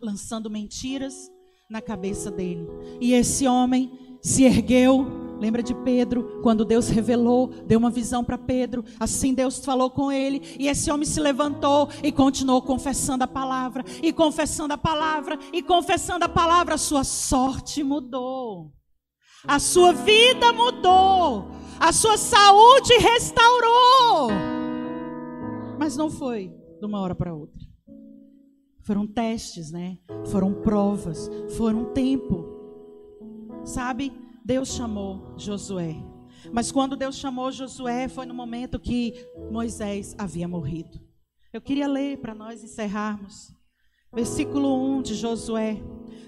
lançando 0.00 0.48
mentiras 0.48 1.28
na 1.68 1.82
cabeça 1.82 2.30
dele. 2.30 2.68
E 3.00 3.12
esse 3.12 3.48
homem 3.48 4.18
se 4.22 4.44
ergueu 4.44 5.29
Lembra 5.40 5.62
de 5.62 5.74
Pedro, 5.74 6.40
quando 6.42 6.66
Deus 6.66 6.90
revelou, 6.90 7.48
deu 7.66 7.78
uma 7.78 7.88
visão 7.88 8.22
para 8.22 8.36
Pedro, 8.36 8.84
assim 9.00 9.32
Deus 9.32 9.58
falou 9.64 9.90
com 9.90 10.12
ele, 10.12 10.54
e 10.58 10.68
esse 10.68 10.90
homem 10.90 11.06
se 11.06 11.18
levantou 11.18 11.88
e 12.02 12.12
continuou 12.12 12.60
confessando 12.60 13.24
a 13.24 13.26
palavra, 13.26 13.82
e 14.02 14.12
confessando 14.12 14.74
a 14.74 14.78
palavra, 14.78 15.38
e 15.50 15.62
confessando 15.62 16.26
a 16.26 16.28
palavra, 16.28 16.74
a 16.74 16.78
sua 16.78 17.04
sorte 17.04 17.82
mudou, 17.82 18.70
a 19.46 19.58
sua 19.58 19.94
vida 19.94 20.52
mudou, 20.52 21.48
a 21.80 21.90
sua 21.90 22.18
saúde 22.18 22.92
restaurou. 22.98 24.28
Mas 25.78 25.96
não 25.96 26.10
foi 26.10 26.52
de 26.78 26.84
uma 26.84 27.00
hora 27.00 27.14
para 27.14 27.34
outra. 27.34 27.64
Foram 28.82 29.06
testes, 29.06 29.70
né? 29.70 29.96
Foram 30.26 30.52
provas, 30.52 31.30
foram 31.56 31.86
tempo. 31.94 32.44
Sabe? 33.64 34.12
Deus 34.44 34.74
chamou 34.74 35.34
Josué. 35.36 35.96
Mas 36.52 36.72
quando 36.72 36.96
Deus 36.96 37.16
chamou 37.16 37.52
Josué, 37.52 38.08
foi 38.08 38.26
no 38.26 38.34
momento 38.34 38.80
que 38.80 39.14
Moisés 39.50 40.14
havia 40.18 40.48
morrido. 40.48 41.00
Eu 41.52 41.60
queria 41.60 41.86
ler 41.88 42.18
para 42.18 42.34
nós 42.34 42.62
encerrarmos. 42.62 43.52
Versículo 44.12 44.96
1 44.98 45.02
de 45.02 45.14
Josué. 45.14 45.80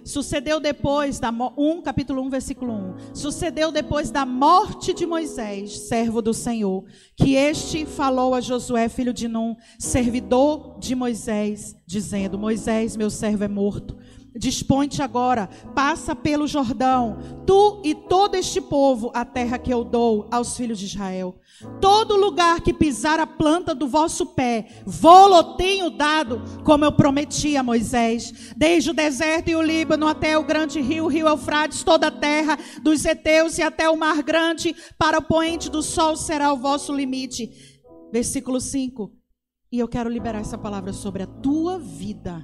Sucedeu 0.04 0.58
depois 0.58 1.20
da 1.20 1.30
1, 1.30 1.82
capítulo 1.82 2.22
1, 2.22 2.30
versículo 2.30 2.72
1. 2.72 3.14
Sucedeu 3.14 3.70
depois 3.70 4.10
da 4.10 4.26
morte 4.26 4.92
de 4.92 5.06
Moisés, 5.06 5.78
servo 5.88 6.20
do 6.20 6.34
Senhor, 6.34 6.84
que 7.16 7.34
este 7.34 7.86
falou 7.86 8.34
a 8.34 8.40
Josué, 8.40 8.88
filho 8.88 9.12
de 9.12 9.28
Num, 9.28 9.54
servidor 9.78 10.76
de 10.80 10.94
Moisés, 10.94 11.74
dizendo: 11.86 12.38
Moisés, 12.38 12.96
meu 12.96 13.10
servo 13.10 13.44
é 13.44 13.48
morto. 13.48 13.96
Dispõe-te 14.35 15.03
agora, 15.03 15.49
passa 15.74 16.16
pelo 16.16 16.47
Jordão, 16.47 17.18
tu 17.47 17.83
e 17.85 17.95
todo 17.95 18.35
este 18.35 18.62
povo, 18.62 19.11
a 19.12 19.26
terra 19.26 19.59
que 19.59 19.72
eu 19.72 19.85
dou 19.85 20.26
aos 20.30 20.57
filhos 20.57 20.78
de 20.78 20.87
Israel. 20.87 21.39
Todo 21.80 22.16
lugar 22.16 22.62
que 22.62 22.72
pisar 22.72 23.20
a 23.20 23.26
planta 23.26 23.74
do 23.74 23.87
vosso 23.87 24.26
pé, 24.26 24.68
vou-lo 24.87 25.57
tenho 25.57 25.91
dado, 25.91 26.43
como 26.64 26.85
eu 26.85 26.93
prometi 26.93 27.59
a 27.59 27.62
Moisés. 27.62 28.55
Desde 28.57 28.91
o 28.91 28.95
deserto 28.95 29.51
e 29.51 29.57
o 29.57 29.62
Líbano 29.62 30.09
até 30.09 30.37
o 30.39 30.45
grande 30.45 30.80
rio, 30.80 31.05
o 31.05 31.09
rio 31.09 31.28
Eufrates, 31.28 31.83
toda 31.83 32.07
a 32.07 32.11
terra 32.11 32.59
dos 32.83 33.05
heteus 33.05 33.59
e 33.59 33.62
até 33.62 33.89
o 33.91 33.97
mar 33.97 34.22
grande, 34.22 34.74
para 34.99 35.18
o 35.18 35.22
poente 35.22 35.70
do 35.70 35.83
sol 35.83 36.16
será 36.16 36.53
o 36.53 36.59
vosso 36.59 36.95
limite. 36.95 37.51
Versículo 38.11 38.61
5. 38.61 39.12
E 39.70 39.78
eu 39.78 39.89
quero 39.89 40.09
liberar 40.09 40.41
essa 40.41 40.57
palavra 40.57 40.93
sobre 40.93 41.22
a 41.22 41.26
tua 41.26 41.78
vida. 41.78 42.43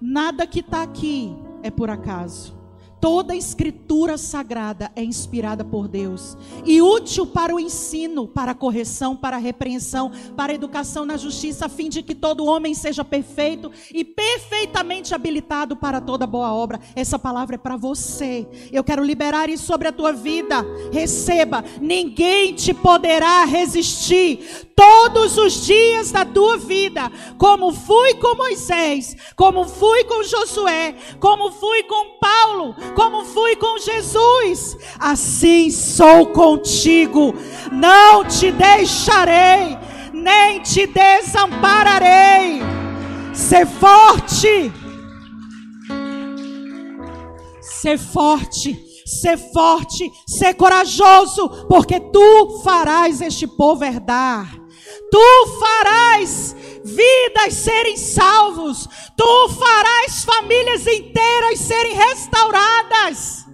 Nada 0.00 0.46
que 0.46 0.60
está 0.60 0.82
aqui 0.82 1.34
é 1.62 1.70
por 1.70 1.90
acaso. 1.90 2.55
Toda 3.00 3.34
a 3.34 3.36
escritura 3.36 4.16
sagrada 4.16 4.90
é 4.96 5.04
inspirada 5.04 5.64
por 5.64 5.86
Deus 5.86 6.36
e 6.64 6.80
útil 6.80 7.26
para 7.26 7.54
o 7.54 7.60
ensino, 7.60 8.26
para 8.26 8.52
a 8.52 8.54
correção, 8.54 9.14
para 9.14 9.36
a 9.36 9.40
repreensão, 9.40 10.10
para 10.36 10.52
a 10.52 10.54
educação 10.54 11.04
na 11.04 11.16
justiça, 11.16 11.66
a 11.66 11.68
fim 11.68 11.88
de 11.88 12.02
que 12.02 12.14
todo 12.14 12.46
homem 12.46 12.74
seja 12.74 13.04
perfeito 13.04 13.70
e 13.92 14.04
perfeitamente 14.04 15.14
habilitado 15.14 15.76
para 15.76 16.00
toda 16.00 16.26
boa 16.26 16.52
obra. 16.52 16.80
Essa 16.94 17.18
palavra 17.18 17.56
é 17.56 17.58
para 17.58 17.76
você. 17.76 18.46
Eu 18.72 18.82
quero 18.82 19.04
liberar 19.04 19.48
isso 19.48 19.66
sobre 19.66 19.88
a 19.88 19.92
tua 19.92 20.12
vida. 20.12 20.64
Receba, 20.92 21.62
ninguém 21.80 22.54
te 22.54 22.72
poderá 22.72 23.44
resistir 23.44 24.66
todos 24.76 25.38
os 25.38 25.64
dias 25.64 26.12
da 26.12 26.22
tua 26.22 26.58
vida, 26.58 27.10
como 27.38 27.72
fui 27.72 28.12
com 28.14 28.36
Moisés, 28.36 29.16
como 29.34 29.64
fui 29.64 30.04
com 30.04 30.22
Josué, 30.22 30.94
como 31.18 31.50
fui 31.50 31.82
com 31.84 32.18
Paulo, 32.20 32.76
como 32.94 33.24
fui 33.24 33.56
com 33.56 33.78
Jesus, 33.78 34.76
assim 34.98 35.70
sou 35.70 36.26
contigo, 36.26 37.34
não 37.72 38.24
te 38.24 38.50
deixarei, 38.50 39.76
nem 40.12 40.60
te 40.60 40.86
desampararei. 40.86 42.60
Ser 43.32 43.66
forte, 43.66 44.72
ser 47.60 47.98
forte, 47.98 48.78
ser 49.04 49.36
forte, 49.36 50.10
ser 50.26 50.54
corajoso, 50.54 51.66
porque 51.68 52.00
tu 52.00 52.60
farás 52.64 53.20
este 53.20 53.46
povo 53.46 53.84
herdar 53.84 54.65
Tu 55.10 55.46
farás 55.58 56.54
vidas 56.84 57.54
serem 57.54 57.96
salvos. 57.96 58.88
Tu 59.16 59.48
farás 59.50 60.24
famílias 60.24 60.86
inteiras 60.86 61.60
serem 61.60 61.94
restauradas. 61.94 63.46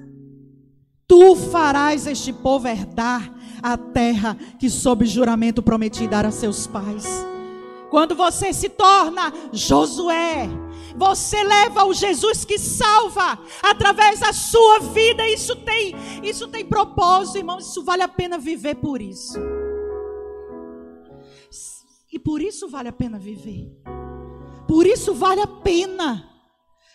Tu 1.07 1.37
farás 1.37 2.07
este 2.07 2.33
povo 2.33 2.69
herdar 2.69 3.33
a 3.63 3.77
terra 3.77 4.37
que 4.59 4.69
sob 4.69 5.05
juramento 5.05 5.63
prometi 5.63 6.09
dar 6.09 6.25
a 6.25 6.31
seus 6.31 6.67
pais. 6.67 7.05
Quando 7.91 8.15
você 8.15 8.53
se 8.53 8.69
torna 8.69 9.33
Josué, 9.53 10.49
Você 10.97 11.43
leva 11.43 11.85
o 11.85 11.95
Jesus 11.95 12.45
que 12.45 12.59
salva 12.59 13.39
através 13.63 14.21
da 14.21 14.33
sua 14.33 14.79
vida. 14.81 15.27
Isso 15.27 15.57
tem, 15.57 15.95
isso 16.23 16.49
tem 16.49 16.65
propósito, 16.65 17.39
irmãos. 17.39 17.69
Isso 17.69 17.83
vale 17.83 18.03
a 18.03 18.09
pena 18.09 18.39
viver 18.39 18.75
por 18.77 19.01
isso. 19.01 19.39
E 22.13 22.19
por 22.19 22.43
isso 22.43 22.69
vale 22.69 22.89
a 22.89 22.93
pena 22.93 23.19
viver. 23.19 23.73
Por 24.69 24.87
isso 24.87 25.15
vale 25.15 25.41
a 25.41 25.47
pena. 25.47 26.29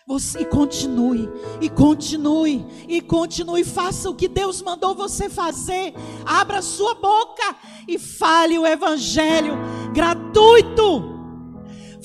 Você 0.06 0.42
continue, 0.42 1.28
e 1.60 1.68
continue, 1.68 2.64
e 2.88 3.00
continue. 3.00 3.62
Faça 3.62 4.08
o 4.08 4.14
que 4.14 4.26
Deus 4.26 4.62
mandou 4.62 4.94
você 4.94 5.28
fazer. 5.28 5.92
Abra 6.24 6.62
sua 6.62 6.94
boca 6.94 7.56
e 7.86 7.98
fale 7.98 8.58
o 8.58 8.66
Evangelho 8.66 9.54
gratuito. 9.92 11.18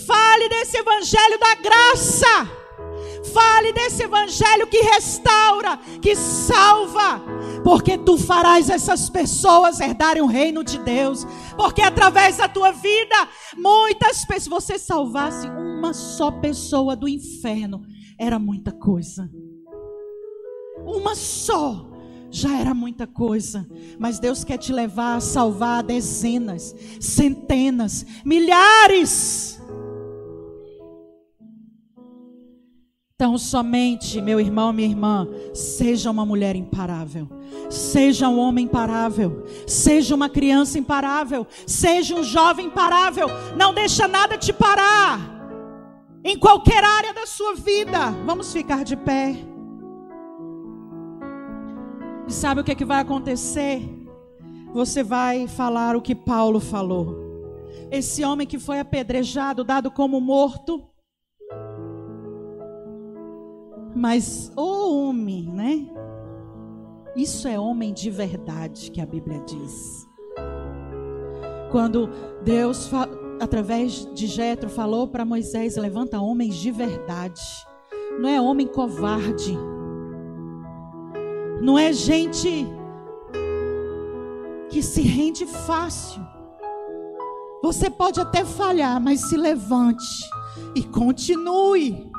Fale 0.06 0.50
desse 0.50 0.78
Evangelho 0.78 1.40
da 1.40 1.56
graça. 1.56 2.63
Fale 3.32 3.72
desse 3.74 4.04
Evangelho 4.04 4.68
que 4.68 4.82
restaura, 4.82 5.78
que 6.02 6.16
salva. 6.16 7.22
Porque 7.64 7.98
tu 7.98 8.18
farás 8.18 8.70
essas 8.70 9.10
pessoas 9.10 9.80
herdarem 9.80 10.22
o 10.22 10.28
reino 10.28 10.64
de 10.64 10.78
Deus. 10.80 11.26
Porque 11.56 11.82
através 11.82 12.38
da 12.38 12.48
tua 12.48 12.72
vida, 12.72 13.16
muitas 13.56 14.26
pessoas, 14.26 14.64
você 14.64 14.80
salvasse 14.80 15.48
uma 15.48 15.94
só 15.94 16.32
pessoa 16.32 16.96
do 16.96 17.08
inferno 17.08 17.82
era 18.18 18.40
muita 18.40 18.72
coisa. 18.72 19.30
Uma 20.86 21.16
só 21.16 21.90
já 22.30 22.58
era 22.58 22.74
muita 22.74 23.06
coisa, 23.06 23.68
mas 24.00 24.18
Deus 24.18 24.44
quer 24.44 24.58
te 24.58 24.74
levar 24.74 25.18
a 25.18 25.22
salvar 25.22 25.84
dezenas, 25.84 26.76
centenas, 27.00 28.06
milhares. 28.26 29.62
Então, 33.16 33.38
somente, 33.38 34.20
meu 34.20 34.40
irmão, 34.40 34.74
minha 34.74 34.88
irmã, 34.88 35.28
seja 35.54 36.10
uma 36.10 36.26
mulher 36.26 36.56
imparável, 36.56 37.30
seja 37.70 38.28
um 38.28 38.40
homem 38.40 38.66
imparável, 38.66 39.46
seja 39.68 40.16
uma 40.16 40.28
criança 40.28 40.80
imparável, 40.80 41.46
seja 41.68 42.16
um 42.16 42.24
jovem 42.24 42.66
imparável, 42.66 43.28
não 43.56 43.72
deixa 43.72 44.08
nada 44.08 44.36
te 44.36 44.52
parar 44.52 45.20
em 46.24 46.38
qualquer 46.40 46.84
área 46.84 47.14
da 47.14 47.28
sua 47.28 47.54
vida. 47.54 48.10
Vamos 48.26 48.52
ficar 48.52 48.84
de 48.84 48.98
pé. 48.98 49.36
E 52.28 52.34
sabe 52.34 52.62
o 52.62 52.64
que, 52.64 52.72
é 52.72 52.76
que 52.76 52.86
vai 52.86 53.00
acontecer? 53.00 53.82
Você 54.74 55.04
vai 55.04 55.48
falar 55.48 55.96
o 55.96 56.02
que 56.02 56.16
Paulo 56.16 56.60
falou. 56.60 57.16
Esse 57.92 58.24
homem 58.24 58.48
que 58.48 58.58
foi 58.58 58.80
apedrejado, 58.80 59.64
dado 59.64 59.92
como 59.92 60.20
morto. 60.20 60.93
Mas 63.96 64.52
o 64.56 65.08
homem, 65.08 65.44
né? 65.44 65.88
Isso 67.16 67.48
é 67.48 67.60
homem 67.60 67.94
de 67.94 68.10
verdade 68.10 68.90
que 68.90 69.00
a 69.00 69.06
Bíblia 69.06 69.40
diz. 69.46 70.08
Quando 71.72 72.10
Deus 72.44 72.90
através 73.40 74.08
de 74.14 74.28
Jetro 74.28 74.70
falou 74.70 75.08
para 75.08 75.26
Moisés: 75.26 75.76
levanta 75.76 76.20
homens 76.20 76.56
de 76.56 76.72
verdade. 76.72 77.42
Não 78.20 78.30
é 78.30 78.40
homem 78.40 78.68
covarde. 78.68 79.58
Não 81.62 81.78
é 81.78 81.94
gente 81.94 82.68
que 84.70 84.82
se 84.82 85.02
rende 85.02 85.46
fácil. 85.46 86.22
Você 87.62 87.90
pode 87.90 88.20
até 88.20 88.44
falhar, 88.44 89.00
mas 89.00 89.22
se 89.22 89.38
levante 89.38 90.04
e 90.76 90.84
continue. 90.84 92.12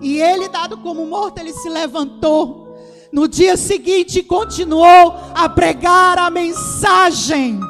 E 0.00 0.18
ele, 0.18 0.48
dado 0.48 0.78
como 0.78 1.04
morto, 1.06 1.38
ele 1.38 1.52
se 1.52 1.68
levantou. 1.68 2.74
No 3.12 3.26
dia 3.26 3.56
seguinte, 3.56 4.22
continuou 4.22 5.14
a 5.34 5.48
pregar 5.48 6.16
a 6.18 6.30
mensagem. 6.30 7.60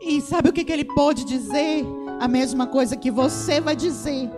E 0.00 0.20
sabe 0.20 0.48
o 0.48 0.52
que, 0.52 0.64
que 0.64 0.72
ele 0.72 0.84
pôde 0.84 1.24
dizer? 1.24 1.84
A 2.18 2.26
mesma 2.26 2.66
coisa 2.66 2.96
que 2.96 3.10
você 3.10 3.60
vai 3.60 3.76
dizer. 3.76 4.30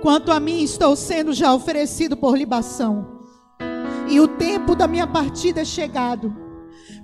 Quanto 0.00 0.32
a 0.32 0.40
mim, 0.40 0.62
estou 0.62 0.96
sendo 0.96 1.32
já 1.32 1.52
oferecido 1.52 2.16
por 2.16 2.36
libação. 2.36 3.20
E 4.08 4.20
o 4.20 4.26
tempo 4.26 4.74
da 4.74 4.88
minha 4.88 5.06
partida 5.06 5.60
é 5.60 5.64
chegado. 5.64 6.34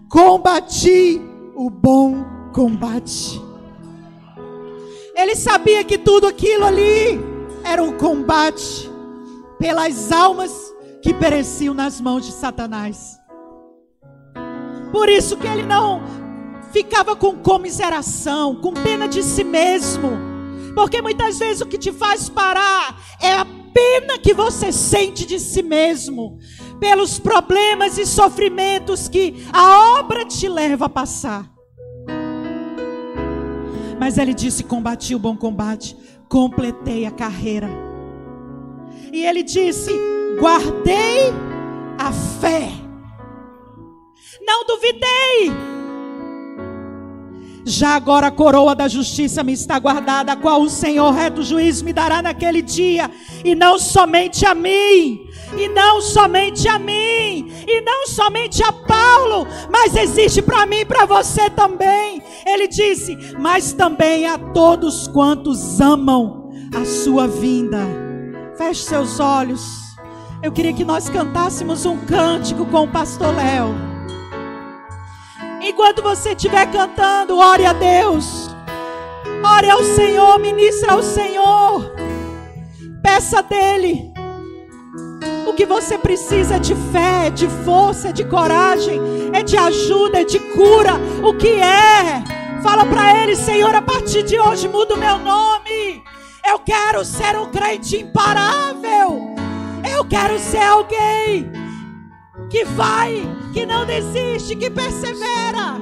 Combati 0.08 1.20
o 1.54 1.68
bom 1.70 2.24
combate. 2.52 3.47
Ele 5.18 5.34
sabia 5.34 5.82
que 5.82 5.98
tudo 5.98 6.28
aquilo 6.28 6.64
ali 6.64 7.20
era 7.64 7.82
um 7.82 7.98
combate 7.98 8.88
pelas 9.58 10.12
almas 10.12 10.52
que 11.02 11.12
pereciam 11.12 11.74
nas 11.74 12.00
mãos 12.00 12.24
de 12.24 12.30
Satanás. 12.30 13.18
Por 14.92 15.08
isso 15.08 15.36
que 15.36 15.48
ele 15.48 15.64
não 15.64 16.02
ficava 16.70 17.16
com 17.16 17.36
comiseração, 17.38 18.54
com 18.60 18.72
pena 18.72 19.08
de 19.08 19.24
si 19.24 19.42
mesmo. 19.42 20.12
Porque 20.72 21.02
muitas 21.02 21.36
vezes 21.36 21.62
o 21.62 21.66
que 21.66 21.78
te 21.78 21.90
faz 21.90 22.28
parar 22.28 22.96
é 23.20 23.32
a 23.32 23.44
pena 23.74 24.20
que 24.20 24.32
você 24.32 24.70
sente 24.70 25.26
de 25.26 25.40
si 25.40 25.64
mesmo, 25.64 26.38
pelos 26.78 27.18
problemas 27.18 27.98
e 27.98 28.06
sofrimentos 28.06 29.08
que 29.08 29.44
a 29.52 29.98
obra 29.98 30.24
te 30.24 30.48
leva 30.48 30.84
a 30.84 30.88
passar. 30.88 31.57
Mas 33.98 34.18
ele 34.18 34.34
disse: 34.34 34.64
Combati 34.64 35.14
o 35.14 35.18
bom 35.18 35.36
combate, 35.36 35.96
completei 36.28 37.04
a 37.06 37.10
carreira. 37.10 37.68
E 39.12 39.24
ele 39.24 39.42
disse: 39.42 39.90
Guardei 40.38 41.32
a 41.98 42.12
fé. 42.12 42.70
Não 44.40 44.64
duvidei. 44.64 45.77
Já 47.68 47.96
agora 47.96 48.28
a 48.28 48.30
coroa 48.30 48.74
da 48.74 48.88
justiça 48.88 49.44
me 49.44 49.52
está 49.52 49.78
guardada, 49.78 50.32
a 50.32 50.36
qual 50.36 50.62
o 50.62 50.70
Senhor 50.70 51.10
reto 51.10 51.42
juiz 51.42 51.82
me 51.82 51.92
dará 51.92 52.22
naquele 52.22 52.62
dia, 52.62 53.10
e 53.44 53.54
não 53.54 53.78
somente 53.78 54.46
a 54.46 54.54
mim, 54.54 55.28
e 55.54 55.68
não 55.68 56.00
somente 56.00 56.66
a 56.66 56.78
mim, 56.78 57.52
e 57.66 57.80
não 57.82 58.06
somente 58.06 58.62
a 58.62 58.72
Paulo, 58.72 59.46
mas 59.70 59.94
existe 59.94 60.40
para 60.40 60.64
mim 60.64 60.78
e 60.78 60.84
para 60.86 61.04
você 61.04 61.50
também. 61.50 62.22
Ele 62.46 62.68
disse: 62.68 63.18
Mas 63.38 63.74
também 63.74 64.26
a 64.26 64.38
todos 64.38 65.06
quantos 65.06 65.78
amam 65.78 66.50
a 66.74 66.86
sua 66.86 67.28
vinda. 67.28 67.86
Feche 68.56 68.82
seus 68.82 69.20
olhos. 69.20 69.60
Eu 70.42 70.52
queria 70.52 70.72
que 70.72 70.86
nós 70.86 71.10
cantássemos 71.10 71.84
um 71.84 71.98
cântico 71.98 72.64
com 72.64 72.84
o 72.84 72.88
pastor 72.88 73.34
Léo. 73.34 73.87
Enquanto 75.68 76.02
você 76.02 76.30
estiver 76.30 76.64
cantando, 76.72 77.36
ore 77.36 77.66
a 77.66 77.74
Deus. 77.74 78.48
Ore 79.44 79.68
ao 79.68 79.84
Senhor, 79.84 80.38
ministra 80.38 80.92
ao 80.92 81.02
Senhor. 81.02 81.92
Peça 83.02 83.42
dele. 83.42 84.10
O 85.46 85.52
que 85.52 85.66
você 85.66 85.98
precisa 85.98 86.56
é 86.56 86.58
de 86.58 86.74
fé, 86.90 87.28
de 87.28 87.46
força, 87.66 88.10
de 88.14 88.24
coragem, 88.24 88.98
é 89.34 89.42
de 89.42 89.58
ajuda, 89.58 90.22
é 90.22 90.24
de 90.24 90.38
cura. 90.38 90.94
O 91.22 91.34
que 91.34 91.60
é? 91.60 92.24
Fala 92.62 92.86
para 92.86 93.22
ele, 93.22 93.36
Senhor, 93.36 93.74
a 93.74 93.82
partir 93.82 94.22
de 94.22 94.40
hoje 94.40 94.66
muda 94.68 94.94
o 94.94 94.98
meu 94.98 95.18
nome. 95.18 96.02
Eu 96.46 96.60
quero 96.60 97.04
ser 97.04 97.38
um 97.38 97.50
crente 97.50 97.98
imparável. 97.98 99.34
Eu 99.94 100.02
quero 100.06 100.38
ser 100.38 100.62
alguém 100.62 101.57
que 102.48 102.64
vai, 102.64 103.22
que 103.52 103.66
não 103.66 103.84
desiste, 103.84 104.56
que 104.56 104.70
persevera. 104.70 105.78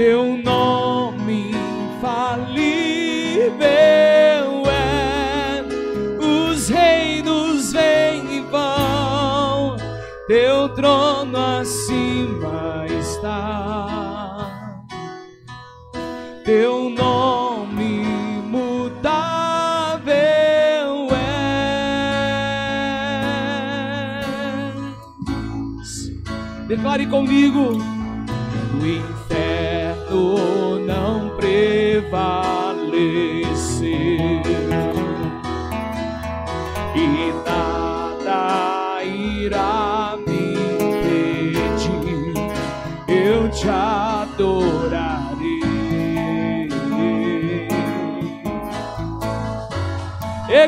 teu 0.00 0.38
nome 0.38 1.50
infalível 1.98 3.60
é. 4.66 5.62
Os 6.18 6.70
reinos 6.70 7.70
vêm 7.74 8.38
e 8.38 8.40
vão, 8.50 9.76
teu 10.26 10.70
trono 10.70 11.36
acima 11.36 12.86
está. 12.98 14.72
Teu 16.46 16.88
nome 16.88 18.06
mudável 18.48 20.14
é. 21.12 21.44
Declare 26.68 27.06
comigo. 27.06 28.00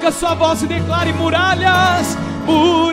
erga 0.03 0.11
sua 0.11 0.35
voz 0.35 0.63
e 0.63 0.67
declare 0.67 1.13
muralhas, 1.13 2.19
muralhas 2.45 2.92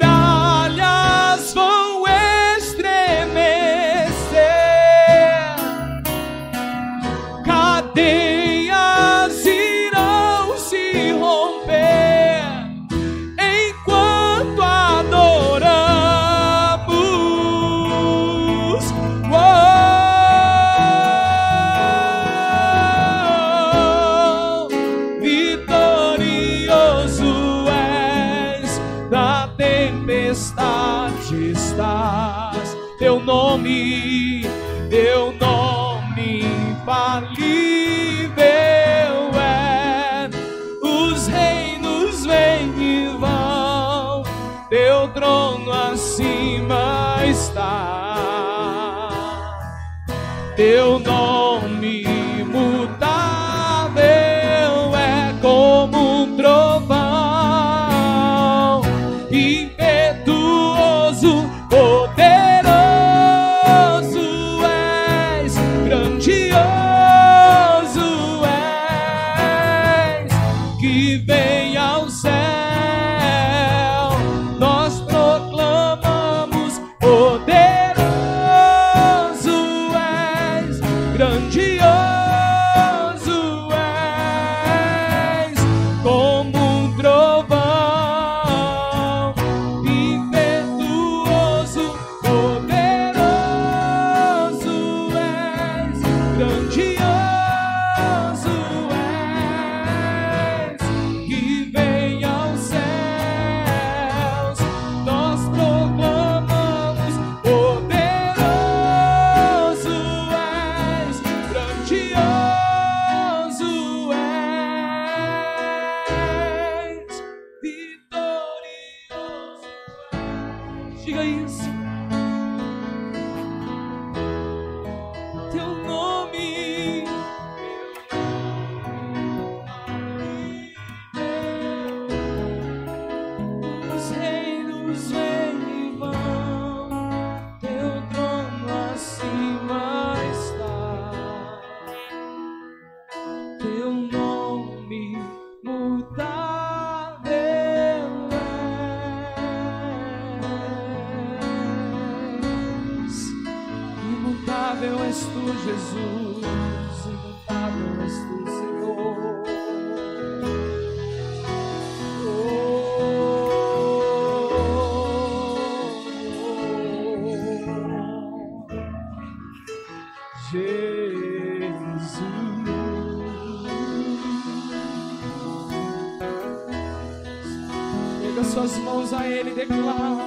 mãos 179.09 179.13
a 179.13 179.27
Ele 179.27 179.51
declara, 179.51 180.25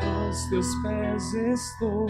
Aos 0.00 0.46
teus 0.46 0.74
pés 0.82 1.34
estou. 1.34 2.06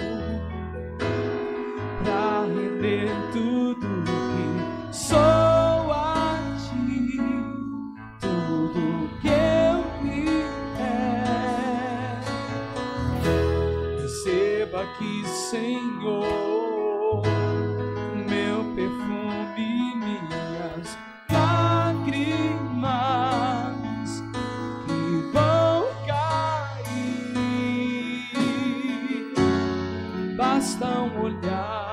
basta 30.56 30.86
um 30.86 31.20
olhar. 31.20 31.85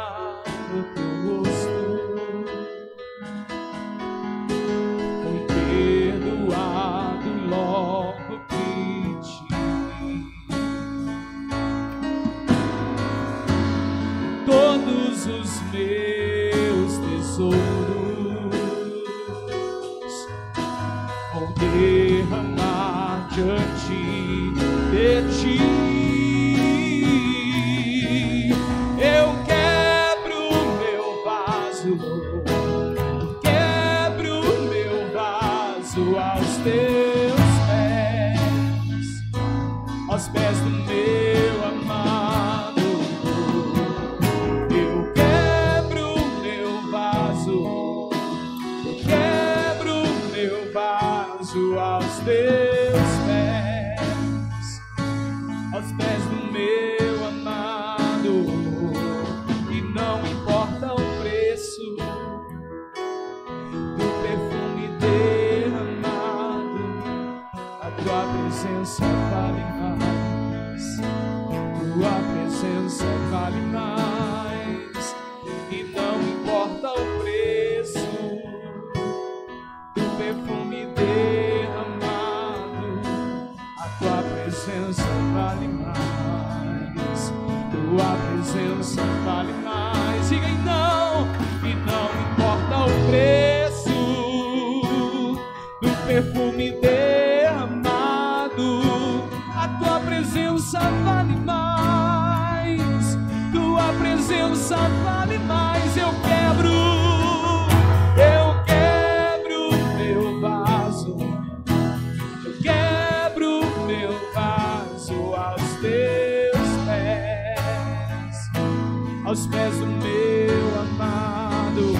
Aos 119.34 119.48
pés 119.48 119.80
do 119.80 119.88
meu 119.88 120.80
amado. 120.80 121.94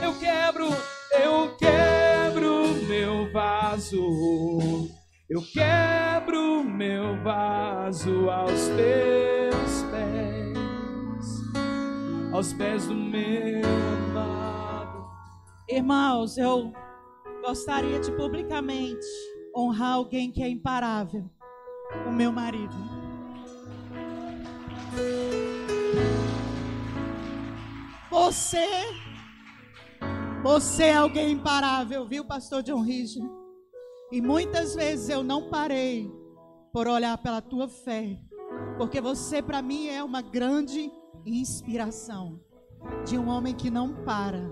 Eu 0.00 0.14
quebro, 0.16 0.68
eu 1.10 1.56
quebro 1.56 2.86
meu 2.86 3.32
vaso. 3.32 4.88
Eu 5.28 5.42
quebro 5.42 6.62
meu 6.62 7.20
vaso 7.24 8.30
aos 8.30 8.68
teus 8.68 9.82
pés, 9.90 11.26
aos 12.32 12.52
pés 12.52 12.86
do 12.86 12.94
meu 12.94 13.60
amado. 14.06 15.10
Irmãos, 15.68 16.38
eu 16.38 16.72
gostaria 17.44 17.98
de 17.98 18.12
publicamente 18.12 19.06
honrar 19.56 19.94
alguém 19.94 20.30
que 20.30 20.40
é 20.40 20.48
imparável, 20.48 21.28
o 22.06 22.12
meu 22.12 22.30
marido. 22.30 22.76
Você, 28.12 28.68
você 30.42 30.82
é 30.82 30.96
alguém 30.96 31.32
imparável, 31.32 32.06
viu, 32.06 32.22
pastor 32.26 32.62
John 32.62 32.82
Rígido? 32.82 33.26
E 34.12 34.20
muitas 34.20 34.74
vezes 34.74 35.08
eu 35.08 35.22
não 35.22 35.48
parei 35.48 36.12
por 36.74 36.86
olhar 36.86 37.16
pela 37.16 37.40
tua 37.40 37.68
fé, 37.68 38.20
porque 38.76 39.00
você 39.00 39.40
para 39.40 39.62
mim 39.62 39.88
é 39.88 40.04
uma 40.04 40.20
grande 40.20 40.92
inspiração 41.24 42.38
de 43.06 43.16
um 43.16 43.28
homem 43.28 43.54
que 43.54 43.70
não 43.70 44.04
para, 44.04 44.42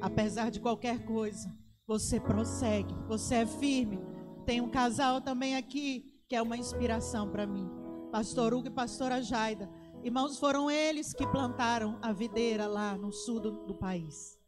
apesar 0.00 0.50
de 0.50 0.58
qualquer 0.58 1.04
coisa. 1.04 1.54
Você 1.86 2.18
prossegue, 2.18 2.94
você 3.06 3.34
é 3.34 3.46
firme. 3.46 4.00
Tem 4.46 4.62
um 4.62 4.70
casal 4.70 5.20
também 5.20 5.56
aqui 5.56 6.06
que 6.26 6.34
é 6.34 6.40
uma 6.40 6.56
inspiração 6.56 7.30
para 7.30 7.46
mim. 7.46 7.68
Pastor 8.10 8.54
Hugo 8.54 8.68
e 8.68 8.70
pastora 8.70 9.20
Jaida. 9.20 9.68
Irmãos, 10.04 10.38
foram 10.38 10.70
eles 10.70 11.14
que 11.14 11.26
plantaram 11.26 11.98
a 12.02 12.12
videira 12.12 12.66
lá 12.66 12.94
no 12.94 13.10
sul 13.10 13.40
do, 13.40 13.50
do 13.64 13.74
país. 13.74 14.38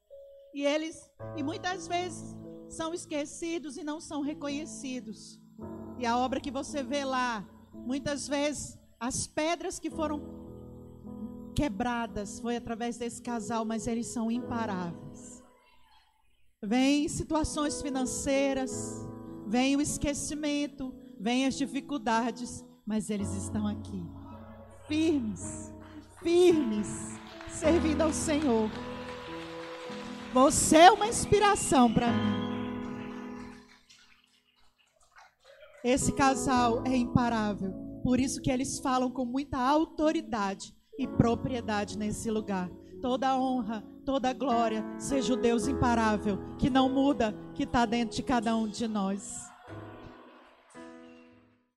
E 0.53 0.63
eles, 0.63 1.11
e 1.35 1.43
muitas 1.43 1.89
vezes, 1.89 2.37
são 2.69 2.93
esquecidos 2.93 3.79
e 3.79 3.83
não 3.83 3.99
são 3.99 4.21
reconhecidos. 4.21 5.41
E 5.99 6.05
a 6.05 6.19
obra 6.19 6.41
que 6.41 6.51
você 6.51 6.83
vê 6.83 7.07
lá, 7.07 7.43
muitas 7.73 8.29
vezes, 8.29 8.79
as 9.01 9.27
pedras 9.27 9.79
que 9.79 9.91
foram 9.91 10.21
quebradas 11.55 12.39
foi 12.39 12.57
através 12.57 12.99
desse 12.99 13.23
casal, 13.23 13.65
mas 13.65 13.87
eles 13.87 14.09
são 14.09 14.31
imparáveis. 14.31 15.43
Vem 16.63 17.09
situações 17.09 17.81
financeiras, 17.81 19.07
vem 19.47 19.75
o 19.75 19.81
esquecimento, 19.81 20.95
vem 21.19 21.47
as 21.47 21.55
dificuldades, 21.55 22.63
mas 22.85 23.09
eles 23.09 23.33
estão 23.35 23.67
aqui, 23.67 24.05
firmes, 24.89 25.74
firmes, 26.22 27.18
servindo 27.49 28.03
ao 28.03 28.12
Senhor. 28.12 28.70
Você 30.32 30.76
é 30.76 30.91
uma 30.91 31.09
inspiração 31.09 31.93
para 31.93 32.12
mim. 32.12 32.47
Esse 35.82 36.12
casal 36.12 36.82
é 36.84 36.97
imparável, 36.97 37.72
por 38.03 38.18
isso 38.18 38.41
que 38.41 38.51
eles 38.51 38.78
falam 38.80 39.11
com 39.11 39.24
muita 39.24 39.59
autoridade 39.59 40.74
e 40.99 41.07
propriedade 41.07 41.97
nesse 41.97 42.30
lugar. 42.30 42.68
Toda 43.01 43.39
honra, 43.39 43.84
toda 44.05 44.32
glória 44.32 44.84
seja 44.99 45.34
o 45.34 45.37
Deus 45.37 45.68
imparável, 45.68 46.39
que 46.59 46.68
não 46.68 46.89
muda, 46.89 47.32
que 47.55 47.62
está 47.62 47.87
dentro 47.87 48.16
de 48.16 48.22
cada 48.22 48.57
um 48.57 48.66
de 48.66 48.89
nós. 48.89 49.56